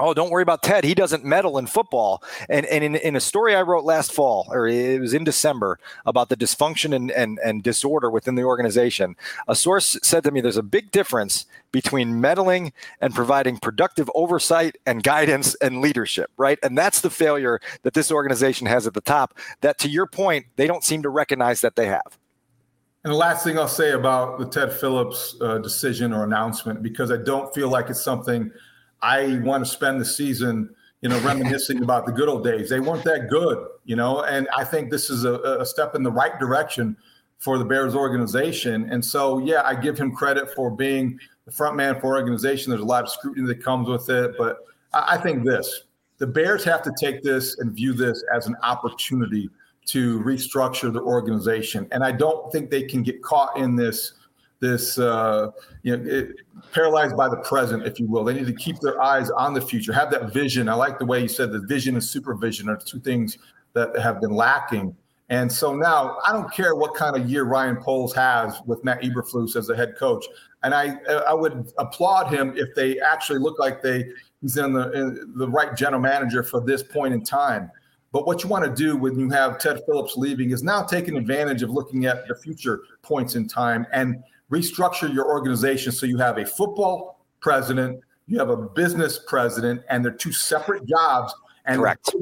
oh, 0.00 0.14
don't 0.14 0.30
worry 0.30 0.42
about 0.42 0.62
Ted. 0.62 0.84
He 0.84 0.94
doesn't 0.94 1.24
meddle 1.24 1.58
in 1.58 1.66
football. 1.66 2.22
And, 2.48 2.66
and 2.66 2.84
in, 2.84 2.94
in 2.96 3.16
a 3.16 3.20
story 3.20 3.54
I 3.54 3.62
wrote 3.62 3.84
last 3.84 4.12
fall, 4.12 4.46
or 4.50 4.68
it 4.68 5.00
was 5.00 5.14
in 5.14 5.24
December, 5.24 5.78
about 6.06 6.28
the 6.28 6.36
dysfunction 6.36 6.94
and, 6.94 7.10
and, 7.10 7.38
and 7.44 7.62
disorder 7.62 8.10
within 8.10 8.34
the 8.34 8.44
organization, 8.44 9.16
a 9.48 9.54
source 9.54 9.96
said 10.02 10.24
to 10.24 10.30
me 10.30 10.40
there's 10.40 10.56
a 10.56 10.62
big 10.62 10.90
difference 10.90 11.46
between 11.72 12.20
meddling 12.20 12.72
and 13.00 13.14
providing 13.14 13.58
productive 13.58 14.10
oversight 14.14 14.76
and 14.86 15.02
guidance 15.02 15.54
and 15.56 15.80
leadership, 15.80 16.30
right? 16.36 16.58
And 16.62 16.78
that's 16.78 17.00
the 17.00 17.10
failure 17.10 17.60
that 17.82 17.94
this 17.94 18.10
organization 18.10 18.66
has 18.66 18.86
at 18.86 18.94
the 18.94 19.00
top, 19.00 19.36
that 19.60 19.78
to 19.80 19.88
your 19.88 20.06
point, 20.06 20.46
they 20.56 20.66
don't 20.66 20.84
seem 20.84 21.02
to 21.02 21.08
recognize 21.08 21.60
that 21.60 21.76
they 21.76 21.86
have. 21.86 22.18
And 23.04 23.12
the 23.12 23.16
last 23.16 23.44
thing 23.44 23.58
I'll 23.58 23.68
say 23.68 23.92
about 23.92 24.38
the 24.38 24.46
Ted 24.46 24.72
Phillips 24.72 25.36
uh, 25.40 25.58
decision 25.58 26.12
or 26.12 26.24
announcement, 26.24 26.82
because 26.82 27.10
I 27.10 27.16
don't 27.16 27.52
feel 27.54 27.68
like 27.68 27.90
it's 27.90 28.02
something– 28.02 28.50
I 29.02 29.38
want 29.44 29.64
to 29.64 29.70
spend 29.70 30.00
the 30.00 30.04
season, 30.04 30.74
you 31.00 31.08
know, 31.08 31.18
reminiscing 31.20 31.82
about 31.82 32.06
the 32.06 32.12
good 32.12 32.28
old 32.28 32.44
days. 32.44 32.68
They 32.68 32.80
weren't 32.80 33.04
that 33.04 33.28
good, 33.28 33.66
you 33.84 33.96
know, 33.96 34.22
and 34.22 34.48
I 34.56 34.64
think 34.64 34.90
this 34.90 35.10
is 35.10 35.24
a, 35.24 35.34
a 35.60 35.66
step 35.66 35.94
in 35.94 36.02
the 36.02 36.10
right 36.10 36.38
direction 36.38 36.96
for 37.38 37.56
the 37.58 37.64
Bears 37.64 37.94
organization. 37.94 38.90
And 38.90 39.04
so, 39.04 39.38
yeah, 39.38 39.62
I 39.64 39.74
give 39.74 39.96
him 39.96 40.12
credit 40.12 40.50
for 40.54 40.70
being 40.70 41.18
the 41.44 41.52
front 41.52 41.76
man 41.76 42.00
for 42.00 42.16
organization. 42.16 42.70
There's 42.70 42.82
a 42.82 42.86
lot 42.86 43.04
of 43.04 43.10
scrutiny 43.10 43.46
that 43.46 43.62
comes 43.62 43.88
with 43.88 44.10
it, 44.10 44.34
but 44.36 44.58
I, 44.92 45.14
I 45.14 45.16
think 45.18 45.44
this: 45.44 45.84
the 46.18 46.26
Bears 46.26 46.64
have 46.64 46.82
to 46.82 46.92
take 46.98 47.22
this 47.22 47.58
and 47.58 47.72
view 47.72 47.92
this 47.92 48.24
as 48.34 48.46
an 48.48 48.56
opportunity 48.62 49.48
to 49.86 50.20
restructure 50.20 50.92
the 50.92 51.00
organization. 51.00 51.88
And 51.92 52.04
I 52.04 52.12
don't 52.12 52.52
think 52.52 52.70
they 52.70 52.82
can 52.82 53.02
get 53.02 53.22
caught 53.22 53.56
in 53.56 53.74
this 53.76 54.14
this 54.60 54.98
uh, 54.98 55.50
you 55.82 55.96
know 55.96 56.04
it, 56.04 56.36
paralyzed 56.72 57.16
by 57.16 57.28
the 57.28 57.36
present 57.38 57.86
if 57.86 57.98
you 58.00 58.06
will. 58.06 58.24
They 58.24 58.34
need 58.34 58.46
to 58.46 58.54
keep 58.54 58.80
their 58.80 59.00
eyes 59.00 59.30
on 59.30 59.54
the 59.54 59.60
future 59.60 59.92
have 59.92 60.10
that 60.10 60.32
vision. 60.32 60.68
I 60.68 60.74
like 60.74 60.98
the 60.98 61.06
way 61.06 61.20
you 61.20 61.28
said 61.28 61.52
the 61.52 61.60
vision 61.60 61.94
and 61.94 62.04
supervision 62.04 62.68
are 62.68 62.76
two 62.76 63.00
things 63.00 63.38
that 63.74 63.96
have 63.98 64.20
been 64.20 64.32
lacking. 64.32 64.96
And 65.30 65.52
so 65.52 65.76
now 65.76 66.16
i 66.26 66.32
don't 66.32 66.50
care 66.50 66.74
what 66.74 66.94
kind 66.94 67.14
of 67.14 67.28
year 67.28 67.44
ryan 67.44 67.76
poles 67.76 68.14
has 68.14 68.62
with 68.64 68.82
matt 68.82 69.02
eberflus 69.02 69.56
as 69.56 69.66
the 69.66 69.76
head 69.76 69.94
coach 69.94 70.24
and 70.62 70.74
i 70.74 70.96
i 71.28 71.34
would 71.34 71.70
applaud 71.76 72.32
him 72.32 72.56
if 72.56 72.74
they 72.74 72.98
actually 72.98 73.38
look 73.38 73.58
like 73.58 73.82
they 73.82 74.06
he's 74.40 74.56
in 74.56 74.72
the 74.72 74.90
in 74.92 75.32
the 75.36 75.48
right 75.48 75.76
general 75.76 76.00
manager 76.00 76.42
for 76.42 76.60
this 76.60 76.82
point 76.82 77.14
in 77.14 77.22
time. 77.22 77.70
But 78.10 78.26
what 78.26 78.42
you 78.42 78.48
want 78.48 78.64
to 78.64 78.70
do 78.70 78.96
when 78.96 79.18
you 79.18 79.28
have 79.30 79.58
Ted 79.58 79.82
Phillips 79.86 80.16
leaving 80.16 80.50
is 80.50 80.62
now 80.62 80.82
taking 80.82 81.16
advantage 81.16 81.62
of 81.62 81.70
looking 81.70 82.06
at 82.06 82.26
the 82.26 82.34
future 82.34 82.80
points 83.02 83.34
in 83.34 83.46
time 83.46 83.86
and 83.92 84.22
restructure 84.50 85.12
your 85.12 85.26
organization 85.26 85.92
so 85.92 86.06
you 86.06 86.18
have 86.18 86.38
a 86.38 86.46
football 86.46 87.24
president, 87.40 88.00
you 88.26 88.38
have 88.38 88.50
a 88.50 88.56
business 88.56 89.20
president, 89.26 89.82
and 89.88 90.04
they're 90.04 90.12
two 90.12 90.32
separate 90.32 90.86
jobs. 90.86 91.34
And 91.66 91.80
Correct. 91.80 92.14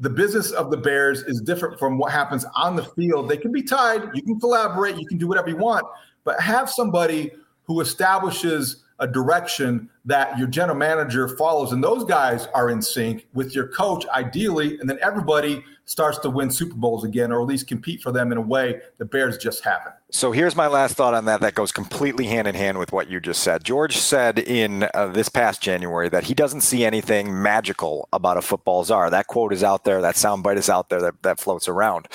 The 0.00 0.10
business 0.10 0.50
of 0.50 0.70
the 0.70 0.76
Bears 0.76 1.22
is 1.22 1.40
different 1.40 1.78
from 1.78 1.98
what 1.98 2.10
happens 2.10 2.44
on 2.56 2.74
the 2.74 2.82
field. 2.82 3.28
They 3.28 3.36
can 3.36 3.52
be 3.52 3.62
tied, 3.62 4.10
you 4.14 4.22
can 4.22 4.40
collaborate, 4.40 4.96
you 4.96 5.06
can 5.06 5.18
do 5.18 5.28
whatever 5.28 5.48
you 5.48 5.56
want, 5.56 5.86
but 6.24 6.40
have 6.40 6.68
somebody 6.68 7.30
who 7.62 7.80
establishes 7.80 8.84
a 8.98 9.06
direction 9.06 9.88
that 10.04 10.36
your 10.38 10.46
general 10.46 10.76
manager 10.76 11.28
follows. 11.36 11.72
And 11.72 11.82
those 11.82 12.04
guys 12.04 12.46
are 12.54 12.70
in 12.70 12.80
sync 12.80 13.26
with 13.34 13.54
your 13.54 13.68
coach, 13.68 14.06
ideally. 14.08 14.78
And 14.78 14.88
then 14.88 14.98
everybody 15.02 15.64
starts 15.84 16.18
to 16.18 16.30
win 16.30 16.50
Super 16.50 16.74
Bowls 16.74 17.04
again, 17.04 17.32
or 17.32 17.40
at 17.40 17.46
least 17.46 17.66
compete 17.66 18.02
for 18.02 18.12
them 18.12 18.32
in 18.32 18.38
a 18.38 18.42
way 18.42 18.80
the 18.98 19.04
Bears 19.04 19.36
just 19.36 19.64
haven't. 19.64 19.94
So 20.14 20.30
here's 20.30 20.54
my 20.54 20.68
last 20.68 20.94
thought 20.94 21.12
on 21.12 21.24
that. 21.24 21.40
That 21.40 21.54
goes 21.54 21.72
completely 21.72 22.26
hand 22.26 22.46
in 22.46 22.54
hand 22.54 22.78
with 22.78 22.92
what 22.92 23.10
you 23.10 23.18
just 23.18 23.42
said. 23.42 23.64
George 23.64 23.96
said 23.96 24.38
in 24.38 24.88
uh, 24.94 25.08
this 25.08 25.28
past 25.28 25.60
January 25.60 26.08
that 26.08 26.22
he 26.22 26.34
doesn't 26.34 26.60
see 26.60 26.84
anything 26.84 27.42
magical 27.42 28.08
about 28.12 28.36
a 28.36 28.42
football 28.42 28.84
czar. 28.84 29.10
That 29.10 29.26
quote 29.26 29.52
is 29.52 29.64
out 29.64 29.82
there. 29.82 30.00
That 30.00 30.14
soundbite 30.14 30.56
is 30.56 30.70
out 30.70 30.88
there. 30.88 31.00
That, 31.00 31.20
that 31.24 31.40
floats 31.40 31.66
around 31.66 32.06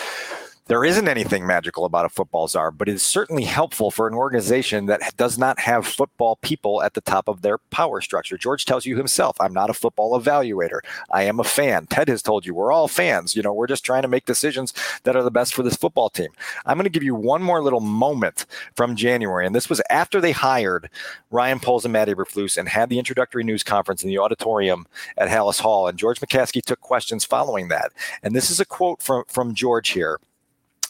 there 0.70 0.86
isn't 0.86 1.08
anything 1.08 1.48
magical 1.48 1.84
about 1.84 2.06
a 2.06 2.10
football 2.10 2.48
czar, 2.48 2.70
but 2.70 2.88
it 2.88 2.94
is 2.94 3.02
certainly 3.02 3.44
helpful 3.44 3.90
for 3.90 4.08
an 4.08 4.14
organization 4.14 4.86
that 4.86 5.02
does 5.18 5.36
not 5.36 5.58
have 5.58 5.88
football 5.88 6.36
people 6.44 6.84
at 6.84 6.94
the 6.94 7.02
top 7.02 7.28
of 7.28 7.42
their 7.42 7.58
power 7.58 8.02
structure. 8.02 8.38
George 8.38 8.66
tells 8.66 8.86
you 8.86 8.96
himself, 8.96 9.36
I'm 9.42 9.52
not 9.52 9.72
a 9.72 9.74
football 9.74 10.18
evaluator. 10.20 10.82
I 11.10 11.24
am 11.24 11.40
a 11.40 11.44
fan. 11.44 11.88
Ted 11.88 12.08
has 12.08 12.22
told 12.22 12.46
you 12.46 12.54
we're 12.54 12.72
all 12.72 12.88
fans. 12.88 13.36
You 13.36 13.42
know, 13.42 13.52
we're 13.52 13.66
just 13.66 13.84
trying 13.84 14.04
to 14.04 14.08
make 14.08 14.26
decisions 14.26 14.72
that 15.06 15.16
are 15.16 15.24
the 15.24 15.32
best 15.32 15.56
for 15.56 15.64
this 15.64 15.76
football 15.76 16.08
team. 16.08 16.30
I'm 16.68 16.78
going 16.78 16.84
to 16.84 16.92
give 16.92 17.02
you 17.02 17.16
one 17.16 17.42
more 17.42 17.64
little 17.64 17.80
moment 17.80 18.46
from 18.76 18.96
January, 18.96 19.48
and 19.48 19.56
this 19.56 19.70
was 19.70 19.82
after 19.90 20.22
they 20.22 20.34
hired 20.34 20.92
Ryan 21.32 21.60
Poles 21.60 21.84
and 21.84 21.94
Matt 21.94 22.10
Eberflus 22.10 22.58
and 22.58 22.70
had 22.70 22.90
the 22.90 23.00
introductory 23.00 23.44
news 23.44 23.64
conference 23.64 24.04
in 24.04 24.10
the 24.10 24.20
auditorium 24.20 24.86
at 25.18 25.30
Halas 25.30 25.60
Hall, 25.60 25.88
and 25.88 25.98
George 25.98 26.20
McCaskey 26.20 26.62
took 26.62 26.80
questions 26.80 27.26
following 27.26 27.70
that. 27.70 27.92
And 28.22 28.36
this 28.36 28.52
is 28.52 28.60
a 28.60 28.66
quote 28.66 29.02
from, 29.02 29.24
from 29.28 29.56
George 29.56 29.90
here. 29.90 30.20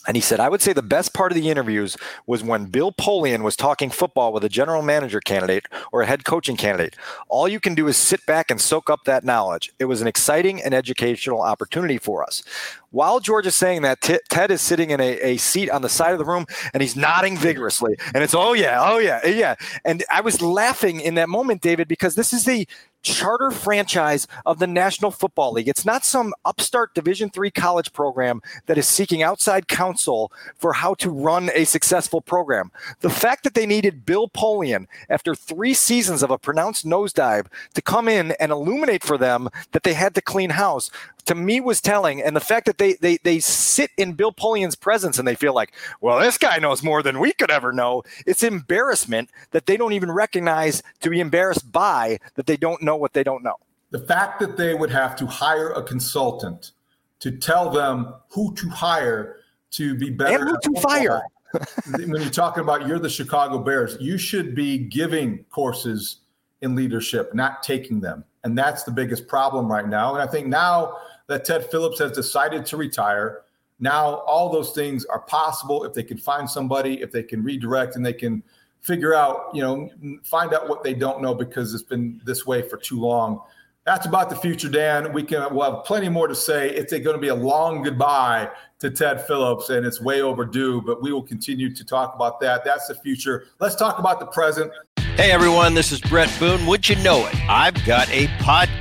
And 0.08 0.16
he 0.16 0.22
said, 0.22 0.40
I 0.40 0.50
would 0.50 0.62
say 0.62 0.72
the 0.72 0.82
best 0.82 1.14
part 1.14 1.32
of 1.32 1.36
the 1.36 1.50
interviews 1.50 1.98
was 2.26 2.44
when 2.44 2.66
Bill 2.66 2.92
Polian 2.92 3.44
was 3.44 3.56
talking 3.56 3.90
football 3.90 4.32
with 4.32 4.44
a 4.44 4.50
general 4.50 4.82
manager 4.82 5.20
candidate 5.20 5.66
or 5.92 6.02
a 6.02 6.06
head 6.06 6.24
coaching 6.24 6.56
candidate. 6.56 6.96
All 7.28 7.48
you 7.48 7.60
can 7.60 7.76
do 7.76 7.88
is 7.88 7.98
sit 7.98 8.26
back 8.26 8.50
and 8.50 8.62
soak 8.62 8.90
up 8.90 9.04
that 9.04 9.26
knowledge. 9.26 9.72
It 9.78 9.86
was 9.86 10.02
an 10.02 10.08
exciting 10.08 10.64
and 10.64 10.74
educational 10.74 11.42
opportunity 11.42 11.98
for 11.98 12.24
us. 12.24 12.44
While 12.92 13.20
George 13.20 13.46
is 13.46 13.56
saying 13.56 13.84
that, 13.84 14.02
T- 14.02 14.20
Ted 14.30 14.52
is 14.52 14.62
sitting 14.62 14.90
in 14.90 15.00
a, 15.00 15.20
a 15.20 15.38
seat 15.38 15.70
on 15.70 15.82
the 15.82 15.90
side 15.90 16.14
of 16.14 16.20
the 16.20 16.26
room 16.26 16.46
and 16.74 16.82
he's 16.82 16.96
nodding 16.96 17.38
vigorously. 17.38 17.96
And 18.14 18.24
it's, 18.24 18.34
oh, 18.34 18.54
yeah, 18.54 18.80
oh, 18.82 18.98
yeah, 18.98 19.20
eh, 19.24 19.32
yeah. 19.32 19.56
And 19.86 20.04
I 20.12 20.22
was 20.22 20.42
laughing 20.42 21.00
in 21.00 21.16
that 21.16 21.30
moment, 21.30 21.62
David, 21.62 21.88
because 21.88 22.16
this 22.16 22.34
is 22.34 22.46
the 22.46 22.68
charter 23.02 23.52
franchise 23.52 24.28
of 24.46 24.60
the 24.60 24.68
National 24.68 25.12
Football 25.12 25.54
League. 25.54 25.68
It's 25.68 25.86
not 25.86 26.04
some 26.04 26.34
upstart 26.46 26.94
Division 26.94 27.30
3 27.30 27.50
college 27.52 27.94
program 27.94 28.42
that 28.66 28.78
is 28.78 28.88
seeking 28.88 29.24
outside 29.24 29.68
counsel 29.68 30.32
for 30.58 30.74
how 30.74 30.96
to 30.96 31.10
run 31.10 31.50
a 31.54 31.64
successful 31.66 32.22
program. 32.22 32.72
The 33.00 33.10
fact 33.10 33.44
that 33.44 33.54
they 33.54 33.66
needed 33.66 34.06
Bill 34.06 34.28
Polian 34.28 34.88
after 35.10 35.34
3 35.34 35.74
seasons 35.74 36.24
of 36.24 36.32
a 36.32 36.38
pronounced 36.38 36.86
nosedive 36.86 37.48
to 37.74 37.82
come 37.82 38.08
in 38.08 38.32
and 38.34 38.52
illuminate 38.52 39.04
for 39.04 39.18
them 39.18 39.50
that 39.72 39.84
they 39.84 39.94
had 39.94 40.16
to 40.16 40.22
clean 40.22 40.52
house 40.52 40.92
to 41.30 41.36
me 41.36 41.60
was 41.60 41.80
telling. 41.80 42.22
And 42.24 42.36
the 42.36 42.42
fact 42.42 42.66
that 42.66 42.80
they 42.80 42.94
they 42.94 43.18
they 43.18 43.40
sit 43.40 43.92
in 43.98 44.14
Bill 44.14 44.32
Polian's 44.32 44.76
presence 44.76 45.20
and 45.20 45.28
they 45.28 45.36
feel 45.36 45.54
like, 45.54 45.74
well, 46.02 46.20
this 46.20 46.40
guy 46.40 46.58
knows 46.58 46.84
more 46.84 47.04
than 47.04 47.20
we 47.20 47.34
could 47.34 47.52
ever 47.52 47.72
know. 47.72 48.02
It's 48.26 48.42
embarrassment 48.42 49.30
that 49.52 49.68
they 49.68 49.78
don't 49.78 49.94
even 49.94 50.12
recognize 50.12 50.82
to 51.02 51.10
be 51.10 51.20
embarrassed 51.20 51.72
by 51.72 52.18
that 52.34 52.48
they 52.48 52.58
don't 52.58 52.82
know 52.82 52.96
what 52.96 53.14
they 53.14 53.24
don't 53.24 53.44
know. 53.44 53.58
The 53.92 54.00
fact 54.00 54.40
that 54.40 54.58
they 54.58 54.74
would 54.74 54.90
have 54.90 55.16
to 55.18 55.28
hire 55.28 55.72
a 55.72 55.84
consultant 55.84 56.72
to 57.20 57.32
tell 57.32 57.70
them 57.70 58.12
who 58.30 58.56
to 58.56 58.68
hire 58.70 59.38
to 59.72 59.96
be 59.96 60.10
better. 60.10 60.48
And 60.48 60.50
who 60.50 60.74
to 60.74 60.82
fire. 60.82 61.22
when 61.92 62.22
you're 62.22 62.30
talking 62.30 62.64
about 62.64 62.88
you're 62.88 63.00
the 63.00 63.10
Chicago 63.10 63.60
Bears, 63.60 63.98
you 64.00 64.18
should 64.18 64.56
be 64.56 64.80
giving 64.80 65.46
courses 65.52 66.22
in 66.62 66.76
leadership, 66.76 67.36
not 67.36 67.62
taking 67.62 68.00
them. 68.00 68.24
And 68.44 68.58
that's 68.58 68.84
the 68.84 68.92
biggest 68.92 69.28
problem 69.28 69.72
right 69.72 69.88
now. 69.88 70.14
And 70.14 70.22
I 70.22 70.32
think 70.32 70.48
now 70.48 70.98
that 71.30 71.46
Ted 71.46 71.70
Phillips 71.70 72.00
has 72.00 72.12
decided 72.12 72.66
to 72.66 72.76
retire, 72.76 73.44
now 73.80 74.16
all 74.26 74.50
those 74.50 74.72
things 74.72 75.06
are 75.06 75.22
possible 75.22 75.86
if 75.86 75.94
they 75.94 76.04
can 76.04 76.18
find 76.18 76.50
somebody, 76.50 77.02
if 77.02 77.12
they 77.12 77.24
can 77.24 77.44
redirect 77.44 77.96
and 77.96 78.06
they 78.06 78.14
can 78.14 78.44
figure 78.82 79.14
out, 79.14 79.52
you 79.54 79.62
know, 79.62 79.90
find 80.24 80.54
out 80.54 80.68
what 80.68 80.84
they 80.84 80.94
don't 80.94 81.22
know 81.22 81.36
because 81.36 81.74
it's 81.74 81.84
been 81.84 82.20
this 82.26 82.48
way 82.48 82.68
for 82.68 82.78
too 82.78 83.00
long. 83.00 83.42
That's 83.86 84.08
about 84.08 84.30
the 84.30 84.36
future, 84.36 84.70
Dan. 84.70 85.14
We 85.14 85.24
can 85.24 85.54
we'll 85.54 85.72
have 85.72 85.86
plenty 85.86 86.10
more 86.10 86.28
to 86.28 86.36
say. 86.36 86.70
It's 86.72 86.92
going 86.92 87.04
to 87.04 87.18
be 87.18 87.30
a 87.30 87.36
long 87.36 87.84
goodbye 87.84 88.50
to 88.80 88.90
Ted 88.90 89.26
Phillips, 89.26 89.70
and 89.70 89.86
it's 89.86 90.02
way 90.02 90.22
overdue, 90.22 90.82
but 90.82 91.02
we 91.02 91.14
will 91.14 91.24
continue 91.24 91.74
to 91.74 91.86
talk 91.86 92.16
about 92.16 92.40
that. 92.42 92.66
That's 92.66 92.88
the 92.88 92.96
future. 92.96 93.46
Let's 93.60 93.76
talk 93.76 94.00
about 94.00 94.20
the 94.20 94.28
present. 94.28 94.72
Hey 95.16 95.32
everyone, 95.32 95.74
this 95.74 95.92
is 95.92 96.00
Bret 96.00 96.32
Boone. 96.40 96.66
Would 96.66 96.88
you 96.88 96.96
know 96.98 97.26
it? 97.28 97.36
I've 97.50 97.84
got 97.86 98.10
a 98.10 98.28
podcast 98.38 98.79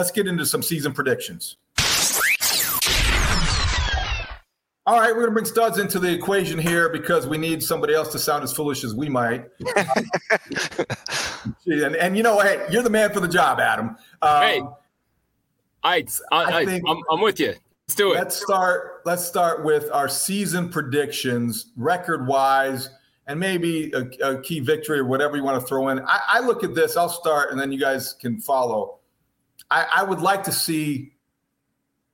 let's 0.00 0.10
get 0.10 0.26
into 0.26 0.46
some 0.46 0.62
season 0.62 0.94
predictions. 0.94 1.58
All 4.86 4.98
right, 4.98 5.10
we're 5.10 5.20
going 5.20 5.26
to 5.26 5.32
bring 5.32 5.44
studs 5.44 5.76
into 5.76 5.98
the 5.98 6.10
equation 6.10 6.58
here 6.58 6.88
because 6.88 7.26
we 7.26 7.36
need 7.36 7.62
somebody 7.62 7.92
else 7.92 8.10
to 8.12 8.18
sound 8.18 8.42
as 8.42 8.50
foolish 8.50 8.82
as 8.82 8.94
we 8.94 9.10
might. 9.10 9.44
and, 11.66 11.96
and 11.96 12.16
you 12.16 12.22
know, 12.22 12.40
hey, 12.40 12.66
you're 12.70 12.82
the 12.82 12.88
man 12.88 13.12
for 13.12 13.20
the 13.20 13.28
job, 13.28 13.60
Adam. 13.60 13.90
Um, 14.22 14.42
hey, 14.42 14.62
I, 15.82 16.06
I, 16.32 16.44
I 16.44 16.64
think 16.64 16.82
I'm, 16.88 16.96
I'm 17.10 17.20
with 17.20 17.38
you. 17.38 17.48
Let's 17.86 17.94
do 17.94 18.12
it. 18.12 18.16
Let's 18.16 18.36
start. 18.36 19.02
Let's 19.04 19.26
start 19.26 19.66
with 19.66 19.90
our 19.92 20.08
season 20.08 20.70
predictions, 20.70 21.72
record 21.76 22.26
wise, 22.26 22.88
and 23.26 23.38
maybe 23.38 23.92
a, 23.92 24.08
a, 24.26 24.40
key 24.40 24.60
victory 24.60 25.00
or 25.00 25.04
whatever 25.04 25.36
you 25.36 25.44
want 25.44 25.60
to 25.60 25.66
throw 25.66 25.88
in. 25.90 26.00
I, 26.00 26.20
I 26.26 26.40
look 26.40 26.64
at 26.64 26.74
this. 26.74 26.96
I'll 26.96 27.10
start, 27.10 27.50
and 27.50 27.60
then 27.60 27.70
you 27.70 27.78
guys 27.78 28.14
can 28.14 28.40
follow. 28.40 28.99
I, 29.70 29.86
I 29.96 30.02
would 30.02 30.20
like 30.20 30.42
to 30.44 30.52
see 30.52 31.12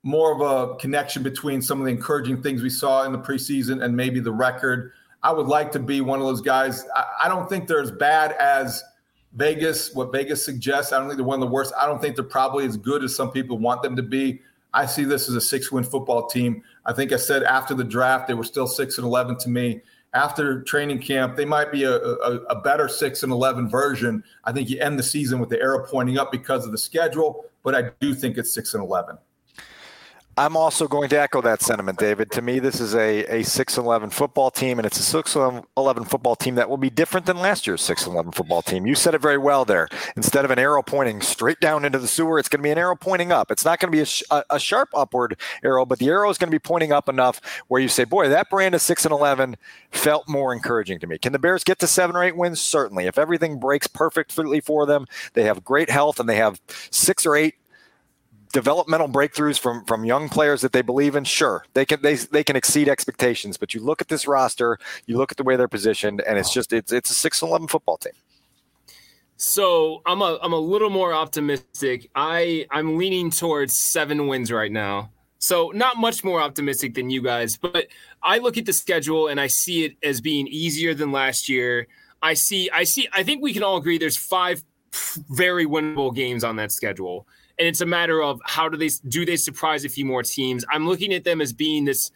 more 0.03 0.33
of 0.33 0.41
a 0.41 0.77
connection 0.77 1.23
between 1.23 1.61
some 1.61 1.81
of 1.81 1.87
the 1.87 1.91
encouraging 1.91 2.43
things 2.43 2.63
we 2.63 2.71
saw 2.71 3.05
in 3.05 3.13
the 3.13 3.19
preseason 3.19 3.83
and 3.83 3.97
maybe 3.97 4.21
the 4.21 4.33
record. 4.33 4.93
I 5.23 5.33
would 5.33 5.47
like 5.49 5.73
to 5.73 5.81
be 5.81 6.01
one 6.01 6.21
of 6.21 6.27
those 6.27 6.41
guys. 6.41 6.85
I, 6.95 7.05
I, 7.25 7.29
don't 7.29 7.49
think 7.49 7.67
they're 7.67 7.81
as 7.81 7.91
bad 7.91 8.33
as 8.33 8.85
Vegas, 9.33 9.93
what 9.95 10.13
Vegas 10.13 10.45
suggests. 10.45 10.93
I 10.93 10.99
don't 10.99 11.09
think 11.09 11.17
they're 11.17 11.27
one 11.27 11.43
of 11.43 11.49
the 11.49 11.53
worst. 11.53 11.75
I 11.77 11.87
don't 11.87 12.01
think 12.01 12.15
they're 12.15 12.25
probably 12.25 12.65
as 12.67 12.77
good 12.77 13.03
as 13.03 13.17
some 13.17 13.33
people 13.33 13.59
want 13.59 13.83
them 13.83 13.97
to 13.97 14.03
be. 14.03 14.41
I 14.73 14.87
see 14.87 15.05
this 15.05 15.29
as 15.29 15.35
a 15.35 15.41
six 15.41 15.73
win 15.73 15.83
football 15.83 16.29
team. 16.29 16.63
I 16.85 16.93
think 16.93 17.13
I 17.13 17.17
said 17.17 17.43
after 17.43 17.75
the 17.75 17.83
draft, 17.83 18.29
they 18.29 18.35
were 18.35 18.45
still 18.45 18.69
six 18.69 18.99
and 18.99 19.05
11 19.05 19.39
to 19.39 19.49
me 19.49 19.81
after 20.17 20.63
training 20.63 20.99
camp, 21.01 21.37
they 21.37 21.45
might 21.45 21.71
be 21.71 21.85
a, 21.85 21.95
a, 21.95 22.37
a, 22.49 22.61
better 22.63 22.89
six 22.89 23.23
and 23.23 23.31
11 23.31 23.69
version. 23.69 24.25
I 24.45 24.53
think 24.53 24.71
you 24.71 24.81
end 24.81 24.99
the 24.99 25.03
season 25.03 25.39
with 25.39 25.51
the 25.51 25.61
arrow 25.61 25.87
pointing 25.87 26.17
up 26.17 26.33
because 26.33 26.65
of 26.65 26.73
the 26.73 26.79
schedule, 26.79 27.45
but 27.63 27.75
I 27.75 27.91
do 28.01 28.15
think 28.15 28.39
it's 28.39 28.53
six 28.53 28.73
and 28.73 28.83
11. 28.83 29.19
I'm 30.39 30.55
also 30.55 30.87
going 30.87 31.09
to 31.09 31.19
echo 31.19 31.41
that 31.41 31.63
sentiment, 31.63 31.99
David. 31.99 32.31
To 32.33 32.43
me, 32.43 32.59
this 32.59 32.79
is 32.79 32.95
a, 32.95 33.25
a 33.39 33.43
6 33.43 33.79
11 33.79 34.11
football 34.11 34.51
team, 34.51 34.79
and 34.79 34.85
it's 34.85 34.99
a 34.99 35.03
6 35.03 35.35
11 35.35 36.05
football 36.05 36.37
team 36.37 36.57
that 36.57 36.69
will 36.69 36.77
be 36.77 36.91
different 36.91 37.25
than 37.25 37.39
last 37.39 37.67
year's 37.67 37.81
6 37.81 38.07
11 38.07 38.33
football 38.33 38.61
team. 38.61 38.87
You 38.87 38.95
said 38.95 39.15
it 39.15 39.23
very 39.23 39.39
well 39.39 39.65
there. 39.65 39.89
Instead 40.15 40.45
of 40.45 40.51
an 40.51 40.59
arrow 40.59 40.83
pointing 40.83 41.23
straight 41.23 41.59
down 41.59 41.87
into 41.87 41.99
the 41.99 42.07
sewer, 42.07 42.39
it's 42.39 42.51
going 42.51 42.61
to 42.61 42.63
be 42.63 42.71
an 42.71 42.77
arrow 42.77 42.97
pointing 42.97 43.33
up. 43.33 43.51
It's 43.51 43.65
not 43.65 43.81
going 43.81 43.91
to 43.91 43.97
be 43.97 44.03
a, 44.03 44.05
sh- 44.05 44.25
a, 44.51 44.61
sharp 44.61 44.91
upward 44.95 45.41
arrow, 45.65 45.87
but 45.87 45.99
the 45.99 46.09
arrow 46.09 46.29
is 46.29 46.37
going 46.37 46.51
to 46.51 46.55
be 46.55 46.59
pointing 46.59 46.93
up 46.93 47.09
enough 47.09 47.41
where 47.69 47.81
you 47.81 47.89
say, 47.89 48.05
boy, 48.05 48.29
that 48.29 48.51
brand 48.51 48.75
of 48.75 48.83
6 48.83 49.07
and 49.07 49.13
11 49.13 49.57
felt 49.91 50.29
more 50.29 50.53
encouraging 50.53 50.99
to 51.01 51.07
me. 51.07 51.17
Can 51.17 51.33
the 51.33 51.39
Bears 51.39 51.65
get 51.65 51.79
to 51.79 51.87
seven 51.87 52.15
or 52.15 52.23
eight 52.23 52.37
wins? 52.37 52.61
Certainly. 52.61 53.07
If 53.07 53.17
everything 53.17 53.59
breaks 53.59 53.87
perfectly 53.87 54.61
for 54.61 54.85
them, 54.85 55.07
they 55.33 55.45
have 55.45 55.65
great 55.65 55.89
health 55.89 56.21
and 56.21 56.29
they 56.29 56.37
have 56.37 56.61
six 56.91 57.25
or 57.25 57.37
eight 57.37 57.55
developmental 58.57 59.07
breakthroughs 59.07 59.59
from 59.59 59.85
from 59.85 60.03
young 60.07 60.31
players 60.31 60.63
that 60.63 60.73
they 60.73 60.81
believe 60.81 61.15
in 61.15 61.25
sure 61.25 61.67
they 61.75 61.85
can 61.85 62.01
they, 62.01 62.15
they 62.15 62.43
can 62.43 62.57
exceed 62.57 62.89
expectations 62.89 63.59
but 63.59 63.75
you 63.75 63.83
look 63.83 64.01
at 64.01 64.09
this 64.09 64.27
roster 64.27 64.79
you 65.05 65.19
look 65.19 65.31
at 65.31 65.37
the 65.37 65.43
way 65.43 65.57
they're 65.57 65.69
positioned 65.69 66.23
and 66.23 66.39
it's 66.39 66.51
just 66.51 66.73
it's 66.73 66.91
it's 66.91 67.11
a 67.11 67.13
6 67.13 67.43
11 67.43 67.69
football 67.69 67.99
team. 67.99 68.15
So 69.37 70.01
i'm 70.07 70.23
a 70.23 70.39
i'm 70.41 70.55
a 70.55 70.59
little 70.59 70.89
more 70.89 71.13
optimistic. 71.13 72.09
I 72.15 72.67
i'm 72.71 72.97
leaning 72.97 73.31
towards 73.31 73.79
seven 73.79 74.27
wins 74.27 74.51
right 74.51 74.73
now. 74.73 75.11
So 75.37 75.71
not 75.75 75.99
much 75.99 76.25
more 76.25 76.41
optimistic 76.41 76.95
than 76.95 77.11
you 77.11 77.21
guys 77.21 77.59
but 77.59 77.89
i 78.23 78.39
look 78.39 78.57
at 78.57 78.65
the 78.65 78.73
schedule 78.73 79.29
and 79.29 79.39
i 79.39 79.49
see 79.49 79.85
it 79.85 79.97
as 80.03 80.23
being 80.23 80.47
easier 80.47 80.95
than 80.95 81.13
last 81.13 81.51
year. 81.51 81.89
I 82.23 82.33
see 82.33 82.71
i 82.71 82.85
see 82.85 83.07
i 83.13 83.23
think 83.23 83.43
we 83.43 83.53
can 83.53 83.63
all 83.63 83.77
agree 83.77 83.99
there's 83.99 84.17
five 84.17 84.63
very 85.29 85.67
winnable 85.67 86.15
games 86.15 86.43
on 86.43 86.57
that 86.57 86.73
schedule 86.73 87.27
and 87.59 87.67
it's 87.67 87.81
a 87.81 87.87
matter 87.87 88.23
of 88.23 88.41
how 88.45 88.69
do 88.69 88.77
they 88.77 88.91
do 89.09 89.25
they 89.25 89.37
surprise 89.37 89.85
a 89.85 89.89
few 89.89 90.05
more 90.05 90.23
teams. 90.23 90.65
I'm 90.71 90.87
looking 90.87 91.13
at 91.13 91.25
them 91.25 91.41
as 91.41 91.53
being 91.53 91.85
this. 91.85 92.11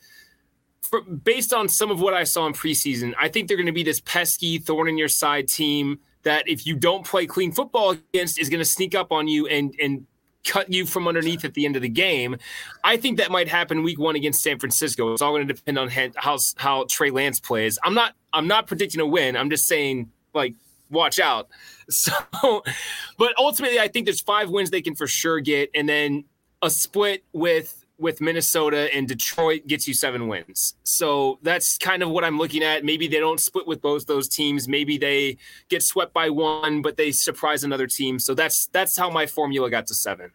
For, 0.82 1.02
based 1.02 1.52
on 1.52 1.68
some 1.68 1.90
of 1.90 2.00
what 2.00 2.14
I 2.14 2.24
saw 2.24 2.46
in 2.46 2.52
preseason, 2.52 3.14
I 3.18 3.28
think 3.28 3.46
they're 3.46 3.56
going 3.56 3.66
to 3.66 3.72
be 3.72 3.82
this 3.82 4.00
pesky 4.00 4.58
thorn 4.58 4.88
in 4.88 4.98
your 4.98 5.08
side 5.08 5.46
team 5.46 6.00
that 6.22 6.48
if 6.48 6.66
you 6.66 6.74
don't 6.74 7.06
play 7.06 7.26
clean 7.26 7.52
football 7.52 7.90
against 7.90 8.40
is 8.40 8.48
going 8.48 8.60
to 8.60 8.64
sneak 8.64 8.94
up 8.94 9.12
on 9.12 9.28
you 9.28 9.46
and 9.46 9.74
and 9.80 10.06
cut 10.44 10.72
you 10.72 10.86
from 10.86 11.06
underneath 11.06 11.44
at 11.44 11.54
the 11.54 11.66
end 11.66 11.76
of 11.76 11.82
the 11.82 11.88
game. 11.88 12.36
I 12.82 12.96
think 12.96 13.18
that 13.18 13.30
might 13.30 13.48
happen 13.48 13.82
week 13.82 13.98
one 13.98 14.16
against 14.16 14.42
San 14.42 14.58
Francisco. 14.58 15.12
It's 15.12 15.22
all 15.22 15.32
going 15.32 15.46
to 15.46 15.52
depend 15.52 15.78
on 15.78 15.90
how 16.16 16.38
how 16.56 16.86
Trey 16.88 17.10
Lance 17.10 17.40
plays. 17.40 17.78
I'm 17.84 17.94
not 17.94 18.14
I'm 18.32 18.46
not 18.46 18.66
predicting 18.66 19.00
a 19.00 19.06
win. 19.06 19.36
I'm 19.36 19.50
just 19.50 19.66
saying 19.66 20.10
like 20.34 20.54
watch 20.90 21.18
out. 21.18 21.48
So, 21.92 22.12
but 23.18 23.32
ultimately, 23.36 23.80
I 23.80 23.88
think 23.88 24.06
there's 24.06 24.20
five 24.20 24.48
wins 24.48 24.70
they 24.70 24.80
can 24.80 24.94
for 24.94 25.08
sure 25.08 25.40
get, 25.40 25.70
and 25.74 25.88
then 25.88 26.22
a 26.62 26.70
split 26.70 27.24
with 27.32 27.84
with 28.00 28.20
Minnesota 28.20 28.88
and 28.94 29.06
Detroit 29.06 29.66
gets 29.66 29.86
you 29.86 29.92
seven 29.92 30.26
wins. 30.26 30.74
So 30.84 31.38
that's 31.42 31.76
kind 31.78 32.02
of 32.02 32.10
what 32.10 32.24
I'm 32.24 32.38
looking 32.38 32.62
at. 32.62 32.84
Maybe 32.84 33.08
they 33.08 33.18
don't 33.20 33.38
split 33.38 33.66
with 33.66 33.82
both 33.82 34.06
those 34.06 34.26
teams. 34.26 34.66
Maybe 34.68 34.96
they 34.98 35.36
get 35.68 35.82
swept 35.82 36.14
by 36.14 36.30
one, 36.30 36.80
but 36.80 36.96
they 36.96 37.12
surprise 37.12 37.62
another 37.62 37.86
team. 37.86 38.18
So 38.18 38.34
that's 38.34 38.66
that's 38.68 38.96
how 38.96 39.10
my 39.10 39.26
formula 39.26 39.70
got 39.70 39.86
to 39.88 39.94
seven. 39.94 40.30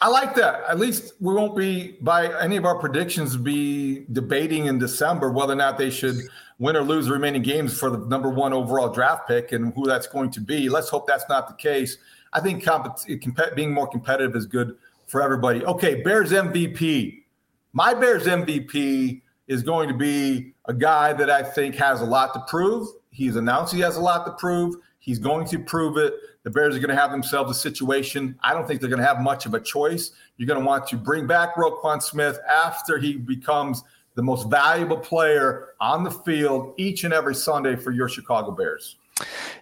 I 0.00 0.08
like 0.08 0.36
that. 0.36 0.62
At 0.68 0.78
least 0.78 1.14
we 1.18 1.34
won't 1.34 1.56
be 1.56 1.96
by 2.00 2.32
any 2.40 2.56
of 2.56 2.64
our 2.64 2.78
predictions 2.78 3.36
be 3.36 4.06
debating 4.12 4.66
in 4.66 4.78
December 4.78 5.32
whether 5.32 5.54
or 5.54 5.56
not 5.56 5.76
they 5.76 5.90
should 5.90 6.16
win 6.60 6.76
or 6.76 6.82
lose 6.82 7.06
the 7.06 7.12
remaining 7.12 7.42
games 7.42 7.76
for 7.76 7.90
the 7.90 7.98
number 7.98 8.28
one 8.28 8.52
overall 8.52 8.90
draft 8.90 9.26
pick 9.26 9.50
and 9.50 9.74
who 9.74 9.86
that's 9.86 10.06
going 10.06 10.30
to 10.30 10.40
be. 10.40 10.68
Let's 10.68 10.88
hope 10.88 11.06
that's 11.06 11.28
not 11.28 11.48
the 11.48 11.54
case. 11.54 11.98
I 12.32 12.40
think 12.40 12.64
comp- 12.64 12.98
being 13.56 13.72
more 13.72 13.88
competitive 13.88 14.36
is 14.36 14.46
good 14.46 14.76
for 15.06 15.20
everybody. 15.20 15.64
Okay, 15.64 16.02
Bears 16.02 16.30
MVP. 16.30 17.22
My 17.72 17.92
Bears 17.92 18.26
MVP 18.26 19.22
is 19.48 19.62
going 19.62 19.88
to 19.88 19.94
be 19.94 20.52
a 20.66 20.74
guy 20.74 21.12
that 21.12 21.30
I 21.30 21.42
think 21.42 21.74
has 21.74 22.02
a 22.02 22.04
lot 22.04 22.34
to 22.34 22.40
prove. 22.48 22.86
He's 23.10 23.34
announced 23.34 23.74
he 23.74 23.80
has 23.80 23.96
a 23.96 24.00
lot 24.00 24.26
to 24.26 24.32
prove. 24.32 24.76
He's 25.00 25.18
going 25.18 25.46
to 25.48 25.58
prove 25.58 25.96
it. 25.96 26.14
The 26.48 26.54
Bears 26.54 26.74
are 26.74 26.78
going 26.78 26.88
to 26.88 26.96
have 26.96 27.10
themselves 27.10 27.50
a 27.50 27.60
situation. 27.60 28.38
I 28.42 28.54
don't 28.54 28.66
think 28.66 28.80
they're 28.80 28.88
going 28.88 29.02
to 29.02 29.06
have 29.06 29.20
much 29.20 29.44
of 29.44 29.52
a 29.52 29.60
choice. 29.60 30.12
You're 30.38 30.46
going 30.46 30.58
to 30.58 30.64
want 30.64 30.86
to 30.86 30.96
bring 30.96 31.26
back 31.26 31.56
Roquan 31.56 32.02
Smith 32.02 32.38
after 32.48 32.96
he 32.96 33.18
becomes 33.18 33.84
the 34.14 34.22
most 34.22 34.48
valuable 34.48 34.96
player 34.96 35.74
on 35.78 36.04
the 36.04 36.10
field 36.10 36.72
each 36.78 37.04
and 37.04 37.12
every 37.12 37.34
Sunday 37.34 37.76
for 37.76 37.90
your 37.90 38.08
Chicago 38.08 38.50
Bears? 38.50 38.96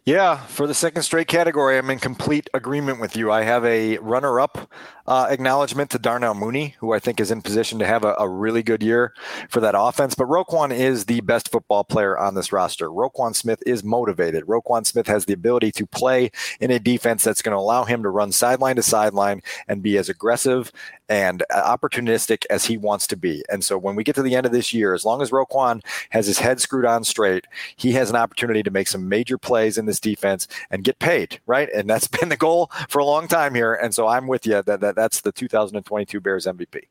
Yeah, 0.05 0.37
for 0.47 0.67
the 0.67 0.75
second 0.75 1.03
straight 1.03 1.27
category, 1.27 1.79
I'm 1.79 1.91
in 1.91 1.99
complete 1.99 2.49
agreement 2.55 3.01
with 3.01 3.17
you. 3.17 3.33
I 3.33 3.43
have 3.43 3.65
a 3.65 3.99
runner 3.99 4.39
up 4.39 4.71
uh, 5.07 5.27
acknowledgement 5.31 5.91
to 5.91 5.99
Darnell 5.99 6.35
Mooney, 6.35 6.77
who 6.79 6.93
I 6.93 6.99
think 6.99 7.21
is 7.21 7.31
in 7.31 7.43
position 7.43 7.79
to 7.79 7.87
have 7.87 8.05
a, 8.05 8.15
a, 8.19 8.29
really 8.29 8.63
good 8.63 8.83
year 8.83 9.15
for 9.49 9.61
that 9.61 9.75
offense. 9.77 10.15
But 10.15 10.27
Roquan 10.27 10.73
is 10.73 11.07
the 11.07 11.21
best 11.21 11.51
football 11.51 11.85
player 11.85 12.19
on 12.19 12.35
this 12.35 12.53
roster. 12.53 12.89
Roquan 12.89 13.35
Smith 13.35 13.63
is 13.67 13.85
motivated. 13.85 14.45
Roquan 14.47 14.85
Smith 14.85 15.07
has 15.07 15.25
the 15.25 15.33
ability 15.33 15.73
to 15.73 15.87
play 15.87 16.31
in 16.61 16.71
a 16.71 16.79
defense 16.79 17.23
that's 17.23 17.43
going 17.43 17.55
to 17.55 17.59
allow 17.61 17.85
him 17.85 18.03
to 18.03 18.11
run 18.11 18.33
sideline 18.33 18.77
to 18.77 18.83
sideline 18.83 19.43
and 19.69 19.83
be 19.83 19.97
as 19.97 20.09
aggressive 20.09 20.73
and 21.09 21.43
uh, 21.51 21.77
opportunistic 21.77 22.45
as 22.51 22.65
he 22.65 22.77
wants 22.77 23.07
to 23.09 23.17
be. 23.17 23.45
And 23.49 23.65
so 23.65 23.79
when 23.79 23.95
we 23.97 24.05
get 24.05 24.15
to 24.17 24.23
the 24.23 24.35
end 24.35 24.47
of 24.47 24.53
this 24.53 24.73
year, 24.73 24.95
as 24.95 25.05
long 25.05 25.23
as 25.23 25.31
Roquan 25.31 25.85
has 26.11 26.27
his 26.27 26.39
head 26.39 26.61
screwed 26.61 26.85
on 26.85 27.05
straight, 27.05 27.47
he 27.77 27.93
has 27.93 28.11
an 28.11 28.17
opportunity 28.17 28.63
to 28.63 28.71
make 28.71 28.89
some 28.89 29.09
major 29.09 29.39
plays 29.39 29.79
in 29.79 29.87
this 29.87 30.01
defense 30.01 30.49
and 30.71 30.85
get 30.85 30.99
paid, 30.99 31.41
right? 31.47 31.69
And 31.75 31.89
that's 31.89 32.09
been 32.17 32.29
the 32.29 32.37
goal 32.37 32.71
for 32.89 32.99
a 32.99 33.05
long 33.05 33.29
time 33.29 33.55
here. 33.55 33.75
And 33.75 33.95
so 33.95 34.07
I'm 34.07 34.27
with 34.27 34.47
you 34.47 34.63
that, 34.63 34.81
that 34.81 34.97
that's 34.97 35.21
the 35.21 35.33
2022 35.33 36.21
Bears 36.21 36.47
MVP. 36.47 36.83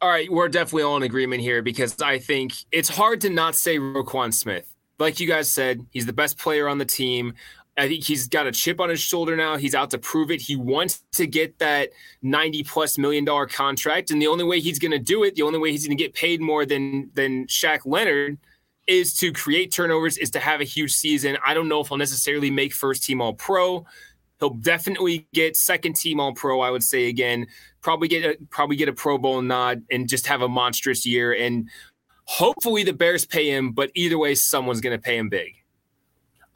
All 0.00 0.08
right, 0.08 0.30
we're 0.30 0.48
definitely 0.48 0.84
all 0.84 0.96
in 0.96 1.02
agreement 1.02 1.40
here 1.40 1.60
because 1.60 2.00
I 2.00 2.20
think 2.20 2.52
it's 2.70 2.88
hard 2.88 3.20
to 3.22 3.30
not 3.30 3.56
say 3.56 3.78
Roquan 3.78 4.32
Smith. 4.32 4.72
Like 5.00 5.18
you 5.18 5.26
guys 5.26 5.50
said, 5.50 5.84
he's 5.90 6.06
the 6.06 6.12
best 6.12 6.38
player 6.38 6.68
on 6.68 6.78
the 6.78 6.84
team. 6.84 7.34
I 7.78 7.88
think 7.88 8.04
he's 8.04 8.26
got 8.28 8.46
a 8.46 8.52
chip 8.52 8.80
on 8.80 8.90
his 8.90 9.00
shoulder 9.00 9.36
now. 9.36 9.56
He's 9.56 9.74
out 9.74 9.90
to 9.90 9.98
prove 9.98 10.30
it. 10.30 10.40
He 10.40 10.56
wants 10.56 11.04
to 11.12 11.26
get 11.26 11.58
that 11.58 11.90
90 12.22 12.64
plus 12.64 12.98
million 12.98 13.24
dollar 13.24 13.46
contract. 13.46 14.10
And 14.10 14.20
the 14.20 14.26
only 14.26 14.44
way 14.44 14.60
he's 14.60 14.78
going 14.78 14.92
to 14.92 14.98
do 14.98 15.22
it, 15.24 15.34
the 15.34 15.42
only 15.42 15.58
way 15.58 15.70
he's 15.70 15.86
going 15.86 15.96
to 15.96 16.02
get 16.02 16.14
paid 16.14 16.40
more 16.40 16.66
than 16.66 17.10
than 17.14 17.46
Shaq 17.46 17.80
Leonard 17.84 18.38
is 18.86 19.14
to 19.14 19.32
create 19.32 19.70
turnovers, 19.70 20.16
is 20.16 20.30
to 20.30 20.40
have 20.40 20.60
a 20.60 20.64
huge 20.64 20.92
season. 20.92 21.36
I 21.46 21.54
don't 21.54 21.68
know 21.68 21.80
if 21.80 21.88
he'll 21.88 21.98
necessarily 21.98 22.50
make 22.50 22.72
first 22.72 23.04
team 23.04 23.20
all 23.20 23.34
pro. 23.34 23.86
He'll 24.40 24.50
definitely 24.50 25.26
get 25.34 25.56
second 25.56 25.96
team 25.96 26.20
All 26.20 26.32
Pro. 26.32 26.60
I 26.60 26.70
would 26.70 26.84
say 26.84 27.08
again, 27.08 27.46
probably 27.80 28.08
get 28.08 28.24
a, 28.24 28.38
probably 28.50 28.76
get 28.76 28.88
a 28.88 28.92
Pro 28.92 29.18
Bowl 29.18 29.42
nod 29.42 29.82
and 29.90 30.08
just 30.08 30.26
have 30.26 30.42
a 30.42 30.48
monstrous 30.48 31.04
year. 31.04 31.32
And 31.32 31.68
hopefully 32.24 32.84
the 32.84 32.92
Bears 32.92 33.26
pay 33.26 33.50
him, 33.50 33.72
but 33.72 33.90
either 33.94 34.18
way, 34.18 34.34
someone's 34.34 34.80
going 34.80 34.96
to 34.96 35.02
pay 35.02 35.16
him 35.16 35.28
big. 35.28 35.57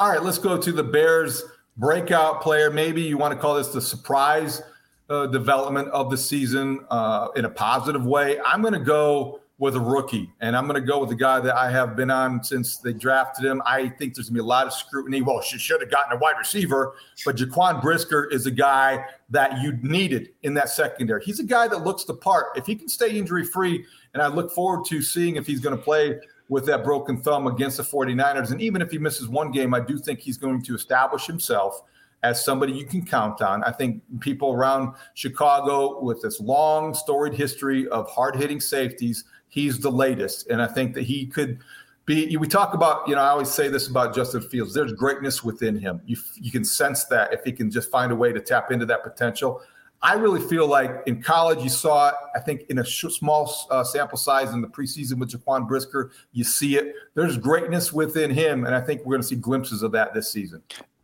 All 0.03 0.09
right, 0.09 0.21
let's 0.21 0.39
go 0.39 0.59
to 0.59 0.73
the 0.73 0.83
Bears 0.83 1.45
breakout 1.77 2.43
player. 2.43 2.73
Maybe 2.73 3.03
you 3.03 3.17
want 3.17 3.33
to 3.35 3.39
call 3.39 3.55
this 3.55 3.69
the 3.69 3.81
surprise 3.81 4.61
uh, 5.09 5.29
development 5.29 5.91
of 5.91 6.11
the 6.11 6.17
season 6.17 6.85
uh, 6.91 7.29
in 7.37 7.45
a 7.45 7.49
positive 7.49 8.05
way. 8.05 8.41
I'm 8.41 8.63
going 8.63 8.75
to 8.75 8.81
go 8.81 9.43
with 9.59 9.77
a 9.77 9.81
rookie. 9.81 10.29
And 10.41 10.57
I'm 10.57 10.67
going 10.67 10.81
to 10.81 10.85
go 10.85 10.99
with 10.99 11.09
the 11.09 11.15
guy 11.15 11.39
that 11.39 11.55
I 11.55 11.71
have 11.71 11.95
been 11.95 12.11
on 12.11 12.43
since 12.43 12.79
they 12.79 12.93
drafted 12.93 13.45
him. 13.45 13.63
I 13.65 13.91
think 13.91 14.17
there's 14.17 14.29
going 14.29 14.39
to 14.39 14.43
be 14.43 14.45
a 14.45 14.45
lot 14.45 14.67
of 14.67 14.73
scrutiny. 14.73 15.23
Well, 15.23 15.41
she 15.41 15.57
should 15.57 15.81
have 15.81 15.89
gotten 15.89 16.17
a 16.17 16.19
wide 16.19 16.35
receiver, 16.37 16.95
but 17.25 17.37
Jaquan 17.37 17.81
Brisker 17.81 18.25
is 18.25 18.47
a 18.47 18.51
guy 18.51 19.05
that 19.31 19.63
you 19.63 19.79
needed 19.83 20.31
in 20.43 20.53
that 20.55 20.69
secondary. 20.69 21.23
He's 21.23 21.39
a 21.39 21.45
guy 21.45 21.69
that 21.69 21.85
looks 21.85 22.03
the 22.03 22.15
part. 22.15 22.47
If 22.57 22.67
he 22.67 22.75
can 22.75 22.89
stay 22.89 23.17
injury 23.17 23.45
free, 23.45 23.85
and 24.15 24.21
I 24.21 24.27
look 24.27 24.51
forward 24.51 24.85
to 24.87 25.01
seeing 25.01 25.37
if 25.37 25.47
he's 25.47 25.61
going 25.61 25.77
to 25.77 25.81
play 25.81 26.19
with 26.53 26.67
that 26.67 26.85
broken 26.85 27.17
thumb 27.17 27.47
against 27.47 27.79
the 27.79 27.83
49ers. 27.83 28.51
And 28.51 28.61
even 28.61 28.83
if 28.83 28.91
he 28.91 28.99
misses 28.99 29.29
one 29.29 29.51
game, 29.51 29.73
I 29.73 29.81
do 29.81 29.99
think 29.99 30.21
he's 30.21 30.37
going 30.37 30.63
to 30.63 30.75
establish 30.75 31.27
himself 31.27 31.83
as 32.23 32.45
somebody 32.45 32.73
you 32.73 32.85
can 32.85 33.05
count 33.05 33.41
on. 33.41 33.65
I 33.65 33.73
think 33.73 34.03
people 34.21 34.53
around 34.53 34.95
Chicago 35.15 36.01
with 36.03 36.21
this 36.23 36.41
long 36.41 36.95
storied 36.95 37.35
history 37.35 37.89
of 37.89 38.09
hard 38.11 38.37
hitting 38.37 38.61
safeties 38.61 39.25
he's 39.53 39.79
the 39.81 39.91
latest. 39.91 40.47
And 40.49 40.63
I 40.63 40.67
think 40.67 40.95
that 40.95 41.03
he 41.03 41.27
could 41.27 41.59
be, 42.07 42.37
we 42.39 42.49
talk 42.49 42.73
about, 42.73 43.07
you 43.07 43.15
know, 43.15 43.21
I 43.21 43.29
always 43.29 43.51
say 43.51 43.69
this 43.69 43.87
about 43.87 44.15
Justin 44.15 44.41
Fields. 44.41 44.73
There's 44.73 44.95
greatness 44.95 45.45
within 45.45 45.79
him. 45.79 46.01
You, 46.07 46.17
you 46.37 46.51
can 46.51 46.65
sense 46.65 47.05
that 47.05 47.35
if 47.35 47.45
he 47.45 47.53
can 47.53 47.71
just 47.71 47.91
find 47.91 48.11
a 48.11 48.17
way 48.17 48.33
to 48.33 48.41
tap 48.41 48.73
into 48.73 48.87
that 48.87 49.03
potential. 49.03 49.61
I 50.03 50.15
really 50.15 50.41
feel 50.41 50.67
like 50.67 50.91
in 51.07 51.23
college, 51.23 51.63
you 51.63 51.69
saw 51.69 52.09
it, 52.09 52.15
I 52.35 52.41
think, 52.41 52.63
in 52.69 52.79
a 52.79 52.85
sh- 52.85 53.05
small 53.11 53.53
uh, 53.71 53.85
sample 53.85 54.19
size 54.19 54.53
in 54.53 54.61
the 54.61 54.67
preseason 54.67 55.19
with 55.19 55.31
Jaquan 55.31 55.69
Brisker. 55.69 56.11
You 56.33 56.43
see 56.43 56.77
it. 56.77 56.95
There's 57.15 57.39
greatness 57.39 57.93
within 57.93 58.31
him. 58.31 58.67
And 58.67 58.75
I 58.75 58.81
think 58.81 59.01
we're 59.01 59.15
going 59.15 59.23
to 59.23 59.29
see 59.29 59.37
glimpses 59.37 59.83
of 59.83 59.93
that 59.93 60.13
this 60.13 60.31
season. 60.31 60.63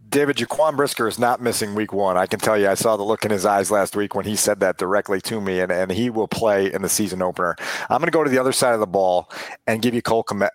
David 0.08 0.37
Jaquan 0.37 0.74
Brisker 0.74 1.06
is 1.06 1.18
not 1.18 1.40
missing 1.40 1.74
week 1.74 1.92
one. 1.92 2.16
I 2.16 2.26
can 2.26 2.40
tell 2.40 2.58
you, 2.58 2.68
I 2.68 2.74
saw 2.74 2.96
the 2.96 3.02
look 3.02 3.24
in 3.24 3.30
his 3.30 3.44
eyes 3.44 3.70
last 3.70 3.94
week 3.94 4.14
when 4.14 4.24
he 4.24 4.37
said 4.37 4.58
that 4.61 4.78
directly 4.78 5.20
to 5.22 5.40
me, 5.40 5.61
and, 5.61 5.70
and 5.70 5.90
he 5.92 6.08
will 6.08 6.28
play 6.28 6.72
in 6.72 6.82
the 6.82 6.88
season 6.88 7.20
opener. 7.20 7.56
I'm 7.90 7.98
going 7.98 8.06
to 8.06 8.11
go 8.11 8.24
to 8.24 8.30
the 8.30 8.38
other 8.38 8.52
side 8.52 8.72
of 8.72 8.80
the 8.80 8.87
ball 8.87 9.30
and 9.66 9.82
give 9.82 9.94
you 9.94 10.02
Cole 10.02 10.24
Kmet. 10.24 10.50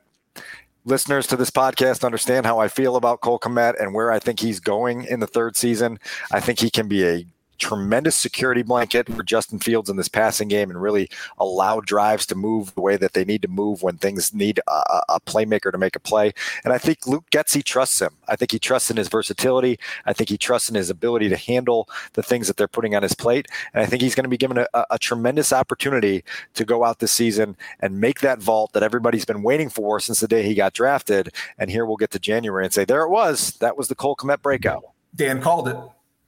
Listeners 0.85 1.27
to 1.27 1.37
this 1.37 1.51
podcast 1.51 2.03
understand 2.03 2.45
how 2.45 2.59
I 2.59 2.67
feel 2.67 2.97
about 2.97 3.21
Cole 3.21 3.39
Kmet 3.39 3.81
and 3.81 3.93
where 3.93 4.11
I 4.11 4.19
think 4.19 4.39
he's 4.39 4.59
going 4.59 5.05
in 5.05 5.21
the 5.21 5.27
third 5.27 5.55
season. 5.55 5.99
I 6.31 6.41
think 6.41 6.59
he 6.59 6.69
can 6.69 6.87
be 6.87 7.05
a 7.05 7.25
tremendous 7.57 8.15
security 8.15 8.61
blanket 8.61 9.07
for 9.13 9.23
Justin 9.23 9.59
Fields 9.59 9.89
in 9.89 9.97
this 9.97 10.07
passing 10.07 10.47
game 10.47 10.69
and 10.69 10.81
really 10.81 11.09
allow 11.37 11.79
drives 11.79 12.25
to 12.27 12.35
move 12.35 12.73
the 12.75 12.81
way 12.81 12.97
that 12.97 13.13
they 13.13 13.25
need 13.25 13.41
to 13.41 13.47
move 13.47 13.81
when 13.81 13.97
things 13.97 14.33
need 14.33 14.59
a, 14.67 15.01
a 15.09 15.19
playmaker 15.21 15.71
to 15.71 15.77
make 15.77 15.95
a 15.95 15.99
play. 15.99 16.33
And 16.63 16.73
I 16.73 16.77
think 16.77 17.07
Luke 17.07 17.25
Getsy 17.31 17.63
trusts 17.63 18.01
him. 18.01 18.17
I 18.27 18.35
think 18.35 18.51
he 18.51 18.59
trusts 18.59 18.91
in 18.91 18.97
his 18.97 19.07
versatility. 19.07 19.79
I 20.05 20.13
think 20.13 20.29
he 20.29 20.37
trusts 20.37 20.69
in 20.69 20.75
his 20.75 20.89
ability 20.89 21.29
to 21.29 21.37
handle 21.37 21.87
the 22.13 22.23
things 22.23 22.47
that 22.47 22.57
they're 22.57 22.67
putting 22.67 22.95
on 22.95 23.03
his 23.03 23.15
plate. 23.15 23.47
And 23.73 23.83
I 23.83 23.85
think 23.85 24.01
he's 24.01 24.15
going 24.15 24.25
to 24.25 24.29
be 24.29 24.37
given 24.37 24.57
a, 24.57 24.67
a 24.89 24.99
tremendous 24.99 25.53
opportunity 25.53 26.23
to 26.53 26.65
go 26.65 26.83
out 26.83 26.99
this 26.99 27.11
season 27.11 27.55
and 27.79 27.99
make 27.99 28.19
that 28.21 28.39
vault 28.39 28.73
that 28.73 28.83
everybody's 28.83 29.25
been 29.25 29.43
waiting 29.43 29.69
for 29.69 29.99
since 29.99 30.19
the 30.19 30.27
day 30.27 30.43
he 30.43 30.55
got 30.55 30.73
drafted. 30.73 31.33
And 31.57 31.69
here 31.69 31.85
we'll 31.85 31.97
get 31.97 32.11
to 32.11 32.19
January 32.19 32.65
and 32.65 32.73
say, 32.73 32.85
there 32.85 33.03
it 33.03 33.09
was. 33.09 33.55
That 33.57 33.77
was 33.77 33.87
the 33.87 33.95
Cole 33.95 34.15
Kmet 34.15 34.41
breakout. 34.41 34.83
Dan 35.15 35.41
called 35.41 35.67
it. 35.67 35.77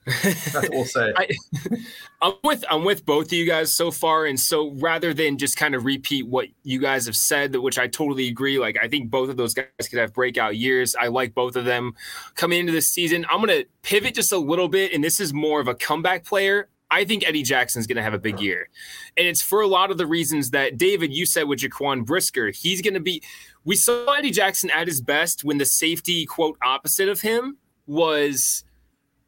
That's 0.05 0.53
what 0.53 0.69
we'll 0.69 0.85
say. 0.85 1.13
I, 1.17 1.29
am 2.21 2.33
with 2.43 2.63
I'm 2.69 2.83
with 2.83 3.05
both 3.05 3.27
of 3.27 3.33
you 3.33 3.45
guys 3.45 3.71
so 3.71 3.91
far, 3.91 4.25
and 4.25 4.39
so 4.39 4.71
rather 4.75 5.13
than 5.13 5.37
just 5.37 5.57
kind 5.57 5.73
of 5.73 5.85
repeat 5.85 6.27
what 6.27 6.47
you 6.63 6.79
guys 6.79 7.05
have 7.07 7.15
said, 7.15 7.55
which 7.55 7.79
I 7.79 7.87
totally 7.87 8.27
agree. 8.27 8.59
Like 8.59 8.77
I 8.81 8.87
think 8.87 9.09
both 9.09 9.29
of 9.29 9.37
those 9.37 9.53
guys 9.53 9.65
could 9.89 9.99
have 9.99 10.13
breakout 10.13 10.57
years. 10.57 10.95
I 10.95 11.07
like 11.07 11.33
both 11.33 11.55
of 11.55 11.65
them 11.65 11.93
coming 12.35 12.59
into 12.59 12.71
this 12.71 12.89
season. 12.89 13.25
I'm 13.29 13.43
going 13.43 13.61
to 13.61 13.65
pivot 13.81 14.15
just 14.15 14.31
a 14.31 14.37
little 14.37 14.67
bit, 14.67 14.93
and 14.93 15.03
this 15.03 15.19
is 15.19 15.33
more 15.33 15.59
of 15.59 15.67
a 15.67 15.75
comeback 15.75 16.23
player. 16.23 16.69
I 16.91 17.03
think 17.03 17.27
Eddie 17.27 17.43
Jackson's 17.43 17.87
going 17.87 17.97
to 17.97 18.03
have 18.03 18.13
a 18.13 18.19
big 18.19 18.39
year, 18.39 18.69
and 19.17 19.25
it's 19.25 19.41
for 19.41 19.61
a 19.61 19.67
lot 19.67 19.89
of 19.89 19.97
the 19.97 20.05
reasons 20.05 20.51
that 20.51 20.77
David 20.77 21.11
you 21.11 21.25
said 21.25 21.43
with 21.43 21.59
Jaquan 21.59 22.05
Brisker. 22.05 22.51
He's 22.51 22.81
going 22.81 22.93
to 22.93 22.99
be. 22.99 23.23
We 23.63 23.75
saw 23.75 24.13
Eddie 24.13 24.29
Jackson 24.29 24.69
at 24.69 24.87
his 24.87 25.01
best 25.01 25.43
when 25.43 25.57
the 25.57 25.65
safety 25.65 26.27
quote 26.27 26.59
opposite 26.63 27.09
of 27.09 27.21
him 27.21 27.57
was 27.87 28.63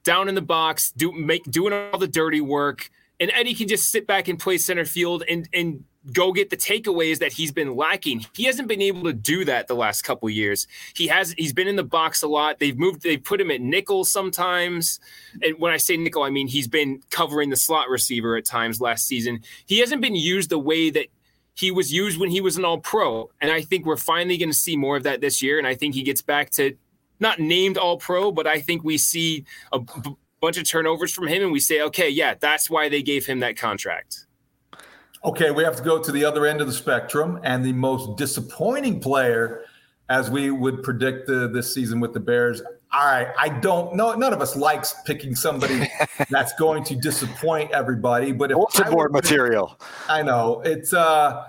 down 0.07 0.29
in 0.29 0.35
the 0.35 0.41
box, 0.41 0.91
do 0.91 1.11
make 1.11 1.43
doing 1.51 1.73
all 1.73 1.99
the 1.99 2.07
dirty 2.07 2.39
work, 2.39 2.89
and 3.19 3.29
Eddie 3.33 3.53
can 3.53 3.67
just 3.67 3.91
sit 3.91 4.07
back 4.07 4.29
and 4.29 4.39
play 4.39 4.57
center 4.57 4.85
field 4.85 5.23
and 5.29 5.49
and 5.53 5.83
go 6.13 6.31
get 6.31 6.49
the 6.49 6.55
takeaways 6.55 7.19
that 7.19 7.33
he's 7.33 7.51
been 7.51 7.75
lacking. 7.75 8.25
He 8.33 8.45
hasn't 8.45 8.69
been 8.69 8.81
able 8.81 9.03
to 9.03 9.11
do 9.11 9.43
that 9.43 9.67
the 9.67 9.75
last 9.75 10.03
couple 10.03 10.29
years. 10.29 10.65
He 10.95 11.07
has 11.07 11.33
he's 11.37 11.51
been 11.51 11.67
in 11.67 11.75
the 11.75 11.83
box 11.83 12.23
a 12.23 12.27
lot. 12.29 12.59
They've 12.59 12.77
moved 12.77 13.01
they 13.03 13.17
put 13.17 13.41
him 13.41 13.51
at 13.51 13.59
nickel 13.59 14.05
sometimes. 14.05 15.01
And 15.41 15.59
when 15.59 15.73
I 15.73 15.77
say 15.77 15.97
nickel, 15.97 16.23
I 16.23 16.29
mean 16.29 16.47
he's 16.47 16.69
been 16.69 17.01
covering 17.09 17.49
the 17.49 17.57
slot 17.57 17.89
receiver 17.89 18.37
at 18.37 18.45
times 18.45 18.79
last 18.79 19.05
season. 19.07 19.41
He 19.65 19.79
hasn't 19.79 20.01
been 20.01 20.15
used 20.15 20.49
the 20.49 20.57
way 20.59 20.89
that 20.89 21.07
he 21.53 21.69
was 21.69 21.91
used 21.91 22.17
when 22.17 22.29
he 22.29 22.39
was 22.39 22.55
an 22.55 22.63
all 22.63 22.77
pro. 22.77 23.29
And 23.41 23.51
I 23.51 23.61
think 23.61 23.85
we're 23.85 23.97
finally 23.97 24.37
going 24.37 24.51
to 24.51 24.57
see 24.57 24.77
more 24.77 24.95
of 24.95 25.03
that 25.03 25.19
this 25.19 25.41
year 25.41 25.57
and 25.57 25.67
I 25.67 25.75
think 25.75 25.95
he 25.95 26.03
gets 26.03 26.21
back 26.21 26.51
to 26.51 26.77
not 27.19 27.39
named 27.39 27.77
all 27.77 27.97
pro, 27.97 28.31
but 28.31 28.47
I 28.47 28.61
think 28.61 28.83
we 28.83 28.97
see 28.97 29.45
a 29.71 29.79
b- 29.79 30.15
bunch 30.41 30.57
of 30.57 30.69
turnovers 30.69 31.13
from 31.13 31.27
him 31.27 31.43
and 31.43 31.51
we 31.51 31.59
say, 31.59 31.81
okay, 31.81 32.09
yeah, 32.09 32.35
that's 32.39 32.69
why 32.69 32.89
they 32.89 33.01
gave 33.01 33.25
him 33.25 33.39
that 33.39 33.57
contract. 33.57 34.25
Okay, 35.25 35.51
we 35.51 35.63
have 35.63 35.75
to 35.75 35.83
go 35.83 36.01
to 36.01 36.11
the 36.11 36.23
other 36.23 36.45
end 36.45 36.61
of 36.61 36.67
the 36.67 36.73
spectrum 36.73 37.39
and 37.43 37.65
the 37.65 37.73
most 37.73 38.17
disappointing 38.17 38.99
player, 38.99 39.65
as 40.09 40.29
we 40.29 40.51
would 40.51 40.83
predict 40.83 41.27
the, 41.27 41.49
this 41.49 41.73
season 41.73 41.99
with 41.99 42.13
the 42.13 42.19
Bears. 42.19 42.61
All 42.93 43.05
right, 43.05 43.27
I 43.37 43.49
don't 43.49 43.95
know. 43.95 44.13
None 44.13 44.31
of 44.31 44.41
us 44.41 44.55
likes 44.55 44.95
picking 45.05 45.35
somebody 45.35 45.89
that's 46.29 46.53
going 46.53 46.83
to 46.85 46.95
disappoint 46.95 47.71
everybody. 47.71 48.31
But 48.31 48.51
if 48.51 48.55
bulletin 48.55 48.91
board 48.91 49.11
material, 49.11 49.77
I 50.07 50.21
know 50.21 50.61
it's 50.63 50.93
uh, 50.93 51.45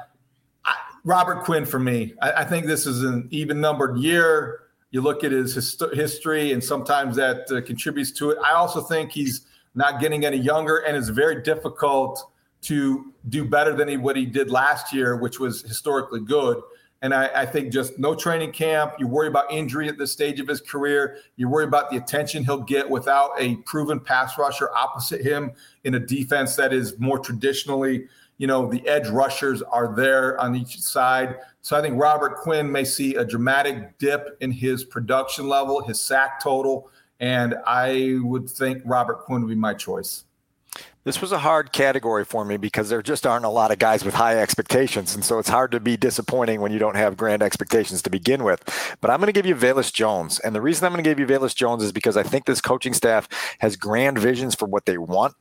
I, 0.64 0.74
Robert 1.04 1.44
Quinn 1.44 1.64
for 1.64 1.78
me. 1.78 2.14
I, 2.20 2.32
I 2.32 2.44
think 2.44 2.66
this 2.66 2.86
is 2.86 3.04
an 3.04 3.28
even 3.30 3.60
numbered 3.60 3.98
year. 3.98 4.62
You 4.90 5.02
look 5.02 5.22
at 5.24 5.32
his 5.32 5.54
hist- 5.54 5.82
history, 5.92 6.52
and 6.52 6.62
sometimes 6.62 7.16
that 7.16 7.50
uh, 7.50 7.60
contributes 7.60 8.10
to 8.12 8.30
it. 8.30 8.38
I 8.44 8.52
also 8.52 8.80
think 8.80 9.12
he's 9.12 9.42
not 9.74 10.00
getting 10.00 10.24
any 10.24 10.38
younger, 10.38 10.78
and 10.78 10.96
it's 10.96 11.08
very 11.08 11.42
difficult 11.42 12.30
to 12.62 13.12
do 13.28 13.44
better 13.44 13.74
than 13.74 13.88
he, 13.88 13.96
what 13.96 14.16
he 14.16 14.26
did 14.26 14.50
last 14.50 14.92
year, 14.92 15.16
which 15.16 15.38
was 15.38 15.62
historically 15.62 16.20
good. 16.20 16.60
And 17.00 17.14
I, 17.14 17.30
I, 17.42 17.46
think 17.46 17.72
just 17.72 17.96
no 17.98 18.14
training 18.14 18.50
camp. 18.50 18.94
You 18.98 19.06
worry 19.06 19.28
about 19.28 19.52
injury 19.52 19.88
at 19.88 19.98
this 19.98 20.10
stage 20.10 20.40
of 20.40 20.48
his 20.48 20.60
career. 20.60 21.18
You 21.36 21.48
worry 21.48 21.62
about 21.62 21.90
the 21.90 21.96
attention 21.96 22.44
he'll 22.44 22.58
get 22.62 22.90
without 22.90 23.30
a 23.38 23.54
proven 23.58 24.00
pass 24.00 24.36
rusher 24.36 24.68
opposite 24.74 25.20
him 25.20 25.52
in 25.84 25.94
a 25.94 26.00
defense 26.00 26.56
that 26.56 26.72
is 26.72 26.98
more 26.98 27.20
traditionally 27.20 28.08
you 28.38 28.46
know, 28.46 28.70
the 28.70 28.86
edge 28.88 29.08
rushers 29.08 29.62
are 29.62 29.94
there 29.94 30.40
on 30.40 30.54
each 30.54 30.80
side. 30.80 31.36
So 31.60 31.76
I 31.76 31.82
think 31.82 32.00
Robert 32.00 32.36
Quinn 32.36 32.70
may 32.70 32.84
see 32.84 33.16
a 33.16 33.24
dramatic 33.24 33.98
dip 33.98 34.36
in 34.40 34.52
his 34.52 34.84
production 34.84 35.48
level, 35.48 35.82
his 35.82 36.00
sack 36.00 36.40
total, 36.40 36.88
and 37.20 37.56
I 37.66 38.18
would 38.22 38.48
think 38.48 38.80
Robert 38.86 39.24
Quinn 39.24 39.42
would 39.42 39.48
be 39.48 39.56
my 39.56 39.74
choice. 39.74 40.24
This 41.08 41.22
was 41.22 41.32
a 41.32 41.38
hard 41.38 41.72
category 41.72 42.26
for 42.26 42.44
me 42.44 42.58
because 42.58 42.90
there 42.90 43.00
just 43.00 43.26
aren't 43.26 43.46
a 43.46 43.48
lot 43.48 43.70
of 43.70 43.78
guys 43.78 44.04
with 44.04 44.12
high 44.12 44.38
expectations. 44.38 45.14
And 45.14 45.24
so 45.24 45.38
it's 45.38 45.48
hard 45.48 45.70
to 45.70 45.80
be 45.80 45.96
disappointing 45.96 46.60
when 46.60 46.70
you 46.70 46.78
don't 46.78 46.96
have 46.96 47.16
grand 47.16 47.42
expectations 47.42 48.02
to 48.02 48.10
begin 48.10 48.44
with. 48.44 48.62
But 49.00 49.10
I'm 49.10 49.18
going 49.18 49.28
to 49.28 49.32
give 49.32 49.46
you 49.46 49.54
Velus 49.54 49.90
Jones. 49.90 50.38
And 50.38 50.54
the 50.54 50.60
reason 50.60 50.84
I'm 50.84 50.92
going 50.92 51.02
to 51.02 51.08
give 51.08 51.18
you 51.18 51.26
Velus 51.26 51.54
Jones 51.54 51.82
is 51.82 51.92
because 51.92 52.18
I 52.18 52.24
think 52.24 52.44
this 52.44 52.60
coaching 52.60 52.92
staff 52.92 53.26
has 53.60 53.74
grand 53.74 54.18
visions 54.18 54.54
for 54.54 54.66
what 54.66 54.84
they 54.84 54.98
want 54.98 55.34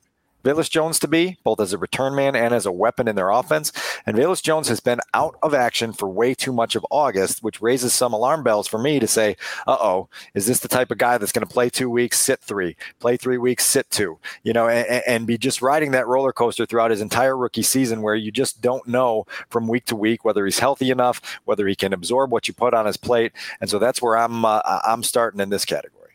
Velus 0.44 0.70
Jones 0.70 0.98
to 1.00 1.08
be, 1.08 1.38
both 1.42 1.60
as 1.60 1.72
a 1.72 1.78
return 1.78 2.14
man 2.14 2.36
and 2.36 2.54
as 2.54 2.66
a 2.66 2.72
weapon 2.72 3.08
in 3.08 3.16
their 3.16 3.30
offense. 3.30 3.72
And 4.06 4.16
Velus 4.16 4.42
Jones 4.42 4.68
has 4.68 4.80
been 4.80 5.00
out 5.12 5.36
of 5.42 5.52
action 5.52 5.92
for 5.92 6.08
way 6.08 6.34
too 6.34 6.52
much 6.52 6.76
of 6.76 6.86
August, 6.90 7.42
which 7.42 7.60
raises 7.60 7.92
some 7.92 8.12
alarm 8.12 8.42
bells 8.42 8.68
for 8.68 8.78
me 8.78 8.98
to 9.00 9.06
say, 9.06 9.36
uh 9.66 9.76
oh, 9.80 10.08
is 10.34 10.46
this 10.46 10.60
the 10.60 10.68
type 10.68 10.90
of 10.90 10.98
guy 10.98 11.18
that's 11.18 11.32
going 11.32 11.46
to 11.46 11.52
play 11.52 11.68
two 11.68 11.90
weeks, 11.90 12.18
sit 12.18 12.40
three, 12.40 12.76
play 13.00 13.16
three 13.16 13.38
weeks, 13.38 13.66
sit 13.66 13.90
two, 13.90 14.18
you 14.42 14.52
know, 14.52 14.68
and, 14.68 15.02
and 15.06 15.26
be 15.26 15.36
just 15.36 15.60
riding 15.60 15.90
that 15.90 16.06
roller 16.06 16.32
coaster 16.32 16.66
throughout 16.66 16.90
his 16.90 17.00
entire 17.00 17.36
rookie 17.36 17.62
season 17.62 18.02
where 18.02 18.14
you 18.14 18.30
just 18.30 18.60
don't 18.60 18.86
know 18.86 19.26
from 19.50 19.66
week 19.66 19.84
to 19.86 19.96
week 19.96 20.24
whether 20.24 20.44
he's 20.44 20.60
healthy 20.60 20.90
enough, 20.90 21.40
whether 21.44 21.66
he 21.66 21.74
can 21.74 21.92
absorb 21.92 22.30
what 22.30 22.46
you 22.46 22.54
put 22.54 22.74
on 22.74 22.86
his 22.86 22.96
plate. 22.96 23.32
And 23.60 23.68
so 23.68 23.78
that's 23.78 24.00
where 24.00 24.16
I'm, 24.16 24.44
uh, 24.44 24.60
I'm 24.64 25.02
starting 25.02 25.40
in 25.40 25.50
this 25.50 25.64
category. 25.64 26.12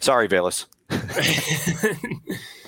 Sorry, 0.00 0.28
Velus. 0.28 0.66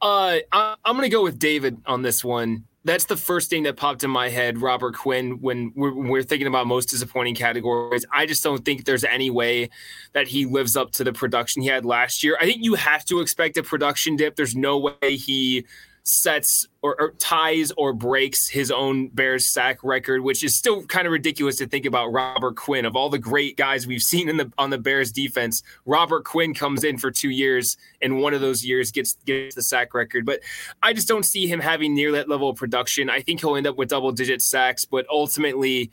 Uh, 0.00 0.38
I, 0.52 0.76
am 0.84 0.96
going 0.96 1.02
to 1.02 1.08
go 1.08 1.22
with 1.22 1.38
David 1.38 1.78
on 1.86 2.02
this 2.02 2.24
one. 2.24 2.64
That's 2.84 3.06
the 3.06 3.16
first 3.16 3.50
thing 3.50 3.64
that 3.64 3.76
popped 3.76 4.04
in 4.04 4.10
my 4.10 4.28
head, 4.28 4.62
Robert 4.62 4.94
Quinn, 4.94 5.40
when 5.40 5.72
we're, 5.74 5.92
when 5.92 6.08
we're, 6.08 6.22
thinking 6.22 6.46
about 6.46 6.68
most 6.68 6.86
disappointing 6.86 7.34
categories. 7.34 8.04
I 8.12 8.26
just 8.26 8.44
don't 8.44 8.64
think 8.64 8.84
there's 8.84 9.02
any 9.02 9.28
way 9.28 9.70
that 10.12 10.28
he 10.28 10.46
lives 10.46 10.76
up 10.76 10.92
to 10.92 11.04
the 11.04 11.12
production 11.12 11.62
he 11.62 11.68
had 11.68 11.84
last 11.84 12.22
year. 12.22 12.38
I 12.40 12.44
think 12.44 12.62
you 12.62 12.74
have 12.74 13.04
to 13.06 13.20
expect 13.20 13.56
a 13.56 13.62
production 13.64 14.14
dip. 14.14 14.36
There's 14.36 14.54
no 14.54 14.78
way 14.78 15.16
he 15.16 15.66
sets 16.06 16.68
or, 16.82 17.00
or, 17.00 17.10
ties 17.18 17.72
or 17.76 17.92
breaks 17.92 18.48
his 18.48 18.70
own 18.70 19.08
Bears 19.08 19.52
sack 19.52 19.82
record, 19.82 20.22
which 20.22 20.44
is 20.44 20.54
still 20.54 20.84
kind 20.84 21.06
of 21.06 21.12
ridiculous 21.12 21.56
to 21.56 21.66
think 21.66 21.84
about. 21.84 22.12
Robert 22.12 22.54
Quinn, 22.54 22.84
of 22.84 22.94
all 22.94 23.10
the 23.10 23.18
great 23.18 23.56
guys 23.56 23.86
we've 23.86 24.02
seen 24.02 24.28
in 24.28 24.36
the 24.36 24.50
on 24.56 24.70
the 24.70 24.78
Bears 24.78 25.10
defense, 25.10 25.62
Robert 25.84 26.24
Quinn 26.24 26.54
comes 26.54 26.84
in 26.84 26.96
for 26.96 27.10
two 27.10 27.30
years, 27.30 27.76
and 28.00 28.22
one 28.22 28.34
of 28.34 28.40
those 28.40 28.64
years 28.64 28.92
gets 28.92 29.14
gets 29.26 29.56
the 29.56 29.62
sack 29.62 29.94
record. 29.94 30.24
But 30.24 30.40
I 30.82 30.92
just 30.92 31.08
don't 31.08 31.24
see 31.24 31.48
him 31.48 31.60
having 31.60 31.94
near 31.94 32.12
that 32.12 32.28
level 32.28 32.50
of 32.50 32.56
production. 32.56 33.10
I 33.10 33.20
think 33.20 33.40
he'll 33.40 33.56
end 33.56 33.66
up 33.66 33.76
with 33.76 33.88
double 33.88 34.12
digit 34.12 34.42
sacks, 34.42 34.84
but 34.84 35.06
ultimately 35.10 35.90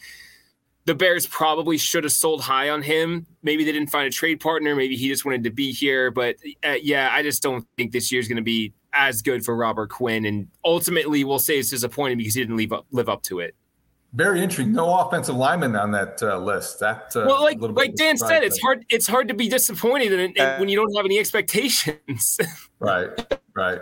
the 0.86 0.94
Bears 0.94 1.26
probably 1.26 1.78
should 1.78 2.04
have 2.04 2.14
sold 2.14 2.42
high 2.42 2.70
on 2.70 2.84
him. 2.84 3.26
Maybe 3.42 3.64
they 3.64 3.72
didn't 3.72 3.90
find 3.90 4.06
a 4.06 4.12
trade 4.12 4.40
partner. 4.40 4.76
Maybe 4.76 4.96
he 4.96 5.08
just 5.08 5.26
wanted 5.26 5.46
to 5.46 5.50
be 5.50 5.72
here. 5.72 6.12
But 6.12 6.36
uh, 6.64 6.76
yeah, 6.82 7.10
I 7.12 7.24
just 7.24 7.42
don't 7.42 7.66
think 7.78 7.92
this 7.92 8.12
year 8.12 8.20
is 8.20 8.28
going 8.28 8.36
to 8.36 8.44
be 8.44 8.74
as 8.94 9.22
good 9.22 9.44
for 9.44 9.56
Robert 9.56 9.90
Quinn, 9.90 10.26
and 10.26 10.48
ultimately 10.64 11.24
we'll 11.24 11.40
say 11.40 11.60
it's 11.60 11.70
disappointing 11.70 12.18
because 12.18 12.34
he 12.34 12.42
didn't 12.42 12.58
live 12.58 12.74
up, 12.74 12.86
live 12.92 13.10
up 13.10 13.24
to 13.24 13.40
it. 13.40 13.56
Very 14.14 14.42
interesting. 14.42 14.72
No 14.72 15.00
offensive 15.00 15.36
lineman 15.36 15.76
on 15.76 15.92
that 15.92 16.22
uh, 16.22 16.38
list. 16.38 16.80
That 16.80 17.12
uh, 17.16 17.26
well, 17.28 17.42
like 17.42 17.58
like 17.60 17.96
Dan 17.96 18.16
said, 18.16 18.44
it's 18.44 18.62
hard. 18.62 18.86
It's 18.90 19.08
hard 19.08 19.28
to 19.30 19.34
be 19.34 19.50
disappointed 19.50 20.14
in, 20.14 20.34
in, 20.34 20.60
when 20.60 20.70
you 20.70 20.78
don't 20.78 20.96
have 20.96 21.06
any 21.06 21.18
expectations. 21.18 22.38
right, 22.80 23.10
right. 23.56 23.82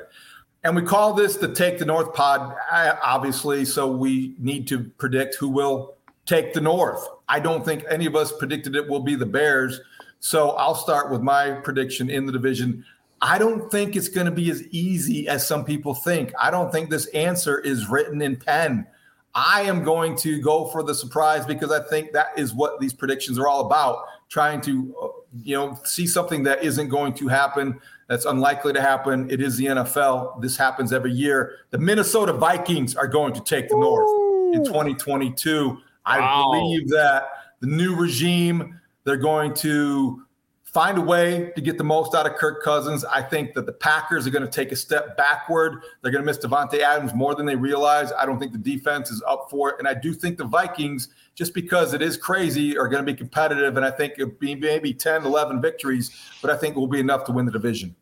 And 0.63 0.75
we 0.75 0.83
call 0.83 1.13
this 1.13 1.35
the 1.35 1.53
Take 1.53 1.79
the 1.79 1.85
North 1.85 2.13
pod, 2.13 2.55
obviously. 2.71 3.65
So 3.65 3.91
we 3.91 4.35
need 4.39 4.67
to 4.69 4.83
predict 4.83 5.35
who 5.35 5.49
will 5.49 5.95
take 6.25 6.53
the 6.53 6.61
North. 6.61 7.05
I 7.27 7.39
don't 7.41 7.65
think 7.65 7.83
any 7.89 8.05
of 8.05 8.15
us 8.15 8.31
predicted 8.31 8.75
it 8.75 8.87
will 8.87 9.01
be 9.01 9.15
the 9.15 9.25
Bears. 9.25 9.81
So 10.19 10.51
I'll 10.51 10.75
start 10.75 11.11
with 11.11 11.21
my 11.21 11.51
prediction 11.51 12.09
in 12.09 12.25
the 12.25 12.31
division. 12.31 12.85
I 13.21 13.37
don't 13.37 13.69
think 13.71 13.95
it's 13.95 14.09
going 14.09 14.25
to 14.25 14.31
be 14.31 14.49
as 14.49 14.63
easy 14.69 15.27
as 15.27 15.45
some 15.45 15.63
people 15.63 15.93
think. 15.93 16.33
I 16.39 16.49
don't 16.49 16.71
think 16.71 16.89
this 16.89 17.05
answer 17.07 17.59
is 17.59 17.87
written 17.87 18.21
in 18.21 18.35
pen. 18.35 18.87
I 19.33 19.61
am 19.61 19.83
going 19.83 20.15
to 20.17 20.41
go 20.41 20.67
for 20.67 20.83
the 20.83 20.93
surprise 20.93 21.45
because 21.45 21.71
I 21.71 21.81
think 21.87 22.11
that 22.13 22.27
is 22.35 22.53
what 22.53 22.79
these 22.79 22.93
predictions 22.93 23.39
are 23.39 23.47
all 23.47 23.65
about 23.65 24.05
trying 24.27 24.61
to 24.61 24.95
uh, 25.01 25.07
you 25.43 25.55
know 25.55 25.79
see 25.83 26.07
something 26.07 26.43
that 26.43 26.63
isn't 26.63 26.89
going 26.89 27.13
to 27.13 27.27
happen 27.27 27.79
that's 28.07 28.25
unlikely 28.25 28.73
to 28.73 28.81
happen 28.81 29.29
it 29.29 29.41
is 29.41 29.55
the 29.57 29.65
NFL 29.65 30.41
this 30.41 30.57
happens 30.57 30.91
every 30.91 31.11
year 31.11 31.57
the 31.69 31.77
Minnesota 31.77 32.33
Vikings 32.33 32.95
are 32.95 33.07
going 33.07 33.33
to 33.33 33.41
take 33.41 33.69
the 33.69 33.75
Ooh. 33.75 33.81
north 33.81 34.55
in 34.55 34.65
2022 34.65 35.77
I 36.05 36.19
believe 36.43 36.89
that 36.89 37.29
the 37.59 37.67
new 37.67 37.95
regime 37.95 38.79
they're 39.05 39.17
going 39.17 39.53
to 39.55 40.25
find 40.71 40.97
a 40.97 41.01
way 41.01 41.51
to 41.55 41.61
get 41.61 41.77
the 41.77 41.83
most 41.83 42.15
out 42.15 42.25
of 42.25 42.35
Kirk 42.35 42.63
Cousins. 42.63 43.03
I 43.03 43.21
think 43.21 43.53
that 43.55 43.65
the 43.65 43.73
Packers 43.73 44.25
are 44.25 44.29
going 44.29 44.45
to 44.45 44.49
take 44.49 44.71
a 44.71 44.75
step 44.75 45.17
backward. 45.17 45.83
They're 46.01 46.11
going 46.11 46.23
to 46.23 46.25
miss 46.25 46.37
Davante 46.37 46.79
Adams 46.79 47.13
more 47.13 47.35
than 47.35 47.45
they 47.45 47.55
realize. 47.55 48.11
I 48.13 48.25
don't 48.25 48.39
think 48.39 48.53
the 48.53 48.57
defense 48.57 49.11
is 49.11 49.21
up 49.27 49.47
for 49.49 49.71
it. 49.71 49.75
And 49.79 49.87
I 49.87 49.93
do 49.93 50.13
think 50.13 50.37
the 50.37 50.45
Vikings, 50.45 51.09
just 51.35 51.53
because 51.53 51.93
it 51.93 52.01
is 52.01 52.15
crazy, 52.15 52.77
are 52.77 52.87
going 52.87 53.05
to 53.05 53.11
be 53.11 53.17
competitive. 53.17 53.75
And 53.75 53.85
I 53.85 53.91
think 53.91 54.13
it'll 54.13 54.29
be 54.29 54.55
maybe 54.55 54.93
10, 54.93 55.25
11 55.25 55.61
victories, 55.61 56.11
but 56.41 56.49
I 56.49 56.55
think 56.55 56.77
it 56.77 56.79
will 56.79 56.87
be 56.87 57.01
enough 57.01 57.25
to 57.25 57.33
win 57.33 57.45
the 57.45 57.51
division. 57.51 57.95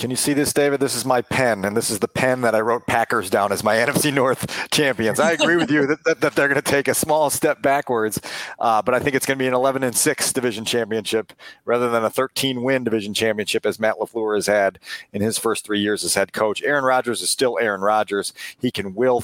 Can 0.00 0.08
you 0.08 0.16
see 0.16 0.32
this, 0.32 0.54
David? 0.54 0.80
This 0.80 0.94
is 0.94 1.04
my 1.04 1.20
pen, 1.20 1.62
and 1.66 1.76
this 1.76 1.90
is 1.90 1.98
the 1.98 2.08
pen 2.08 2.40
that 2.40 2.54
I 2.54 2.60
wrote 2.60 2.86
Packers 2.86 3.28
down 3.28 3.52
as 3.52 3.62
my 3.62 3.74
NFC 3.86 4.10
North 4.10 4.70
champions. 4.70 5.20
I 5.20 5.32
agree 5.32 5.56
with 5.56 5.70
you 5.70 5.86
that, 5.88 6.02
that, 6.04 6.20
that 6.22 6.34
they're 6.34 6.48
going 6.48 6.54
to 6.54 6.62
take 6.62 6.88
a 6.88 6.94
small 6.94 7.28
step 7.28 7.60
backwards, 7.60 8.18
uh, 8.58 8.80
but 8.80 8.94
I 8.94 8.98
think 8.98 9.14
it's 9.14 9.26
going 9.26 9.36
to 9.36 9.42
be 9.42 9.46
an 9.46 9.52
11 9.52 9.82
and 9.82 9.94
6 9.94 10.32
division 10.32 10.64
championship 10.64 11.34
rather 11.66 11.90
than 11.90 12.02
a 12.02 12.08
13 12.08 12.62
win 12.62 12.82
division 12.82 13.12
championship 13.12 13.66
as 13.66 13.78
Matt 13.78 13.96
LaFleur 13.96 14.36
has 14.36 14.46
had 14.46 14.78
in 15.12 15.20
his 15.20 15.36
first 15.36 15.66
three 15.66 15.80
years 15.80 16.02
as 16.02 16.14
head 16.14 16.32
coach. 16.32 16.62
Aaron 16.62 16.84
Rodgers 16.84 17.20
is 17.20 17.28
still 17.28 17.58
Aaron 17.60 17.82
Rodgers. 17.82 18.32
He 18.58 18.70
can 18.70 18.94
will 18.94 19.22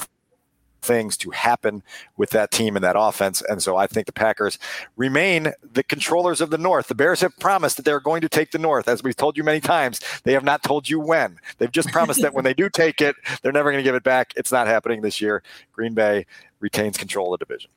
things 0.81 1.17
to 1.17 1.31
happen 1.31 1.83
with 2.17 2.29
that 2.31 2.51
team 2.51 2.75
and 2.75 2.83
that 2.83 2.95
offense. 2.97 3.41
And 3.47 3.61
so 3.61 3.77
I 3.77 3.87
think 3.87 4.05
the 4.05 4.13
Packers 4.13 4.57
remain 4.95 5.53
the 5.73 5.83
controllers 5.83 6.41
of 6.41 6.49
the 6.49 6.57
North. 6.57 6.87
The 6.87 6.95
Bears 6.95 7.21
have 7.21 7.37
promised 7.39 7.77
that 7.77 7.83
they're 7.83 7.99
going 7.99 8.21
to 8.21 8.29
take 8.29 8.51
the 8.51 8.59
North. 8.59 8.87
As 8.87 9.03
we've 9.03 9.15
told 9.15 9.37
you 9.37 9.43
many 9.43 9.59
times, 9.59 9.99
they 10.23 10.33
have 10.33 10.43
not 10.43 10.63
told 10.63 10.89
you 10.89 10.99
when. 10.99 11.39
They've 11.57 11.71
just 11.71 11.89
promised 11.89 12.21
that 12.21 12.33
when 12.33 12.43
they 12.43 12.53
do 12.53 12.69
take 12.73 13.01
it, 13.01 13.15
they're 13.41 13.51
never 13.51 13.71
going 13.71 13.83
to 13.83 13.87
give 13.87 13.95
it 13.95 14.03
back. 14.03 14.33
It's 14.35 14.51
not 14.51 14.67
happening 14.67 15.01
this 15.01 15.21
year. 15.21 15.43
Green 15.73 15.93
Bay 15.93 16.25
retains 16.59 16.97
control 16.97 17.33
of 17.33 17.39
the 17.39 17.45
division. 17.45 17.71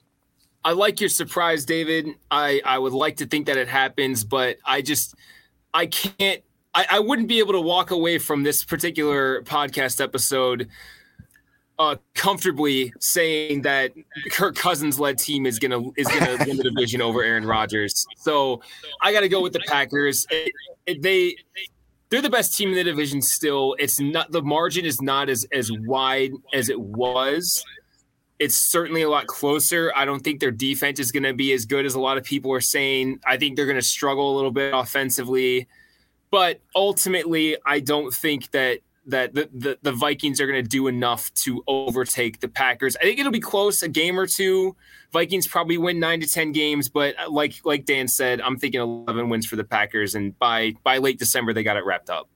I 0.65 0.73
like 0.73 1.01
your 1.01 1.09
surprise, 1.09 1.65
David. 1.65 2.09
I, 2.31 2.61
I 2.65 2.79
would 2.79 2.93
like 2.93 3.17
to 3.17 3.27
think 3.27 3.47
that 3.47 3.57
it 3.57 3.69
happens, 3.69 4.25
but 4.25 4.59
I 4.65 4.83
just 4.83 5.15
I 5.73 5.87
can't 5.87 6.43
I, 6.75 6.87
I 6.91 6.99
wouldn't 7.01 7.29
be 7.29 7.39
able 7.39 7.53
to 7.53 7.61
walk 7.61 7.91
away 7.91 8.19
from 8.19 8.43
this 8.43 8.65
particular 8.65 9.43
podcast 9.43 10.01
episode 10.01 10.69
uh, 11.81 11.97
comfortably 12.15 12.93
saying 13.01 13.63
that 13.63 13.93
Kirk 14.33 14.55
Cousins 14.55 15.01
led 15.01 15.17
team 15.17 15.47
is 15.47 15.59
gonna 15.59 15.81
is 15.97 16.07
gonna 16.09 16.37
win 16.47 16.59
the 16.59 16.65
division 16.65 17.01
over 17.01 17.25
Aaron 17.25 17.47
Rodgers. 17.47 18.05
So 18.19 18.61
I 19.01 19.15
got 19.15 19.21
to 19.21 19.31
go 19.31 19.41
with 19.41 19.55
the 19.55 19.63
Packers. 19.67 20.27
It, 20.29 20.53
it, 20.87 21.03
they 21.03 21.37
they're 22.11 22.21
the 22.21 22.29
best 22.29 22.55
team 22.55 22.69
in 22.69 22.75
the 22.75 22.85
division 22.85 23.23
still. 23.23 23.77
It's 23.79 23.99
not 23.99 24.31
the 24.31 24.43
margin 24.43 24.85
is 24.85 25.01
not 25.01 25.31
as 25.31 25.47
as 25.53 25.73
wide 25.73 26.33
as 26.53 26.69
it 26.69 26.79
was. 26.79 27.65
It's 28.39 28.59
certainly 28.59 29.01
a 29.01 29.09
lot 29.09 29.27
closer. 29.27 29.91
I 29.97 30.05
don't 30.05 30.21
think 30.21 30.41
their 30.41 30.51
defense 30.51 31.01
is 31.01 31.11
going 31.11 31.23
to 31.23 31.35
be 31.35 31.53
as 31.53 31.65
good 31.65 31.87
as 31.87 31.95
a 31.95 32.01
lot 32.01 32.19
of 32.19 32.25
people 32.25 32.53
are 32.53 32.61
saying. 32.61 33.21
I 33.27 33.39
think 33.39 33.57
they're 33.57 33.67
going 33.67 33.77
to 33.77 33.83
struggle 33.83 34.35
a 34.35 34.37
little 34.37 34.51
bit 34.51 34.75
offensively. 34.75 35.67
But 36.31 36.61
ultimately, 36.75 37.57
I 37.67 37.81
don't 37.81 38.13
think 38.15 38.51
that 38.53 38.81
that 39.07 39.35
the, 39.35 39.49
the, 39.53 39.79
the 39.83 39.93
Vikings 39.93 40.41
are 40.41 40.47
going 40.47 40.63
to 40.63 40.69
do 40.69 40.87
enough 40.87 41.33
to 41.35 41.63
overtake 41.67 42.41
the 42.41 42.49
Packers. 42.49 42.97
I 42.97 43.01
think 43.01 43.19
it'll 43.19 43.33
be 43.33 43.41
close, 43.41 43.83
a 43.83 43.89
game 43.89 44.19
or 44.19 44.27
two. 44.27 44.77
Vikings 45.13 45.47
probably 45.47 45.79
win 45.79 45.99
nine 45.99 46.21
to 46.21 46.27
ten 46.27 46.53
games, 46.53 46.89
but 46.89 47.15
uh, 47.19 47.31
like 47.31 47.55
like 47.65 47.85
Dan 47.85 48.07
said, 48.09 48.41
I'm 48.41 48.57
thinking 48.59 48.81
11 48.81 49.29
wins 49.29 49.47
for 49.47 49.57
the 49.57 49.65
Packers, 49.65 50.15
and 50.15 50.39
by 50.39 50.75
by 50.85 50.99
late 50.99 51.19
December 51.19 51.53
they 51.53 51.63
got 51.63 51.77
it 51.77 51.85
wrapped 51.85 52.11
up. 52.11 52.29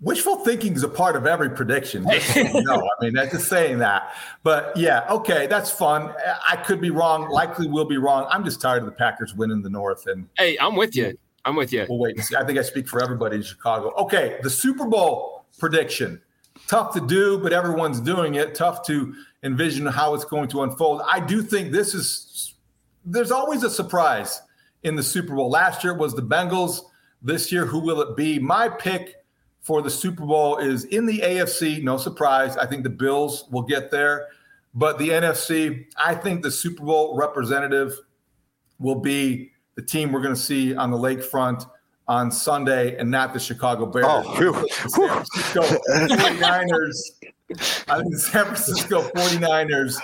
Wishful 0.00 0.44
thinking 0.44 0.74
is 0.74 0.84
a 0.84 0.88
part 0.88 1.16
of 1.16 1.26
every 1.26 1.50
prediction. 1.50 2.04
no, 2.04 2.10
I 2.10 3.04
mean 3.04 3.14
that's 3.14 3.32
just 3.32 3.48
saying 3.48 3.78
that. 3.78 4.14
But 4.42 4.76
yeah, 4.76 5.06
okay, 5.10 5.46
that's 5.46 5.70
fun. 5.70 6.14
I 6.48 6.56
could 6.56 6.80
be 6.80 6.90
wrong. 6.90 7.28
Likely 7.28 7.66
will 7.66 7.86
be 7.86 7.96
wrong. 7.96 8.26
I'm 8.30 8.44
just 8.44 8.60
tired 8.60 8.80
of 8.80 8.86
the 8.86 8.92
Packers 8.92 9.34
winning 9.34 9.62
the 9.62 9.70
North. 9.70 10.06
And 10.06 10.28
hey, 10.38 10.56
I'm 10.60 10.76
with 10.76 10.94
you. 10.94 11.18
I'm 11.46 11.56
with 11.56 11.72
you. 11.72 11.86
We'll 11.88 11.98
wait 11.98 12.16
and 12.16 12.24
see. 12.24 12.36
I 12.36 12.44
think 12.44 12.58
I 12.58 12.62
speak 12.62 12.88
for 12.88 13.02
everybody 13.02 13.36
in 13.36 13.42
Chicago. 13.42 13.92
Okay, 13.96 14.38
the 14.42 14.50
Super 14.50 14.84
Bowl 14.84 15.35
prediction. 15.58 16.20
Tough 16.66 16.94
to 16.94 17.00
do, 17.00 17.38
but 17.38 17.52
everyone's 17.52 18.00
doing 18.00 18.34
it. 18.34 18.54
Tough 18.54 18.84
to 18.86 19.14
envision 19.42 19.86
how 19.86 20.14
it's 20.14 20.24
going 20.24 20.48
to 20.48 20.62
unfold. 20.62 21.02
I 21.10 21.20
do 21.20 21.42
think 21.42 21.72
this 21.72 21.94
is, 21.94 22.54
there's 23.04 23.30
always 23.30 23.62
a 23.62 23.70
surprise 23.70 24.40
in 24.82 24.96
the 24.96 25.02
Super 25.02 25.34
Bowl. 25.34 25.50
Last 25.50 25.84
year 25.84 25.92
it 25.92 25.98
was 25.98 26.14
the 26.14 26.22
Bengals. 26.22 26.80
This 27.22 27.50
year, 27.50 27.64
who 27.64 27.78
will 27.78 28.00
it 28.02 28.16
be? 28.16 28.38
My 28.38 28.68
pick 28.68 29.16
for 29.62 29.82
the 29.82 29.90
Super 29.90 30.24
Bowl 30.24 30.58
is 30.58 30.84
in 30.84 31.06
the 31.06 31.20
AFC. 31.20 31.82
No 31.82 31.96
surprise. 31.96 32.56
I 32.56 32.66
think 32.66 32.84
the 32.84 32.90
Bills 32.90 33.48
will 33.50 33.62
get 33.62 33.90
there. 33.90 34.28
But 34.74 34.98
the 34.98 35.08
NFC, 35.08 35.86
I 35.96 36.14
think 36.14 36.42
the 36.42 36.50
Super 36.50 36.84
Bowl 36.84 37.16
representative 37.16 37.98
will 38.78 39.00
be 39.00 39.52
the 39.74 39.82
team 39.82 40.12
we're 40.12 40.20
going 40.20 40.34
to 40.34 40.40
see 40.40 40.74
on 40.74 40.90
the 40.90 40.98
lakefront 40.98 41.68
on 42.08 42.30
Sunday 42.30 42.96
and 42.96 43.10
not 43.10 43.32
the 43.32 43.40
Chicago 43.40 43.86
Bears. 43.86 44.06
Oh, 44.08 44.22
the 44.22 44.88
San 44.88 45.08
Francisco 45.08 45.62
49ers. 45.62 46.98
I 47.88 47.98
think 47.98 48.12
the 48.12 48.18
San 48.18 48.44
Francisco 48.44 49.02
49ers 49.10 49.98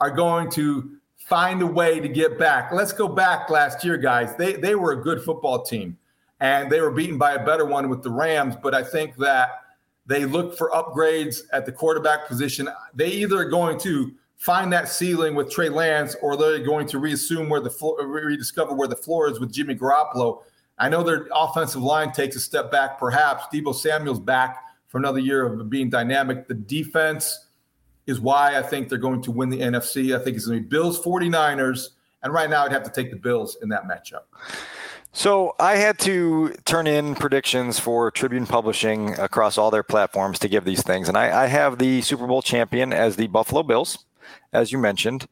are 0.00 0.10
going 0.10 0.50
to 0.52 0.90
find 1.16 1.62
a 1.62 1.66
way 1.66 2.00
to 2.00 2.08
get 2.08 2.38
back. 2.38 2.72
Let's 2.72 2.92
go 2.92 3.08
back 3.08 3.50
last 3.50 3.84
year, 3.84 3.96
guys. 3.96 4.34
They 4.36 4.54
they 4.54 4.74
were 4.74 4.92
a 4.92 5.02
good 5.02 5.22
football 5.22 5.62
team 5.62 5.96
and 6.40 6.70
they 6.70 6.80
were 6.80 6.90
beaten 6.90 7.18
by 7.18 7.34
a 7.34 7.44
better 7.44 7.64
one 7.64 7.88
with 7.88 8.02
the 8.02 8.10
Rams. 8.10 8.56
But 8.60 8.74
I 8.74 8.82
think 8.82 9.16
that 9.16 9.62
they 10.06 10.24
look 10.24 10.56
for 10.56 10.70
upgrades 10.70 11.42
at 11.52 11.66
the 11.66 11.72
quarterback 11.72 12.26
position. 12.26 12.68
They 12.94 13.08
either 13.08 13.38
are 13.38 13.48
going 13.48 13.78
to 13.80 14.12
find 14.38 14.72
that 14.72 14.88
ceiling 14.88 15.34
with 15.34 15.50
Trey 15.50 15.68
Lance, 15.68 16.16
or 16.22 16.36
they're 16.36 16.58
going 16.64 16.86
to 16.88 16.98
reassume 16.98 17.48
where 17.48 17.60
the 17.60 17.70
floor, 17.70 18.04
rediscover 18.06 18.74
where 18.74 18.88
the 18.88 18.96
floor 18.96 19.28
is 19.28 19.38
with 19.38 19.52
Jimmy 19.52 19.74
Garoppolo. 19.74 20.42
I 20.80 20.88
know 20.88 21.02
their 21.02 21.28
offensive 21.32 21.82
line 21.82 22.10
takes 22.12 22.36
a 22.36 22.40
step 22.40 22.70
back, 22.72 22.98
perhaps. 22.98 23.44
Deebo 23.52 23.74
Samuel's 23.74 24.18
back 24.18 24.64
for 24.88 24.98
another 24.98 25.18
year 25.18 25.46
of 25.46 25.68
being 25.68 25.90
dynamic. 25.90 26.48
The 26.48 26.54
defense 26.54 27.46
is 28.06 28.18
why 28.18 28.56
I 28.56 28.62
think 28.62 28.88
they're 28.88 28.98
going 28.98 29.20
to 29.22 29.30
win 29.30 29.50
the 29.50 29.60
NFC. 29.60 30.18
I 30.18 30.24
think 30.24 30.36
it's 30.36 30.46
going 30.46 30.58
to 30.58 30.62
be 30.62 30.68
Bills 30.68 31.00
49ers. 31.00 31.90
And 32.22 32.32
right 32.32 32.48
now, 32.48 32.64
I'd 32.64 32.72
have 32.72 32.82
to 32.84 32.90
take 32.90 33.10
the 33.10 33.18
Bills 33.18 33.58
in 33.62 33.68
that 33.68 33.84
matchup. 33.84 34.22
So 35.12 35.54
I 35.58 35.76
had 35.76 35.98
to 36.00 36.54
turn 36.64 36.86
in 36.86 37.14
predictions 37.14 37.78
for 37.78 38.10
Tribune 38.10 38.46
Publishing 38.46 39.18
across 39.18 39.58
all 39.58 39.70
their 39.70 39.82
platforms 39.82 40.38
to 40.38 40.48
give 40.48 40.64
these 40.64 40.82
things. 40.82 41.08
And 41.08 41.16
I, 41.16 41.44
I 41.44 41.46
have 41.46 41.78
the 41.78 42.00
Super 42.00 42.26
Bowl 42.26 42.42
champion 42.42 42.92
as 42.92 43.16
the 43.16 43.26
Buffalo 43.26 43.62
Bills, 43.62 44.04
as 44.52 44.72
you 44.72 44.78
mentioned. 44.78 45.26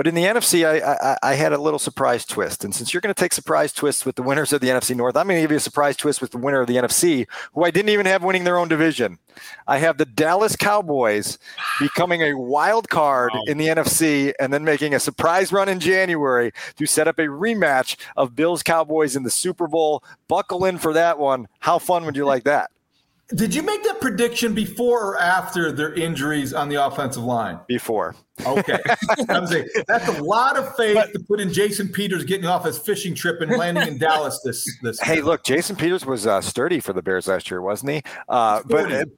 But 0.00 0.06
in 0.06 0.14
the 0.14 0.24
NFC, 0.24 0.66
I, 0.66 0.94
I, 0.94 1.18
I, 1.22 1.34
had 1.34 1.52
a 1.52 1.58
little 1.58 1.78
surprise 1.78 2.24
twist. 2.24 2.64
And 2.64 2.74
since 2.74 2.94
you're 2.94 3.02
going 3.02 3.12
to 3.12 3.20
take 3.20 3.34
surprise 3.34 3.70
twists 3.70 4.06
with 4.06 4.16
the 4.16 4.22
winners 4.22 4.50
of 4.50 4.62
the 4.62 4.68
NFC 4.68 4.96
North, 4.96 5.14
I'm 5.14 5.26
going 5.26 5.36
to 5.36 5.42
give 5.42 5.50
you 5.50 5.58
a 5.58 5.60
surprise 5.60 5.94
twist 5.94 6.22
with 6.22 6.30
the 6.30 6.38
winner 6.38 6.62
of 6.62 6.68
the 6.68 6.76
NFC, 6.76 7.26
who 7.52 7.64
I 7.64 7.70
didn't 7.70 7.90
even 7.90 8.06
have 8.06 8.24
winning 8.24 8.44
their 8.44 8.56
own 8.56 8.66
division. 8.66 9.18
I 9.68 9.76
have 9.76 9.98
the 9.98 10.06
Dallas 10.06 10.56
Cowboys 10.56 11.36
becoming 11.78 12.22
a 12.22 12.32
wild 12.32 12.88
card 12.88 13.32
wow. 13.34 13.42
in 13.46 13.58
the 13.58 13.66
NFC 13.66 14.32
and 14.40 14.50
then 14.54 14.64
making 14.64 14.94
a 14.94 15.00
surprise 15.00 15.52
run 15.52 15.68
in 15.68 15.80
January 15.80 16.52
to 16.76 16.86
set 16.86 17.06
up 17.06 17.18
a 17.18 17.26
rematch 17.26 17.98
of 18.16 18.34
Bills 18.34 18.62
Cowboys 18.62 19.16
in 19.16 19.22
the 19.22 19.30
Super 19.30 19.66
Bowl. 19.66 20.02
Buckle 20.28 20.64
in 20.64 20.78
for 20.78 20.94
that 20.94 21.18
one. 21.18 21.46
How 21.58 21.78
fun 21.78 22.06
would 22.06 22.16
you 22.16 22.24
like 22.24 22.44
that? 22.44 22.70
Did 23.34 23.54
you 23.54 23.62
make 23.62 23.84
that 23.84 24.00
prediction 24.00 24.54
before 24.54 25.04
or 25.04 25.18
after 25.18 25.70
their 25.70 25.94
injuries 25.94 26.52
on 26.52 26.68
the 26.68 26.84
offensive 26.84 27.22
line? 27.22 27.60
Before. 27.68 28.16
Okay. 28.46 28.78
I'm 29.28 29.46
saying 29.46 29.68
that's 29.86 30.08
a 30.08 30.22
lot 30.22 30.56
of 30.56 30.74
faith 30.76 30.94
but, 30.94 31.12
to 31.12 31.20
put 31.20 31.40
in 31.40 31.52
Jason 31.52 31.88
Peters 31.88 32.24
getting 32.24 32.46
off 32.46 32.64
his 32.64 32.78
fishing 32.78 33.14
trip 33.14 33.40
and 33.40 33.50
landing 33.52 33.86
in 33.86 33.98
Dallas 33.98 34.40
this 34.44 34.68
this 34.82 35.00
Hey, 35.00 35.20
look, 35.20 35.42
Jason 35.44 35.76
Peters 35.76 36.06
was 36.06 36.26
uh, 36.26 36.40
sturdy 36.40 36.80
for 36.80 36.92
the 36.92 37.02
Bears 37.02 37.28
last 37.28 37.50
year, 37.50 37.60
wasn't 37.60 37.90
he? 37.92 38.02
Uh, 38.28 38.62
but 38.66 39.08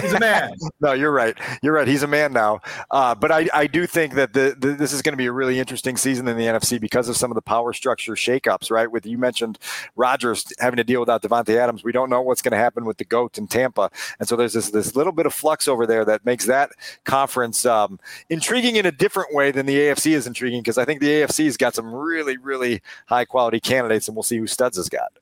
he's 0.00 0.12
a 0.12 0.20
man. 0.20 0.52
no, 0.80 0.92
you're 0.92 1.12
right. 1.12 1.36
You're 1.62 1.74
right. 1.74 1.88
He's 1.88 2.02
a 2.02 2.08
man 2.08 2.32
now. 2.32 2.60
Uh, 2.90 3.14
but 3.14 3.30
I, 3.30 3.48
I 3.52 3.66
do 3.66 3.86
think 3.86 4.14
that 4.14 4.32
the, 4.32 4.56
the, 4.58 4.68
this 4.72 4.92
is 4.92 5.02
going 5.02 5.12
to 5.12 5.16
be 5.16 5.26
a 5.26 5.32
really 5.32 5.58
interesting 5.58 5.96
season 5.96 6.28
in 6.28 6.36
the 6.36 6.44
NFC 6.44 6.80
because 6.80 7.08
of 7.08 7.16
some 7.16 7.30
of 7.30 7.34
the 7.34 7.42
power 7.42 7.72
structure 7.72 8.12
shakeups, 8.12 8.70
right? 8.70 8.90
With 8.90 9.06
you 9.06 9.18
mentioned 9.18 9.58
Rodgers 9.96 10.52
having 10.58 10.76
to 10.76 10.84
deal 10.84 11.00
without 11.00 11.22
Davante 11.22 11.56
Adams. 11.56 11.84
We 11.84 11.92
don't 11.92 12.10
know 12.10 12.20
what's 12.20 12.42
going 12.42 12.52
to 12.52 12.58
happen 12.58 12.84
with 12.84 12.98
the 12.98 13.04
GOAT 13.04 13.38
in 13.38 13.46
Tampa. 13.46 13.90
And 14.18 14.28
so 14.28 14.36
there's 14.36 14.52
this 14.52 14.70
this 14.70 14.96
little 14.96 15.12
bit 15.12 15.26
of 15.26 15.34
flux 15.34 15.68
over 15.68 15.86
there 15.86 16.04
that 16.04 16.24
makes 16.24 16.46
that 16.46 16.70
conference 17.04 17.66
um, 17.66 17.98
intriguing 18.28 18.71
in 18.76 18.86
a 18.86 18.92
different 18.92 19.34
way 19.34 19.50
than 19.50 19.66
the 19.66 19.76
AFC 19.76 20.12
is 20.12 20.26
intriguing 20.26 20.60
because 20.60 20.78
I 20.78 20.84
think 20.84 21.00
the 21.00 21.08
AFC's 21.08 21.56
got 21.56 21.74
some 21.74 21.92
really, 21.92 22.36
really 22.36 22.82
high 23.06 23.24
quality 23.24 23.60
candidates, 23.60 24.08
and 24.08 24.16
we'll 24.16 24.22
see 24.22 24.38
who 24.38 24.46
Studs 24.46 24.76
has 24.76 24.88
got. 24.88 25.12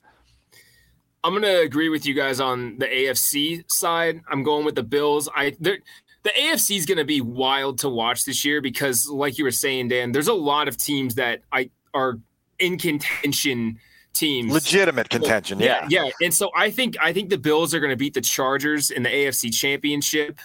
I'm 1.22 1.32
going 1.32 1.42
to 1.42 1.60
agree 1.60 1.90
with 1.90 2.06
you 2.06 2.14
guys 2.14 2.40
on 2.40 2.78
the 2.78 2.86
AFC 2.86 3.70
side. 3.70 4.22
I'm 4.30 4.42
going 4.42 4.64
with 4.64 4.74
the 4.74 4.82
Bills. 4.82 5.28
I 5.34 5.56
the 6.22 6.30
AFC 6.30 6.76
is 6.76 6.86
going 6.86 6.98
to 6.98 7.04
be 7.04 7.20
wild 7.20 7.78
to 7.78 7.88
watch 7.88 8.24
this 8.24 8.44
year 8.44 8.60
because, 8.60 9.08
like 9.08 9.38
you 9.38 9.44
were 9.44 9.50
saying, 9.50 9.88
Dan, 9.88 10.12
there's 10.12 10.28
a 10.28 10.34
lot 10.34 10.68
of 10.68 10.76
teams 10.76 11.14
that 11.16 11.42
I 11.52 11.70
are 11.94 12.18
in 12.58 12.78
contention 12.78 13.78
teams. 14.12 14.52
Legitimate 14.52 15.08
contention, 15.08 15.60
yeah. 15.60 15.86
yeah. 15.88 16.04
Yeah. 16.04 16.10
And 16.22 16.34
so 16.34 16.50
I 16.54 16.70
think 16.70 16.96
I 17.00 17.12
think 17.12 17.30
the 17.30 17.38
Bills 17.38 17.74
are 17.74 17.80
going 17.80 17.90
to 17.90 17.96
beat 17.96 18.14
the 18.14 18.20
Chargers 18.20 18.90
in 18.90 19.02
the 19.02 19.08
AFC 19.08 19.52
championship. 19.52 20.38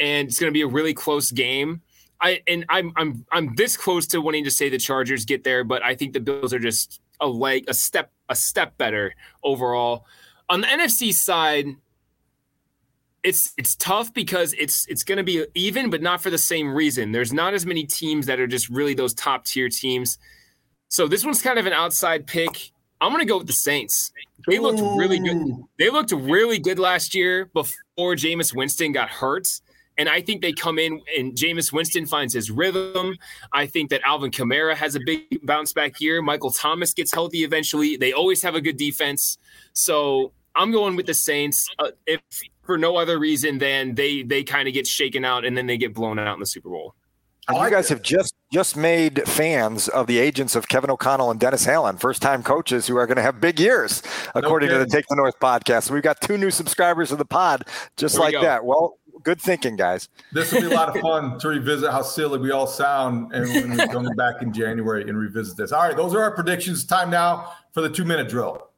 And 0.00 0.28
it's 0.28 0.38
going 0.38 0.52
to 0.52 0.54
be 0.54 0.62
a 0.62 0.68
really 0.68 0.94
close 0.94 1.32
game. 1.32 1.82
I 2.20 2.42
and 2.46 2.64
I'm 2.68 2.92
I'm 2.96 3.24
I'm 3.32 3.54
this 3.54 3.76
close 3.76 4.06
to 4.08 4.20
wanting 4.20 4.44
to 4.44 4.50
say 4.50 4.68
the 4.68 4.78
Chargers 4.78 5.24
get 5.24 5.44
there, 5.44 5.64
but 5.64 5.82
I 5.82 5.94
think 5.94 6.12
the 6.12 6.20
Bills 6.20 6.52
are 6.52 6.58
just 6.58 7.00
a 7.20 7.26
leg 7.26 7.64
a 7.68 7.74
step 7.74 8.12
a 8.28 8.34
step 8.34 8.76
better 8.78 9.14
overall. 9.42 10.06
On 10.48 10.60
the 10.60 10.66
NFC 10.66 11.12
side, 11.12 11.66
it's 13.22 13.52
it's 13.56 13.76
tough 13.76 14.12
because 14.14 14.54
it's 14.54 14.86
it's 14.88 15.04
going 15.04 15.18
to 15.18 15.24
be 15.24 15.44
even, 15.54 15.90
but 15.90 16.02
not 16.02 16.20
for 16.20 16.30
the 16.30 16.38
same 16.38 16.72
reason. 16.74 17.12
There's 17.12 17.32
not 17.32 17.54
as 17.54 17.66
many 17.66 17.84
teams 17.84 18.26
that 18.26 18.40
are 18.40 18.46
just 18.46 18.68
really 18.68 18.94
those 18.94 19.14
top 19.14 19.44
tier 19.44 19.68
teams. 19.68 20.18
So 20.88 21.06
this 21.06 21.24
one's 21.24 21.42
kind 21.42 21.58
of 21.58 21.66
an 21.66 21.72
outside 21.72 22.26
pick. 22.26 22.72
I'm 23.00 23.12
going 23.12 23.20
to 23.20 23.28
go 23.28 23.38
with 23.38 23.46
the 23.46 23.52
Saints. 23.52 24.10
They 24.48 24.58
looked 24.58 24.80
really 24.80 25.20
good. 25.20 25.62
They 25.78 25.90
looked 25.90 26.10
really 26.10 26.58
good 26.58 26.78
last 26.78 27.14
year 27.14 27.46
before 27.46 28.16
Jameis 28.16 28.54
Winston 28.54 28.92
got 28.92 29.08
hurt. 29.08 29.46
And 29.98 30.08
I 30.08 30.20
think 30.20 30.42
they 30.42 30.52
come 30.52 30.78
in 30.78 31.00
and 31.16 31.34
Jameis 31.34 31.72
Winston 31.72 32.06
finds 32.06 32.32
his 32.32 32.50
rhythm. 32.50 33.16
I 33.52 33.66
think 33.66 33.90
that 33.90 34.00
Alvin 34.04 34.30
Kamara 34.30 34.74
has 34.74 34.94
a 34.94 35.00
big 35.04 35.44
bounce 35.44 35.72
back 35.72 36.00
year. 36.00 36.22
Michael 36.22 36.52
Thomas 36.52 36.94
gets 36.94 37.12
healthy 37.12 37.44
eventually. 37.44 37.96
They 37.96 38.12
always 38.12 38.42
have 38.42 38.54
a 38.54 38.60
good 38.60 38.76
defense. 38.76 39.38
So 39.72 40.32
I'm 40.54 40.70
going 40.70 40.96
with 40.96 41.06
the 41.06 41.14
Saints. 41.14 41.68
Uh, 41.78 41.90
if 42.06 42.20
for 42.64 42.78
no 42.78 42.96
other 42.96 43.18
reason 43.18 43.58
than 43.58 43.94
they 43.94 44.22
they 44.22 44.44
kind 44.44 44.68
of 44.68 44.74
get 44.74 44.86
shaken 44.86 45.24
out 45.24 45.44
and 45.44 45.56
then 45.56 45.66
they 45.66 45.78
get 45.78 45.94
blown 45.94 46.18
out 46.18 46.34
in 46.34 46.40
the 46.40 46.46
Super 46.46 46.68
Bowl. 46.68 46.94
And 47.48 47.56
you 47.56 47.70
guys 47.70 47.88
have 47.88 48.02
just 48.02 48.34
just 48.52 48.76
made 48.76 49.26
fans 49.26 49.88
of 49.88 50.06
the 50.06 50.18
agents 50.18 50.54
of 50.54 50.68
Kevin 50.68 50.90
O'Connell 50.90 51.30
and 51.30 51.40
Dennis 51.40 51.66
Allen, 51.66 51.96
first 51.96 52.20
time 52.20 52.42
coaches 52.42 52.86
who 52.86 52.96
are 52.96 53.06
going 53.06 53.16
to 53.16 53.22
have 53.22 53.40
big 53.40 53.58
years, 53.58 54.02
according 54.34 54.68
no 54.68 54.78
to 54.78 54.84
the 54.84 54.90
Take 54.90 55.06
the 55.08 55.16
North 55.16 55.38
podcast. 55.40 55.84
So 55.84 55.94
we've 55.94 56.02
got 56.02 56.20
two 56.20 56.36
new 56.36 56.50
subscribers 56.50 57.10
of 57.10 57.16
the 57.16 57.24
pod, 57.24 57.64
just 57.96 58.16
there 58.16 58.24
like 58.24 58.34
that. 58.42 58.66
Well, 58.66 58.97
good 59.22 59.40
thinking, 59.40 59.76
guys. 59.76 60.08
This 60.32 60.52
will 60.52 60.60
be 60.60 60.66
a 60.66 60.70
lot 60.70 60.94
of 60.94 61.00
fun 61.02 61.38
to 61.38 61.48
revisit 61.48 61.90
how 61.90 62.02
silly 62.02 62.38
we 62.38 62.50
all 62.50 62.66
sound, 62.66 63.32
and 63.32 63.48
when 63.48 63.70
we 63.70 63.86
come 63.88 64.06
back 64.16 64.42
in 64.42 64.52
January 64.52 65.02
and 65.08 65.18
revisit 65.18 65.56
this. 65.56 65.72
All 65.72 65.82
right, 65.82 65.96
those 65.96 66.14
are 66.14 66.22
our 66.22 66.34
predictions. 66.34 66.84
Time 66.84 67.10
now 67.10 67.52
for 67.72 67.80
the 67.80 67.90
two 67.90 68.04
minute 68.04 68.28
drill. 68.28 68.70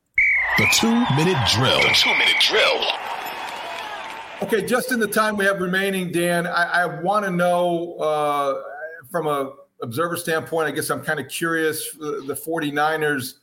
The 0.58 0.66
two 0.72 0.90
minute 1.16 1.38
drill. 1.52 1.80
The 1.80 1.94
two 1.94 2.10
minute 2.10 2.40
drill. 2.40 2.84
Okay, 4.42 4.66
just 4.66 4.90
in 4.90 5.00
the 5.00 5.06
time 5.06 5.36
we 5.36 5.44
have 5.44 5.60
remaining, 5.60 6.10
Dan, 6.10 6.46
I, 6.46 6.82
I 6.82 7.00
want 7.02 7.26
to 7.26 7.30
know 7.30 7.94
uh, 7.96 8.62
from 9.10 9.26
a 9.26 9.52
observer 9.82 10.16
standpoint. 10.16 10.68
I 10.68 10.70
guess 10.70 10.90
I'm 10.90 11.02
kind 11.02 11.20
of 11.20 11.28
curious 11.28 11.92
the 11.92 12.38
49ers 12.46 13.34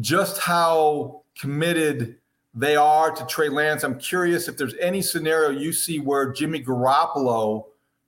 just 0.00 0.40
how 0.40 1.22
committed 1.38 2.16
they 2.54 2.76
are 2.76 3.10
to 3.10 3.26
Trey 3.26 3.48
Lance. 3.48 3.82
I'm 3.82 3.98
curious 3.98 4.46
if 4.46 4.56
there's 4.56 4.76
any 4.76 5.02
scenario 5.02 5.50
you 5.50 5.72
see 5.72 5.98
where 5.98 6.32
Jimmy 6.32 6.62
Garoppolo 6.62 7.64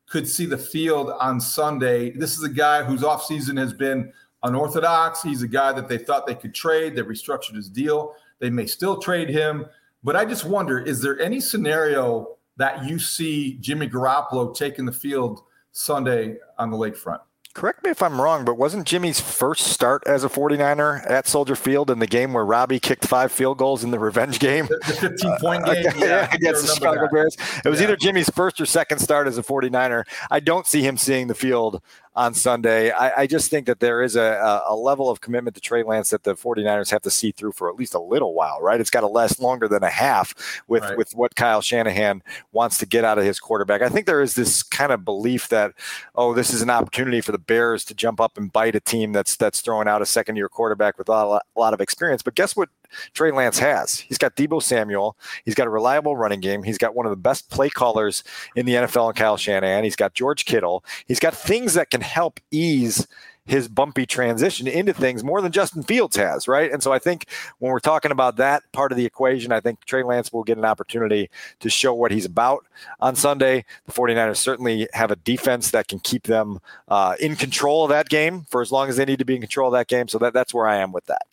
could 0.09 0.29
see 0.29 0.47
the 0.47 0.59
field 0.59 1.11
on 1.21 1.41
Sunday. 1.41 2.13
This 2.13 2.37
is 2.37 2.45
a 2.45 2.49
guy 2.49 2.85
whose 2.85 3.03
offseason 3.03 3.59
has 3.59 3.73
been 3.73 4.13
unorthodox. 4.45 5.23
He's 5.23 5.43
a 5.43 5.49
guy 5.49 5.73
that 5.73 5.89
they 5.89 5.99
thought 5.99 6.27
they 6.27 6.35
could 6.37 6.55
trade. 6.55 6.95
They 6.95 7.03
restructured 7.03 7.57
his 7.57 7.69
deal. 7.69 8.15
They 8.39 8.51
may 8.51 8.67
still 8.67 8.99
trade 8.99 9.29
him. 9.29 9.67
But 10.05 10.15
I 10.15 10.25
just 10.25 10.45
wonder 10.45 10.79
is 10.79 11.03
there 11.03 11.21
any 11.21 11.41
scenario 11.41 12.37
that 12.57 12.85
you 12.85 13.01
see 13.01 13.59
Jimmy 13.61 13.89
Garoppolo 13.89 14.55
taking 14.55 14.85
the 14.87 14.93
field 14.93 15.43
Sunday 15.73 16.37
on 16.59 16.71
the 16.71 16.77
lakefront? 16.77 17.21
Correct 17.57 17.83
me 17.83 17.89
if 17.89 18.03
I'm 18.03 18.21
wrong, 18.21 18.45
but 18.45 18.59
wasn't 18.59 18.87
Jimmy's 18.87 19.19
first 19.19 19.69
start 19.69 20.03
as 20.07 20.25
a 20.25 20.29
49er 20.29 21.11
at 21.11 21.27
Soldier 21.27 21.57
Field 21.57 21.91
in 21.91 22.01
the 22.01 22.07
game 22.07 22.35
where 22.35 22.45
Robbie 22.45 22.79
kicked 22.79 23.07
five 23.07 23.33
field 23.33 23.57
goals 23.57 23.83
in 23.83 23.91
the 23.91 23.99
revenge 24.09 24.41
game? 24.41 24.67
The, 24.67 24.93
15 25.01 25.37
point 25.41 25.65
uh, 25.67 25.73
game 25.73 25.93
yeah, 25.97 26.29
against 26.35 26.67
the 26.67 26.75
Chicago 26.75 27.01
that. 27.01 27.13
Bears. 27.13 27.37
It 27.65 27.71
was 27.71 27.81
yeah. 27.81 27.87
either 27.87 27.97
Jimmy's 27.97 28.29
first 28.29 28.61
or 28.61 28.67
second 28.67 28.99
start 28.99 29.27
as 29.27 29.39
a 29.39 29.43
49er. 29.43 30.05
I 30.31 30.39
don't 30.39 30.67
see 30.67 30.83
him 30.83 30.99
seeing 30.99 31.29
the 31.29 31.35
field 31.35 31.81
on 32.17 32.33
Sunday. 32.33 32.91
I, 32.91 33.23
I, 33.23 33.27
just 33.27 33.51
think 33.51 33.67
that 33.67 33.79
there 33.79 34.03
is 34.03 34.17
a, 34.17 34.63
a, 34.67 34.75
level 34.75 35.11
of 35.11 35.21
commitment 35.21 35.55
to 35.57 35.61
Trey 35.61 35.83
Lance 35.83 36.09
that 36.11 36.23
the 36.23 36.35
49ers 36.35 36.91
have 36.91 37.03
to 37.03 37.11
see 37.11 37.31
through 37.31 37.53
for 37.53 37.69
at 37.69 37.77
least 37.77 37.93
a 37.95 38.01
little 38.01 38.33
while, 38.33 38.59
right? 38.63 38.81
It's 38.81 38.89
got 38.89 39.03
to 39.03 39.07
last 39.07 39.39
longer 39.39 39.69
than 39.69 39.83
a 39.83 39.91
half 39.91 40.35
with, 40.67 40.83
right. 40.83 40.97
with 40.97 41.15
what 41.15 41.35
Kyle 41.37 41.61
Shanahan 41.61 42.23
wants 42.53 42.79
to 42.79 42.87
get 42.87 43.05
out 43.05 43.19
of 43.19 43.25
his 43.25 43.39
quarterback. 43.39 43.83
I 43.83 43.91
think 43.91 44.07
there 44.07 44.23
is 44.23 44.35
this 44.35 44.63
kind 44.63 44.93
of 44.93 45.05
belief 45.05 45.49
that, 45.49 45.73
oh, 46.15 46.33
this 46.33 46.55
is 46.55 46.63
an 46.63 46.71
opportunity 46.71 47.21
for 47.21 47.33
the 47.33 47.39
Bears 47.39 47.85
to 47.85 47.95
jump 47.95 48.19
up 48.19 48.39
and 48.39 48.51
bite 48.51 48.75
a 48.75 48.81
team 48.81 49.13
that's 49.13 49.37
that's 49.37 49.61
throwing 49.61 49.87
out 49.87 50.01
a 50.01 50.07
second 50.07 50.37
year 50.37 50.49
quarterback 50.49 50.97
with 50.97 51.11
a 51.11 51.13
lot, 51.13 51.43
a 51.55 51.61
lot 51.61 51.75
of 51.75 51.83
experience. 51.83 52.23
But 52.23 52.35
guess 52.35 52.57
what 52.57 52.71
Trey 53.15 53.31
Lance 53.31 53.59
has. 53.59 53.99
He's 54.01 54.19
got 54.19 54.37
Deebo 54.37 54.63
Samuel. 54.63 55.17
He's 55.45 55.55
got 55.55 55.67
a 55.67 55.71
reliable 55.71 56.17
running 56.17 56.41
game. 56.41 56.63
He's 56.63 56.79
got 56.79 56.95
one 56.95 57.07
of 57.07 57.11
the 57.11 57.17
best 57.17 57.51
play 57.51 57.71
callers 57.71 58.23
in 58.55 58.67
the 58.67 58.75
NFL, 58.75 59.09
and 59.09 59.17
Kyle 59.17 59.37
Shanahan. 59.37 59.85
He's 59.85 59.97
got 59.97 60.15
George 60.15 60.45
Kittle. 60.45 60.85
He's 61.07 61.21
got 61.21 61.35
things 61.35 61.75
that 61.75 61.91
can 61.91 62.01
help 62.01 62.41
ease 62.51 63.07
his 63.47 63.69
bumpy 63.69 64.05
transition 64.05 64.67
into 64.67 64.93
things 64.93 65.23
more 65.23 65.41
than 65.41 65.53
Justin 65.53 65.83
Fields 65.85 66.17
has, 66.17 66.49
right? 66.49 66.71
And 66.71 66.83
so 66.83 66.93
I 66.93 66.99
think 66.99 67.27
when 67.59 67.71
we're 67.71 67.79
talking 67.79 68.11
about 68.11 68.37
that 68.37 68.65
part 68.73 68.93
of 68.93 68.99
the 68.99 69.07
equation, 69.07 69.53
I 69.53 69.61
think 69.61 69.85
Trey 69.85 70.03
Lance 70.03 70.33
will 70.33 70.43
get 70.43 70.59
an 70.59 70.65
opportunity 70.65 71.31
to 71.61 71.71
show 71.71 71.95
what 71.95 72.11
he's 72.11 72.25
about 72.25 72.67
on 73.01 73.15
Sunday. 73.15 73.65
The 73.87 73.93
49ers 73.93 74.37
certainly 74.37 74.89
have 74.93 75.11
a 75.11 75.17
defense 75.17 75.71
that 75.71 75.89
can 75.89 76.01
keep 76.01 76.25
them 76.25 76.59
uh, 76.89 77.15
in 77.21 77.37
control 77.37 77.85
of 77.85 77.91
that 77.91 78.09
game 78.09 78.47
for 78.51 78.61
as 78.61 78.73
long 78.73 78.89
as 78.89 78.97
they 78.97 79.05
need 79.05 79.21
to 79.21 79.25
be 79.25 79.37
in 79.37 79.41
control 79.41 79.69
of 79.69 79.79
that 79.79 79.89
game. 79.89 80.09
So 80.09 80.19
that, 80.19 80.33
that's 80.33 80.53
where 80.53 80.67
I 80.67 80.77
am 80.77 80.93
with 80.93 81.07
that. 81.07 81.27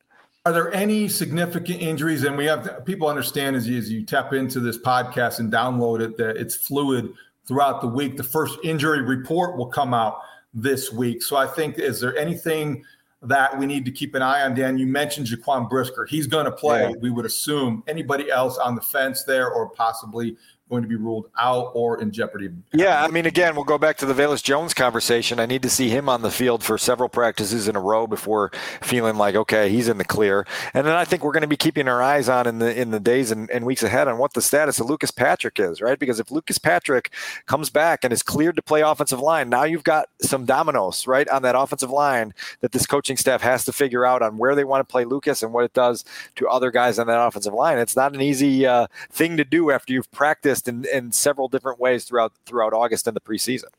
Are 0.46 0.52
there 0.52 0.74
any 0.74 1.08
significant 1.08 1.82
injuries? 1.82 2.26
And 2.26 2.36
we 2.36 2.44
have 2.46 2.64
to, 2.66 2.82
people 2.82 3.08
understand 3.08 3.56
as 3.56 3.66
you, 3.66 3.78
as 3.78 3.89
you 3.89 4.04
tap 4.04 4.34
into 4.34 4.60
this 4.60 4.78
podcast 4.78 5.39
and 5.39 5.50
download 5.50 6.02
it 6.02 6.18
that 6.18 6.36
it's 6.36 6.54
fluid 6.54 7.14
throughout 7.48 7.80
the 7.80 7.88
week. 7.88 8.18
The 8.18 8.24
first 8.24 8.60
injury 8.62 9.02
report 9.02 9.56
will 9.56 9.68
come 9.68 9.94
out 9.94 10.20
this 10.54 10.91
week. 10.91 11.24
So 11.24 11.38
I 11.38 11.48
think, 11.48 11.80
is 11.80 12.02
there 12.02 12.18
anything 12.18 12.84
that 13.22 13.58
we 13.58 13.66
need 13.66 13.86
to 13.86 13.91
keep 13.91 14.16
an 14.16 14.22
eye 14.22 14.41
on, 14.41 14.54
Dan? 14.54 14.78
You 14.78 14.86
mentioned 14.86 15.28
Jaquan 15.28 15.70
Brisker. 15.70 16.06
He's 16.06 16.28
going 16.28 16.44
to 16.44 16.52
play, 16.52 16.89
yeah. 16.89 16.96
we 17.00 17.10
would 17.10 17.26
assume. 17.26 17.82
Anybody 17.88 18.30
else 18.30 18.58
on 18.58 18.76
the 18.76 18.82
fence 18.82 19.24
there 19.24 19.50
or 19.50 19.70
possibly 19.70 20.36
going 20.70 20.82
to 20.82 20.88
be 20.88 20.95
ruled 20.95 21.30
out 21.38 21.72
or 21.76 22.01
in 22.01 22.11
jeopardy. 22.11 22.49
Yeah, 22.74 23.03
I 23.03 23.09
mean, 23.09 23.26
again, 23.26 23.53
we'll 23.55 23.66
go 23.66 23.78
back 23.78 23.97
to 23.97 24.05
the 24.05 24.14
Velus 24.14 24.41
Jones 24.41 24.74
conversation. 24.74 25.39
I 25.39 25.45
need 25.45 25.61
to 25.64 25.70
see 25.70 25.89
him 25.89 26.07
on 26.07 26.22
the 26.22 26.32
field 26.32 26.64
for 26.64 26.78
several 26.78 27.09
practices 27.09 27.68
in 27.68 27.76
a 27.76 27.82
row 27.82 28.07
before 28.07 28.51
feeling 28.82 29.16
like, 29.18 29.36
okay, 29.36 29.70
he's 29.70 29.88
in 29.88 29.97
the 29.97 30.05
clear. 30.05 30.47
And 30.74 30.88
then 30.88 30.95
I 30.95 31.05
think 31.05 31.24
we're 31.24 31.34
going 31.34 31.41
to 31.41 31.47
be 31.47 31.57
keeping 31.57 31.88
our 31.88 32.01
eyes 32.01 32.30
on 32.30 32.47
in 32.47 32.59
the 32.59 32.80
in 32.80 32.91
the 32.91 32.99
days 32.99 33.30
and, 33.30 33.49
and 33.51 33.66
weeks 33.66 33.84
ahead 33.84 34.07
on 34.07 34.18
what 34.18 34.34
the 34.34 34.41
status 34.41 34.80
of 34.80 34.88
Lucas 34.88 35.11
Patrick 35.11 35.59
is, 35.59 35.82
right? 35.82 35.99
Because 35.99 36.20
if 36.20 36.32
Lucas 36.32 36.57
Patrick 36.57 37.14
comes 37.45 37.70
back 37.70 38.03
and 38.03 38.14
is 38.14 38.24
cleared 38.24 38.55
to 38.55 38.61
play 38.61 38.82
offensive 38.82 39.20
line, 39.20 39.49
now 39.49 39.64
you've 39.64 39.84
got 39.84 40.07
some 40.22 40.45
dominoes, 40.45 41.05
right, 41.05 41.28
on 41.28 41.41
that 41.43 41.55
offensive 41.57 41.91
line 41.91 42.34
that 42.61 42.72
this 42.72 42.88
coaching 42.88 43.18
staff 43.18 43.41
has 43.41 43.66
to 43.66 43.74
figure 43.74 44.05
out 44.05 44.22
on 44.22 44.38
where 44.38 44.55
they 44.55 44.64
want 44.64 44.88
to 44.88 44.91
play 44.91 45.03
Lucas 45.03 45.43
and 45.43 45.53
what 45.53 45.66
it 45.66 45.74
does 45.74 46.05
to 46.36 46.47
other 46.47 46.72
guys 46.72 46.97
on 46.97 47.07
that 47.07 47.22
offensive 47.22 47.53
line. 47.53 47.78
It's 47.78 47.95
not 47.95 48.16
an 48.16 48.22
easy 48.22 48.66
uh, 48.66 48.88
thing 49.11 49.38
to 49.38 49.43
do 49.43 49.70
after 49.70 49.93
you've 49.93 50.11
practiced 50.11 50.53
in, 50.62 50.86
in 50.93 51.12
several 51.12 51.47
different 51.47 51.80
ways 51.80 52.06
throughout 52.06 52.34
throughout 52.45 52.74
August 52.74 53.08
and 53.08 53.16
the 53.16 53.22
preseason. 53.22 53.70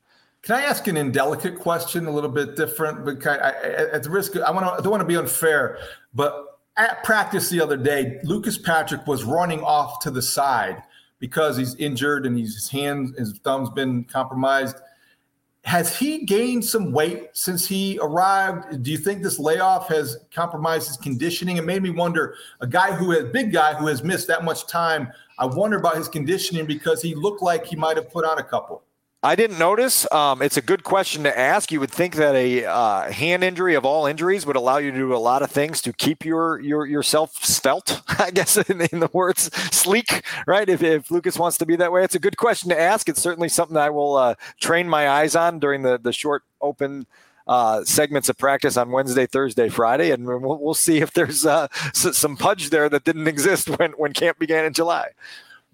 Can 0.43 0.57
I 0.57 0.63
ask 0.63 0.87
an 0.89 0.99
indelicate 0.99 1.59
question, 1.59 2.05
a 2.07 2.11
little 2.11 2.31
bit 2.31 2.55
different? 2.55 3.05
But 3.05 3.27
I, 3.27 3.53
at 3.93 4.03
the 4.03 4.11
risk, 4.11 4.37
I 4.37 4.51
want 4.51 4.67
to, 4.67 4.73
I 4.73 4.77
don't 4.77 4.91
want 4.91 5.01
to 5.01 5.07
be 5.07 5.17
unfair, 5.17 5.79
but 6.13 6.61
at 6.77 7.03
practice 7.03 7.49
the 7.49 7.61
other 7.61 7.79
day, 7.79 8.21
Lucas 8.25 8.59
Patrick 8.59 9.07
was 9.07 9.25
running 9.25 9.63
off 9.63 10.01
to 10.01 10.11
the 10.11 10.21
side 10.21 10.83
because 11.19 11.57
he's 11.57 11.75
injured 11.77 12.27
and 12.27 12.37
he's, 12.37 12.55
his 12.55 12.69
hand, 12.69 13.15
his 13.17 13.39
thumb's 13.45 13.71
been 13.71 14.05
compromised. 14.05 14.77
Has 15.63 15.97
he 15.97 16.27
gained 16.27 16.63
some 16.63 16.93
weight 16.93 17.31
since 17.33 17.67
he 17.67 17.99
arrived? 18.03 18.83
Do 18.83 18.91
you 18.91 18.99
think 18.99 19.23
this 19.23 19.39
layoff 19.39 19.89
has 19.89 20.19
compromised 20.35 20.89
his 20.89 20.99
conditioning? 20.99 21.57
It 21.57 21.65
made 21.65 21.83
me 21.83 21.89
wonder 21.89 22.35
a 22.61 22.67
guy 22.67 22.93
who 22.93 23.13
has 23.13 23.25
big 23.33 23.51
guy 23.51 23.73
who 23.73 23.87
has 23.87 24.05
missed 24.05 24.27
that 24.29 24.45
much 24.45 24.67
time 24.67 25.11
I 25.39 25.47
wonder 25.47 25.79
about 25.79 25.97
his 25.97 26.09
conditioning 26.09 26.67
because 26.67 27.03
he 27.03 27.15
looked 27.15 27.43
like 27.43 27.67
he 27.67 27.77
might 27.77 27.97
have 27.97 28.11
put 28.11 28.25
on 28.25 28.39
a 28.39 28.45
couple. 28.45 28.83
I 29.25 29.37
didn't 29.37 29.59
notice. 29.59 30.07
Um, 30.13 30.43
it's 30.43 30.59
a 30.59 30.63
good 30.63 30.85
question 30.85 31.23
to 31.23 31.37
ask. 31.37 31.73
You 31.73 31.81
would 31.81 31.91
think 31.91 32.17
that 32.17 32.35
a 32.35 32.67
uh, 32.67 33.11
hand 33.11 33.43
injury 33.43 33.75
of 33.75 33.87
all 33.87 34.05
injuries 34.05 34.45
would 34.45 34.55
allow 34.55 34.77
you 34.77 34.91
to 34.91 34.97
do 34.99 35.15
a 35.15 35.17
lot 35.17 35.41
of 35.41 35.51
things 35.51 35.81
to 35.83 35.95
keep 35.95 36.27
your 36.27 36.61
your 36.61 36.85
yourself 36.85 37.43
svelte. 37.43 38.03
I 38.21 38.31
guess 38.31 38.59
in, 38.59 38.83
in 38.83 39.01
the 39.01 39.09
words 39.15 39.45
sleek, 39.75 40.23
right? 40.47 40.69
If, 40.69 40.83
if 40.83 41.11
Lucas 41.11 41.39
wants 41.39 41.57
to 41.57 41.65
be 41.65 41.75
that 41.77 41.91
way, 41.91 42.05
it's 42.05 42.15
a 42.15 42.19
good 42.19 42.37
question 42.37 42.69
to 42.69 42.79
ask. 42.79 43.09
It's 43.09 43.23
certainly 43.23 43.49
something 43.49 43.79
I 43.79 43.89
will 43.89 44.17
uh, 44.17 44.35
train 44.61 44.91
my 44.91 45.09
eyes 45.09 45.35
on 45.35 45.59
during 45.59 45.81
the 45.81 45.99
the 45.99 46.13
short 46.13 46.43
open 46.61 47.07
uh, 47.47 47.85
segments 47.85 48.29
of 48.29 48.39
practice 48.39 48.77
on 48.77 48.91
Wednesday, 48.91 49.27
Thursday, 49.27 49.69
Friday, 49.69 50.11
and 50.11 50.27
we'll, 50.27 50.59
we'll 50.59 50.75
see 50.75 50.99
if 50.99 51.13
there's 51.13 51.45
uh, 51.45 51.69
some 51.93 52.37
pudge 52.37 52.71
there 52.71 52.89
that 52.89 53.05
didn't 53.05 53.29
exist 53.35 53.69
when, 53.79 53.93
when 53.93 54.13
camp 54.13 54.39
began 54.39 54.65
in 54.65 54.73
July. 54.73 55.09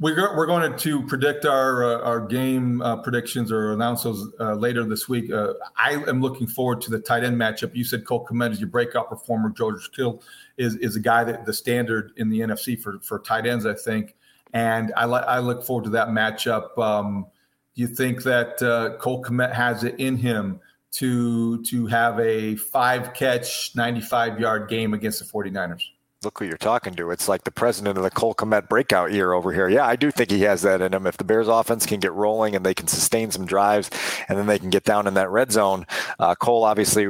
We're, 0.01 0.35
we're 0.35 0.47
going 0.47 0.79
to 0.79 1.07
predict 1.07 1.45
our 1.45 1.85
uh, 1.85 2.01
our 2.01 2.21
game 2.21 2.81
uh, 2.81 3.03
predictions 3.03 3.53
or 3.53 3.73
announce 3.73 4.05
those 4.05 4.33
uh, 4.41 4.55
later 4.55 4.83
this 4.85 5.11
week. 5.11 5.31
Uh, 5.31 5.53
I 5.77 6.03
am 6.09 6.23
looking 6.23 6.47
forward 6.47 6.81
to 6.83 6.91
the 6.91 6.99
tight 6.99 7.23
end 7.23 7.37
matchup. 7.37 7.75
You 7.75 7.85
said 7.85 8.07
Cole 8.07 8.27
Kmet 8.27 8.53
is 8.53 8.61
your 8.61 8.71
breakout 8.71 9.11
performer. 9.11 9.51
George 9.51 9.93
Kittle 9.93 10.23
is 10.57 10.77
is 10.77 10.97
a 10.97 11.01
guy 11.01 11.23
that 11.25 11.45
the 11.45 11.53
standard 11.53 12.13
in 12.17 12.31
the 12.31 12.41
NFC 12.41 12.81
for 12.81 12.99
for 13.01 13.19
tight 13.19 13.45
ends, 13.45 13.67
I 13.67 13.75
think. 13.75 14.15
And 14.55 14.91
I 14.97 15.05
I 15.05 15.39
look 15.39 15.63
forward 15.63 15.85
to 15.85 15.91
that 15.91 16.09
matchup. 16.09 16.79
Um, 16.79 17.27
do 17.75 17.83
you 17.83 17.87
think 17.87 18.23
that 18.23 18.57
Cole 19.01 19.23
Kmet 19.23 19.53
has 19.53 19.85
it 19.85 19.97
in 20.01 20.17
him 20.17 20.61
to 20.93 21.63
to 21.65 21.87
have 21.87 22.19
a 22.21 22.57
five 22.57 23.15
catch, 23.15 23.75
95 23.77 24.41
yard 24.41 24.69
game 24.69 24.95
against 24.95 25.19
the 25.19 25.25
49ers. 25.25 25.83
Look 26.23 26.39
who 26.39 26.45
you're 26.45 26.59
talking 26.59 26.95
to. 26.97 27.11
It's 27.11 27.29
like 27.29 27.45
the 27.45 27.51
president 27.51 27.97
of 27.97 28.05
the 28.05 28.11
Cole 28.11 28.35
Kmet 28.35 28.69
breakout 28.69 29.11
year 29.11 29.33
over 29.33 29.55
here. 29.55 29.71
Yeah, 29.71 29.87
I 29.87 29.97
do 29.97 30.11
think 30.11 30.31
he 30.31 30.43
has 30.43 30.61
that 30.63 30.83
in 30.83 30.93
him. 30.93 31.07
If 31.07 31.17
the 31.17 31.25
Bears 31.25 31.49
offense 31.49 31.87
can 31.87 31.99
get 31.99 32.13
rolling 32.13 32.55
and 32.55 32.65
they 32.65 32.75
can 32.75 32.89
sustain 32.89 33.31
some 33.31 33.47
drives 33.47 33.91
and 34.29 34.37
then 34.37 34.47
they 34.47 34.59
can 34.59 34.69
get 34.69 34.85
down 34.85 35.07
in 35.07 35.15
that 35.15 35.31
red 35.31 35.51
zone, 35.51 35.87
uh, 36.19 36.35
Cole 36.35 36.65
obviously 36.65 37.07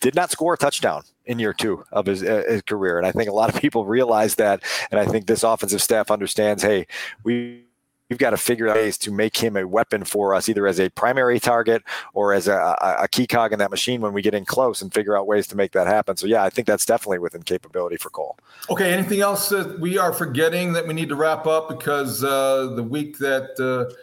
did 0.00 0.14
not 0.14 0.30
score 0.30 0.54
a 0.54 0.56
touchdown 0.56 1.02
in 1.26 1.38
year 1.38 1.52
two 1.52 1.84
of 1.92 2.06
his, 2.06 2.22
uh, 2.22 2.42
his, 2.48 2.62
career. 2.62 2.96
And 2.96 3.06
I 3.06 3.12
think 3.12 3.28
a 3.28 3.34
lot 3.34 3.54
of 3.54 3.60
people 3.60 3.84
realize 3.84 4.36
that. 4.36 4.62
And 4.90 4.98
I 4.98 5.04
think 5.04 5.26
this 5.26 5.42
offensive 5.42 5.82
staff 5.82 6.10
understands 6.10 6.62
hey, 6.62 6.86
we 7.22 7.64
we've 8.10 8.18
got 8.18 8.30
to 8.30 8.36
figure 8.36 8.68
out 8.68 8.76
ways 8.76 8.98
to 8.98 9.12
make 9.12 9.36
him 9.36 9.56
a 9.56 9.66
weapon 9.66 10.04
for 10.04 10.34
us, 10.34 10.48
either 10.48 10.66
as 10.66 10.78
a 10.78 10.90
primary 10.90 11.40
target 11.40 11.82
or 12.12 12.34
as 12.34 12.48
a, 12.48 12.76
a, 13.00 13.08
key 13.08 13.26
cog 13.26 13.52
in 13.52 13.58
that 13.60 13.70
machine 13.70 14.00
when 14.00 14.12
we 14.12 14.20
get 14.20 14.34
in 14.34 14.44
close 14.44 14.82
and 14.82 14.92
figure 14.92 15.16
out 15.16 15.26
ways 15.26 15.46
to 15.46 15.56
make 15.56 15.72
that 15.72 15.86
happen. 15.86 16.16
So, 16.16 16.26
yeah, 16.26 16.42
I 16.42 16.50
think 16.50 16.66
that's 16.66 16.84
definitely 16.84 17.20
within 17.20 17.42
capability 17.42 17.96
for 17.96 18.10
Cole. 18.10 18.36
Okay. 18.68 18.92
Anything 18.92 19.20
else 19.20 19.48
that 19.48 19.78
we 19.78 19.96
are 19.96 20.12
forgetting 20.12 20.72
that 20.74 20.86
we 20.86 20.92
need 20.92 21.08
to 21.08 21.16
wrap 21.16 21.46
up 21.46 21.68
because 21.68 22.22
uh, 22.24 22.72
the 22.74 22.82
week 22.82 23.18
that 23.18 23.50
uh, 23.58 23.94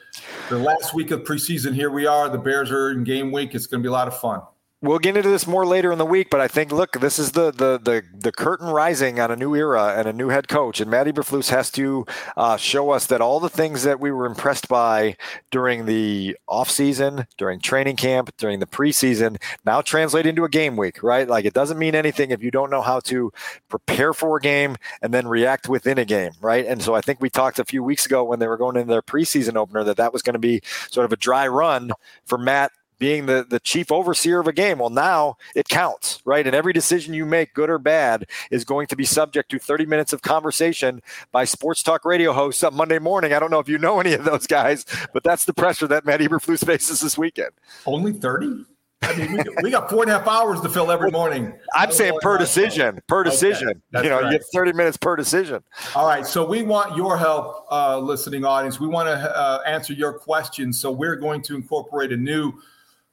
the 0.49 0.57
last 0.57 0.93
week 0.93 1.11
of 1.11 1.21
preseason, 1.21 1.75
here 1.75 1.91
we 1.91 2.07
are, 2.07 2.29
the 2.29 2.37
Bears 2.37 2.71
are 2.71 2.91
in 2.91 3.03
game 3.03 3.31
week. 3.31 3.53
It's 3.53 3.67
going 3.67 3.83
to 3.83 3.87
be 3.87 3.89
a 3.89 3.93
lot 3.93 4.07
of 4.07 4.17
fun 4.17 4.41
we'll 4.81 4.99
get 4.99 5.17
into 5.17 5.29
this 5.29 5.47
more 5.47 5.65
later 5.65 5.91
in 5.91 5.97
the 5.97 6.05
week, 6.05 6.29
but 6.29 6.39
I 6.39 6.47
think 6.47 6.71
look, 6.71 6.93
this 6.99 7.17
is 7.17 7.31
the 7.31 7.51
the 7.51 7.79
the, 7.81 8.03
the 8.13 8.31
curtain 8.31 8.67
rising 8.67 9.19
on 9.19 9.31
a 9.31 9.35
new 9.35 9.55
era 9.55 9.95
and 9.97 10.07
a 10.07 10.13
new 10.13 10.29
head 10.29 10.47
coach, 10.47 10.79
and 10.79 10.89
Matt 10.89 11.07
Eberflus 11.07 11.49
has 11.49 11.71
to 11.71 12.05
uh, 12.35 12.57
show 12.57 12.91
us 12.91 13.07
that 13.07 13.21
all 13.21 13.39
the 13.39 13.49
things 13.49 13.83
that 13.83 13.99
we 13.99 14.11
were 14.11 14.25
impressed 14.25 14.67
by 14.67 15.15
during 15.51 15.85
the 15.85 16.37
offseason, 16.49 17.25
during 17.37 17.59
training 17.59 17.95
camp, 17.95 18.31
during 18.37 18.59
the 18.59 18.67
preseason, 18.67 19.41
now 19.65 19.81
translate 19.81 20.25
into 20.25 20.43
a 20.43 20.49
game 20.49 20.77
week, 20.77 21.01
right? 21.01 21.27
Like 21.27 21.45
it 21.45 21.53
doesn't 21.53 21.79
mean 21.79 21.95
anything 21.95 22.31
if 22.31 22.43
you 22.43 22.51
don't 22.51 22.69
know 22.69 22.81
how 22.81 22.99
to 23.01 23.31
prepare 23.69 24.13
for 24.13 24.37
a 24.37 24.41
game 24.41 24.77
and 25.01 25.13
then 25.13 25.27
react 25.27 25.67
within 25.67 25.97
a 25.97 26.05
game, 26.05 26.31
right? 26.41 26.65
And 26.65 26.81
so 26.81 26.93
I 26.93 27.01
think 27.01 27.19
we 27.19 27.29
talked 27.29 27.59
a 27.59 27.65
few 27.65 27.83
weeks 27.83 28.05
ago 28.05 28.23
when 28.23 28.39
they 28.39 28.47
were 28.47 28.57
going 28.57 28.75
into 28.75 28.91
their 28.91 29.01
preseason 29.01 29.55
opener 29.55 29.83
that 29.83 29.97
that 29.97 30.13
was 30.13 30.21
going 30.21 30.33
to 30.33 30.39
be 30.39 30.61
sort 30.91 31.05
of 31.05 31.11
a 31.11 31.17
dry 31.17 31.47
run 31.47 31.91
for 32.25 32.37
Matt 32.37 32.71
being 32.99 33.25
the, 33.25 33.45
the 33.47 33.59
chief 33.59 33.91
overseer 33.91 34.39
of 34.39 34.47
a 34.47 34.53
game. 34.53 34.79
Well, 34.79 34.89
now 34.89 35.37
it 35.55 35.67
counts, 35.67 36.21
right? 36.25 36.45
And 36.45 36.55
every 36.55 36.73
decision 36.73 37.13
you 37.13 37.25
make, 37.25 37.53
good 37.53 37.69
or 37.69 37.79
bad, 37.79 38.25
is 38.51 38.65
going 38.65 38.87
to 38.87 38.95
be 38.95 39.05
subject 39.05 39.51
to 39.51 39.59
30 39.59 39.85
minutes 39.85 40.13
of 40.13 40.21
conversation 40.21 41.01
by 41.31 41.45
sports 41.45 41.83
talk 41.83 42.05
radio 42.05 42.33
hosts 42.33 42.63
on 42.63 42.75
Monday 42.75 42.99
morning. 42.99 43.33
I 43.33 43.39
don't 43.39 43.51
know 43.51 43.59
if 43.59 43.69
you 43.69 43.77
know 43.77 43.99
any 43.99 44.13
of 44.13 44.23
those 44.23 44.47
guys, 44.47 44.85
but 45.13 45.23
that's 45.23 45.45
the 45.45 45.53
pressure 45.53 45.87
that 45.87 46.05
Matt 46.05 46.19
Eberflus 46.19 46.65
faces 46.65 47.01
this 47.01 47.17
weekend. 47.17 47.51
Only 47.85 48.13
30? 48.13 48.65
I 49.03 49.15
mean, 49.15 49.31
we, 49.31 49.43
got, 49.43 49.63
we 49.63 49.69
got 49.69 49.89
four 49.91 50.01
and 50.01 50.11
a 50.11 50.17
half 50.17 50.27
hours 50.27 50.59
to 50.61 50.69
fill 50.69 50.89
every 50.91 51.11
morning. 51.11 51.53
I'm 51.75 51.91
saying 51.91 52.17
per 52.19 52.39
decision, 52.39 52.99
per 53.07 53.23
decision. 53.23 53.79
Okay, 53.93 54.03
you 54.03 54.09
know, 54.09 54.21
right. 54.21 54.31
you 54.31 54.39
get 54.39 54.47
30 54.51 54.73
minutes 54.73 54.97
per 54.97 55.15
decision. 55.15 55.63
All 55.95 56.07
right. 56.07 56.25
So 56.25 56.43
we 56.43 56.63
want 56.63 56.97
your 56.97 57.15
help, 57.15 57.67
uh, 57.71 57.99
listening 57.99 58.43
audience. 58.43 58.79
We 58.79 58.87
want 58.87 59.07
to 59.07 59.37
uh, 59.37 59.61
answer 59.67 59.93
your 59.93 60.13
questions. 60.13 60.79
So 60.79 60.91
we're 60.91 61.15
going 61.15 61.43
to 61.43 61.55
incorporate 61.55 62.11
a 62.11 62.17
new– 62.17 62.53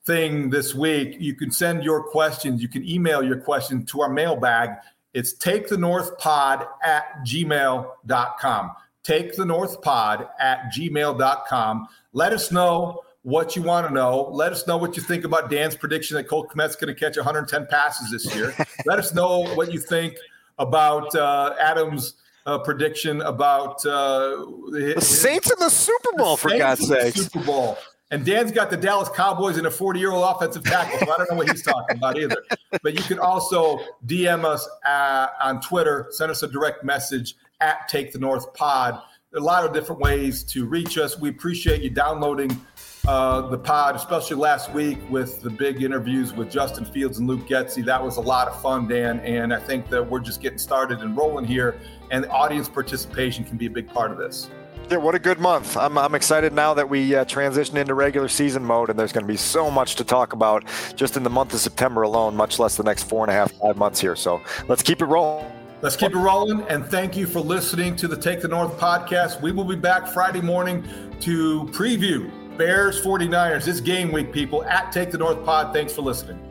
thing 0.07 0.51
this 0.51 0.75
week. 0.75 1.17
You 1.19 1.35
can 1.35 1.51
send 1.51 1.83
your 1.83 2.03
questions. 2.03 2.61
You 2.61 2.69
can 2.69 2.87
email 2.89 3.23
your 3.23 3.39
question 3.39 3.85
to 3.87 4.03
our 4.03 4.11
mailbag. 4.11 4.71
It's 5.13 5.33
take 5.33 5.69
the 5.69 5.79
north 5.79 6.19
pod 6.19 6.67
at 6.83 7.25
gmail.com. 7.25 8.73
Take 9.03 9.37
the 9.37 9.45
north 9.45 9.81
pod 9.83 10.29
at 10.41 10.73
gmail.com. 10.77 11.89
Let 12.13 12.33
us 12.33 12.51
know 12.51 13.01
what 13.23 13.57
you 13.57 13.63
want 13.63 13.87
to 13.87 13.93
know. 13.93 14.29
Let 14.33 14.53
us 14.53 14.67
know 14.67 14.77
what 14.77 14.97
you 14.97 15.03
think 15.03 15.25
about 15.25 15.51
Dan's 15.51 15.77
prediction 15.77 16.17
that 16.17 16.25
Cole 16.25 16.47
Kmet's 16.47 16.77
going 16.77 16.95
to 16.95 16.99
catch 16.99 17.17
110 17.17 17.67
passes 17.67 18.11
this 18.11 18.35
year. 18.35 18.55
Let 18.87 18.99
us 18.99 19.15
know 19.15 19.47
what 19.55 19.73
you 19.73 19.79
think 19.79 20.17
about 20.59 21.15
uh, 21.15 21.55
Adam's 21.61 22.15
uh, 22.47 22.59
prediction 22.59 23.23
about 23.23 23.85
uh, 23.87 24.45
the 24.71 24.95
Saints 25.01 25.51
in 25.51 25.59
the 25.59 25.71
Super 25.71 26.11
Bowl, 26.17 26.37
for 26.37 26.51
God's 26.51 26.87
sake. 26.87 27.15
Super 27.15 27.41
Bowl 27.41 27.79
And 28.15 28.25
Dan's 28.25 28.53
got 28.53 28.71
the 28.71 28.77
Dallas 28.77 29.09
Cowboys 29.09 29.57
and 29.57 29.67
a 29.67 29.71
40 29.73 29.99
year 29.99 30.13
old 30.13 30.37
offensive 30.37 30.63
tackle, 30.63 31.01
so 31.01 31.13
I 31.13 31.17
don't 31.17 31.33
know 31.33 31.37
what 31.37 31.51
he's 31.51 31.65
talking 31.65 31.97
about 31.97 32.17
either. 32.17 32.45
But 32.81 32.95
you 32.95 33.03
can 33.03 33.19
also 33.19 33.81
DM 34.07 34.45
us 34.45 34.69
uh, 34.87 35.27
on 35.43 35.61
Twitter, 35.61 36.07
send 36.11 36.31
us 36.31 36.45
a 36.45 36.47
direct 36.47 36.85
message 36.85 37.35
at 37.61 37.89
Take 37.89 38.13
the 38.13 38.21
North 38.21 38.55
Pod. 38.55 39.03
a 39.35 39.41
lot 39.41 39.65
of 39.65 39.73
different 39.73 40.01
ways 40.01 40.45
to 40.45 40.65
reach 40.65 40.97
us. 40.97 41.19
We 41.19 41.29
appreciate 41.29 41.83
you 41.83 41.91
downloading 41.91 42.57
uh, 43.05 43.49
the 43.49 43.59
pod, 43.59 43.97
especially 43.97 44.37
last 44.37 44.73
week 44.73 44.99
with 45.11 45.43
the 45.43 45.51
big 45.51 45.83
interviews 45.83 46.33
with 46.33 46.53
Justin 46.53 46.85
Fields 46.85 47.19
and 47.19 47.27
Luke 47.27 47.49
Getsy. 47.49 47.85
That 47.85 48.01
was 48.01 48.17
a 48.17 48.21
lot 48.21 48.47
of 48.47 48.63
fun, 48.63 48.87
Dan. 48.87 49.19
And 49.21 49.53
I 49.53 49.59
think 49.59 49.89
that 49.89 50.09
we're 50.09 50.21
just 50.21 50.41
getting 50.41 50.59
started 50.59 51.01
and 51.01 51.17
rolling 51.17 51.47
here, 51.47 51.81
and 52.13 52.27
audience 52.27 52.69
participation 52.69 53.43
can 53.43 53.57
be 53.57 53.67
a 53.67 53.71
big 53.71 53.89
part 53.89 54.13
of 54.13 54.19
this. 54.19 54.51
Yeah, 54.91 54.99
what 54.99 55.15
a 55.15 55.19
good 55.19 55.39
month. 55.39 55.77
I'm, 55.77 55.97
I'm 55.97 56.15
excited 56.15 56.53
now 56.53 56.75
that 56.75 56.89
we 56.89 57.15
uh, 57.15 57.25
transition 57.25 57.79
into 57.79 57.95
regular 57.95 58.29
season 58.29 58.63
mode, 58.63 58.91
and 58.91 58.99
there's 58.99 59.13
going 59.13 59.25
to 59.25 59.33
be 59.33 59.37
so 59.37 59.71
much 59.71 59.95
to 59.97 60.05
talk 60.05 60.35
about 60.35 60.65
just 60.95 61.17
in 61.17 61.23
the 61.23 61.31
month 61.31 61.55
of 61.55 61.61
September 61.61 62.03
alone, 62.03 62.37
much 62.37 62.59
less 62.59 62.77
the 62.77 62.83
next 62.83 63.05
four 63.05 63.25
and 63.25 63.31
a 63.31 63.35
half, 63.35 63.51
five 63.53 63.77
months 63.77 63.99
here. 63.99 64.15
So 64.15 64.43
let's 64.69 64.83
keep 64.83 65.01
it 65.01 65.07
rolling. 65.07 65.51
Let's 65.81 65.97
keep 65.97 66.13
it 66.13 66.19
rolling. 66.19 66.63
And 66.69 66.85
thank 66.85 67.17
you 67.17 67.27
for 67.27 67.41
listening 67.41 67.97
to 67.97 68.09
the 68.09 68.17
Take 68.17 68.41
the 68.41 68.49
North 68.49 68.79
podcast. 68.79 69.41
We 69.41 69.53
will 69.53 69.65
be 69.65 69.77
back 69.77 70.07
Friday 70.09 70.41
morning 70.43 70.87
to 71.21 71.65
preview 71.73 72.31
Bears 72.59 73.01
49ers. 73.03 73.65
This 73.65 73.81
game 73.81 74.13
week, 74.13 74.33
people, 74.33 74.65
at 74.65 74.93
Take 74.93 75.11
the 75.11 75.19
North 75.19 75.45
Pod. 75.45 75.73
Thanks 75.73 75.95
for 75.95 76.03
listening. 76.03 76.44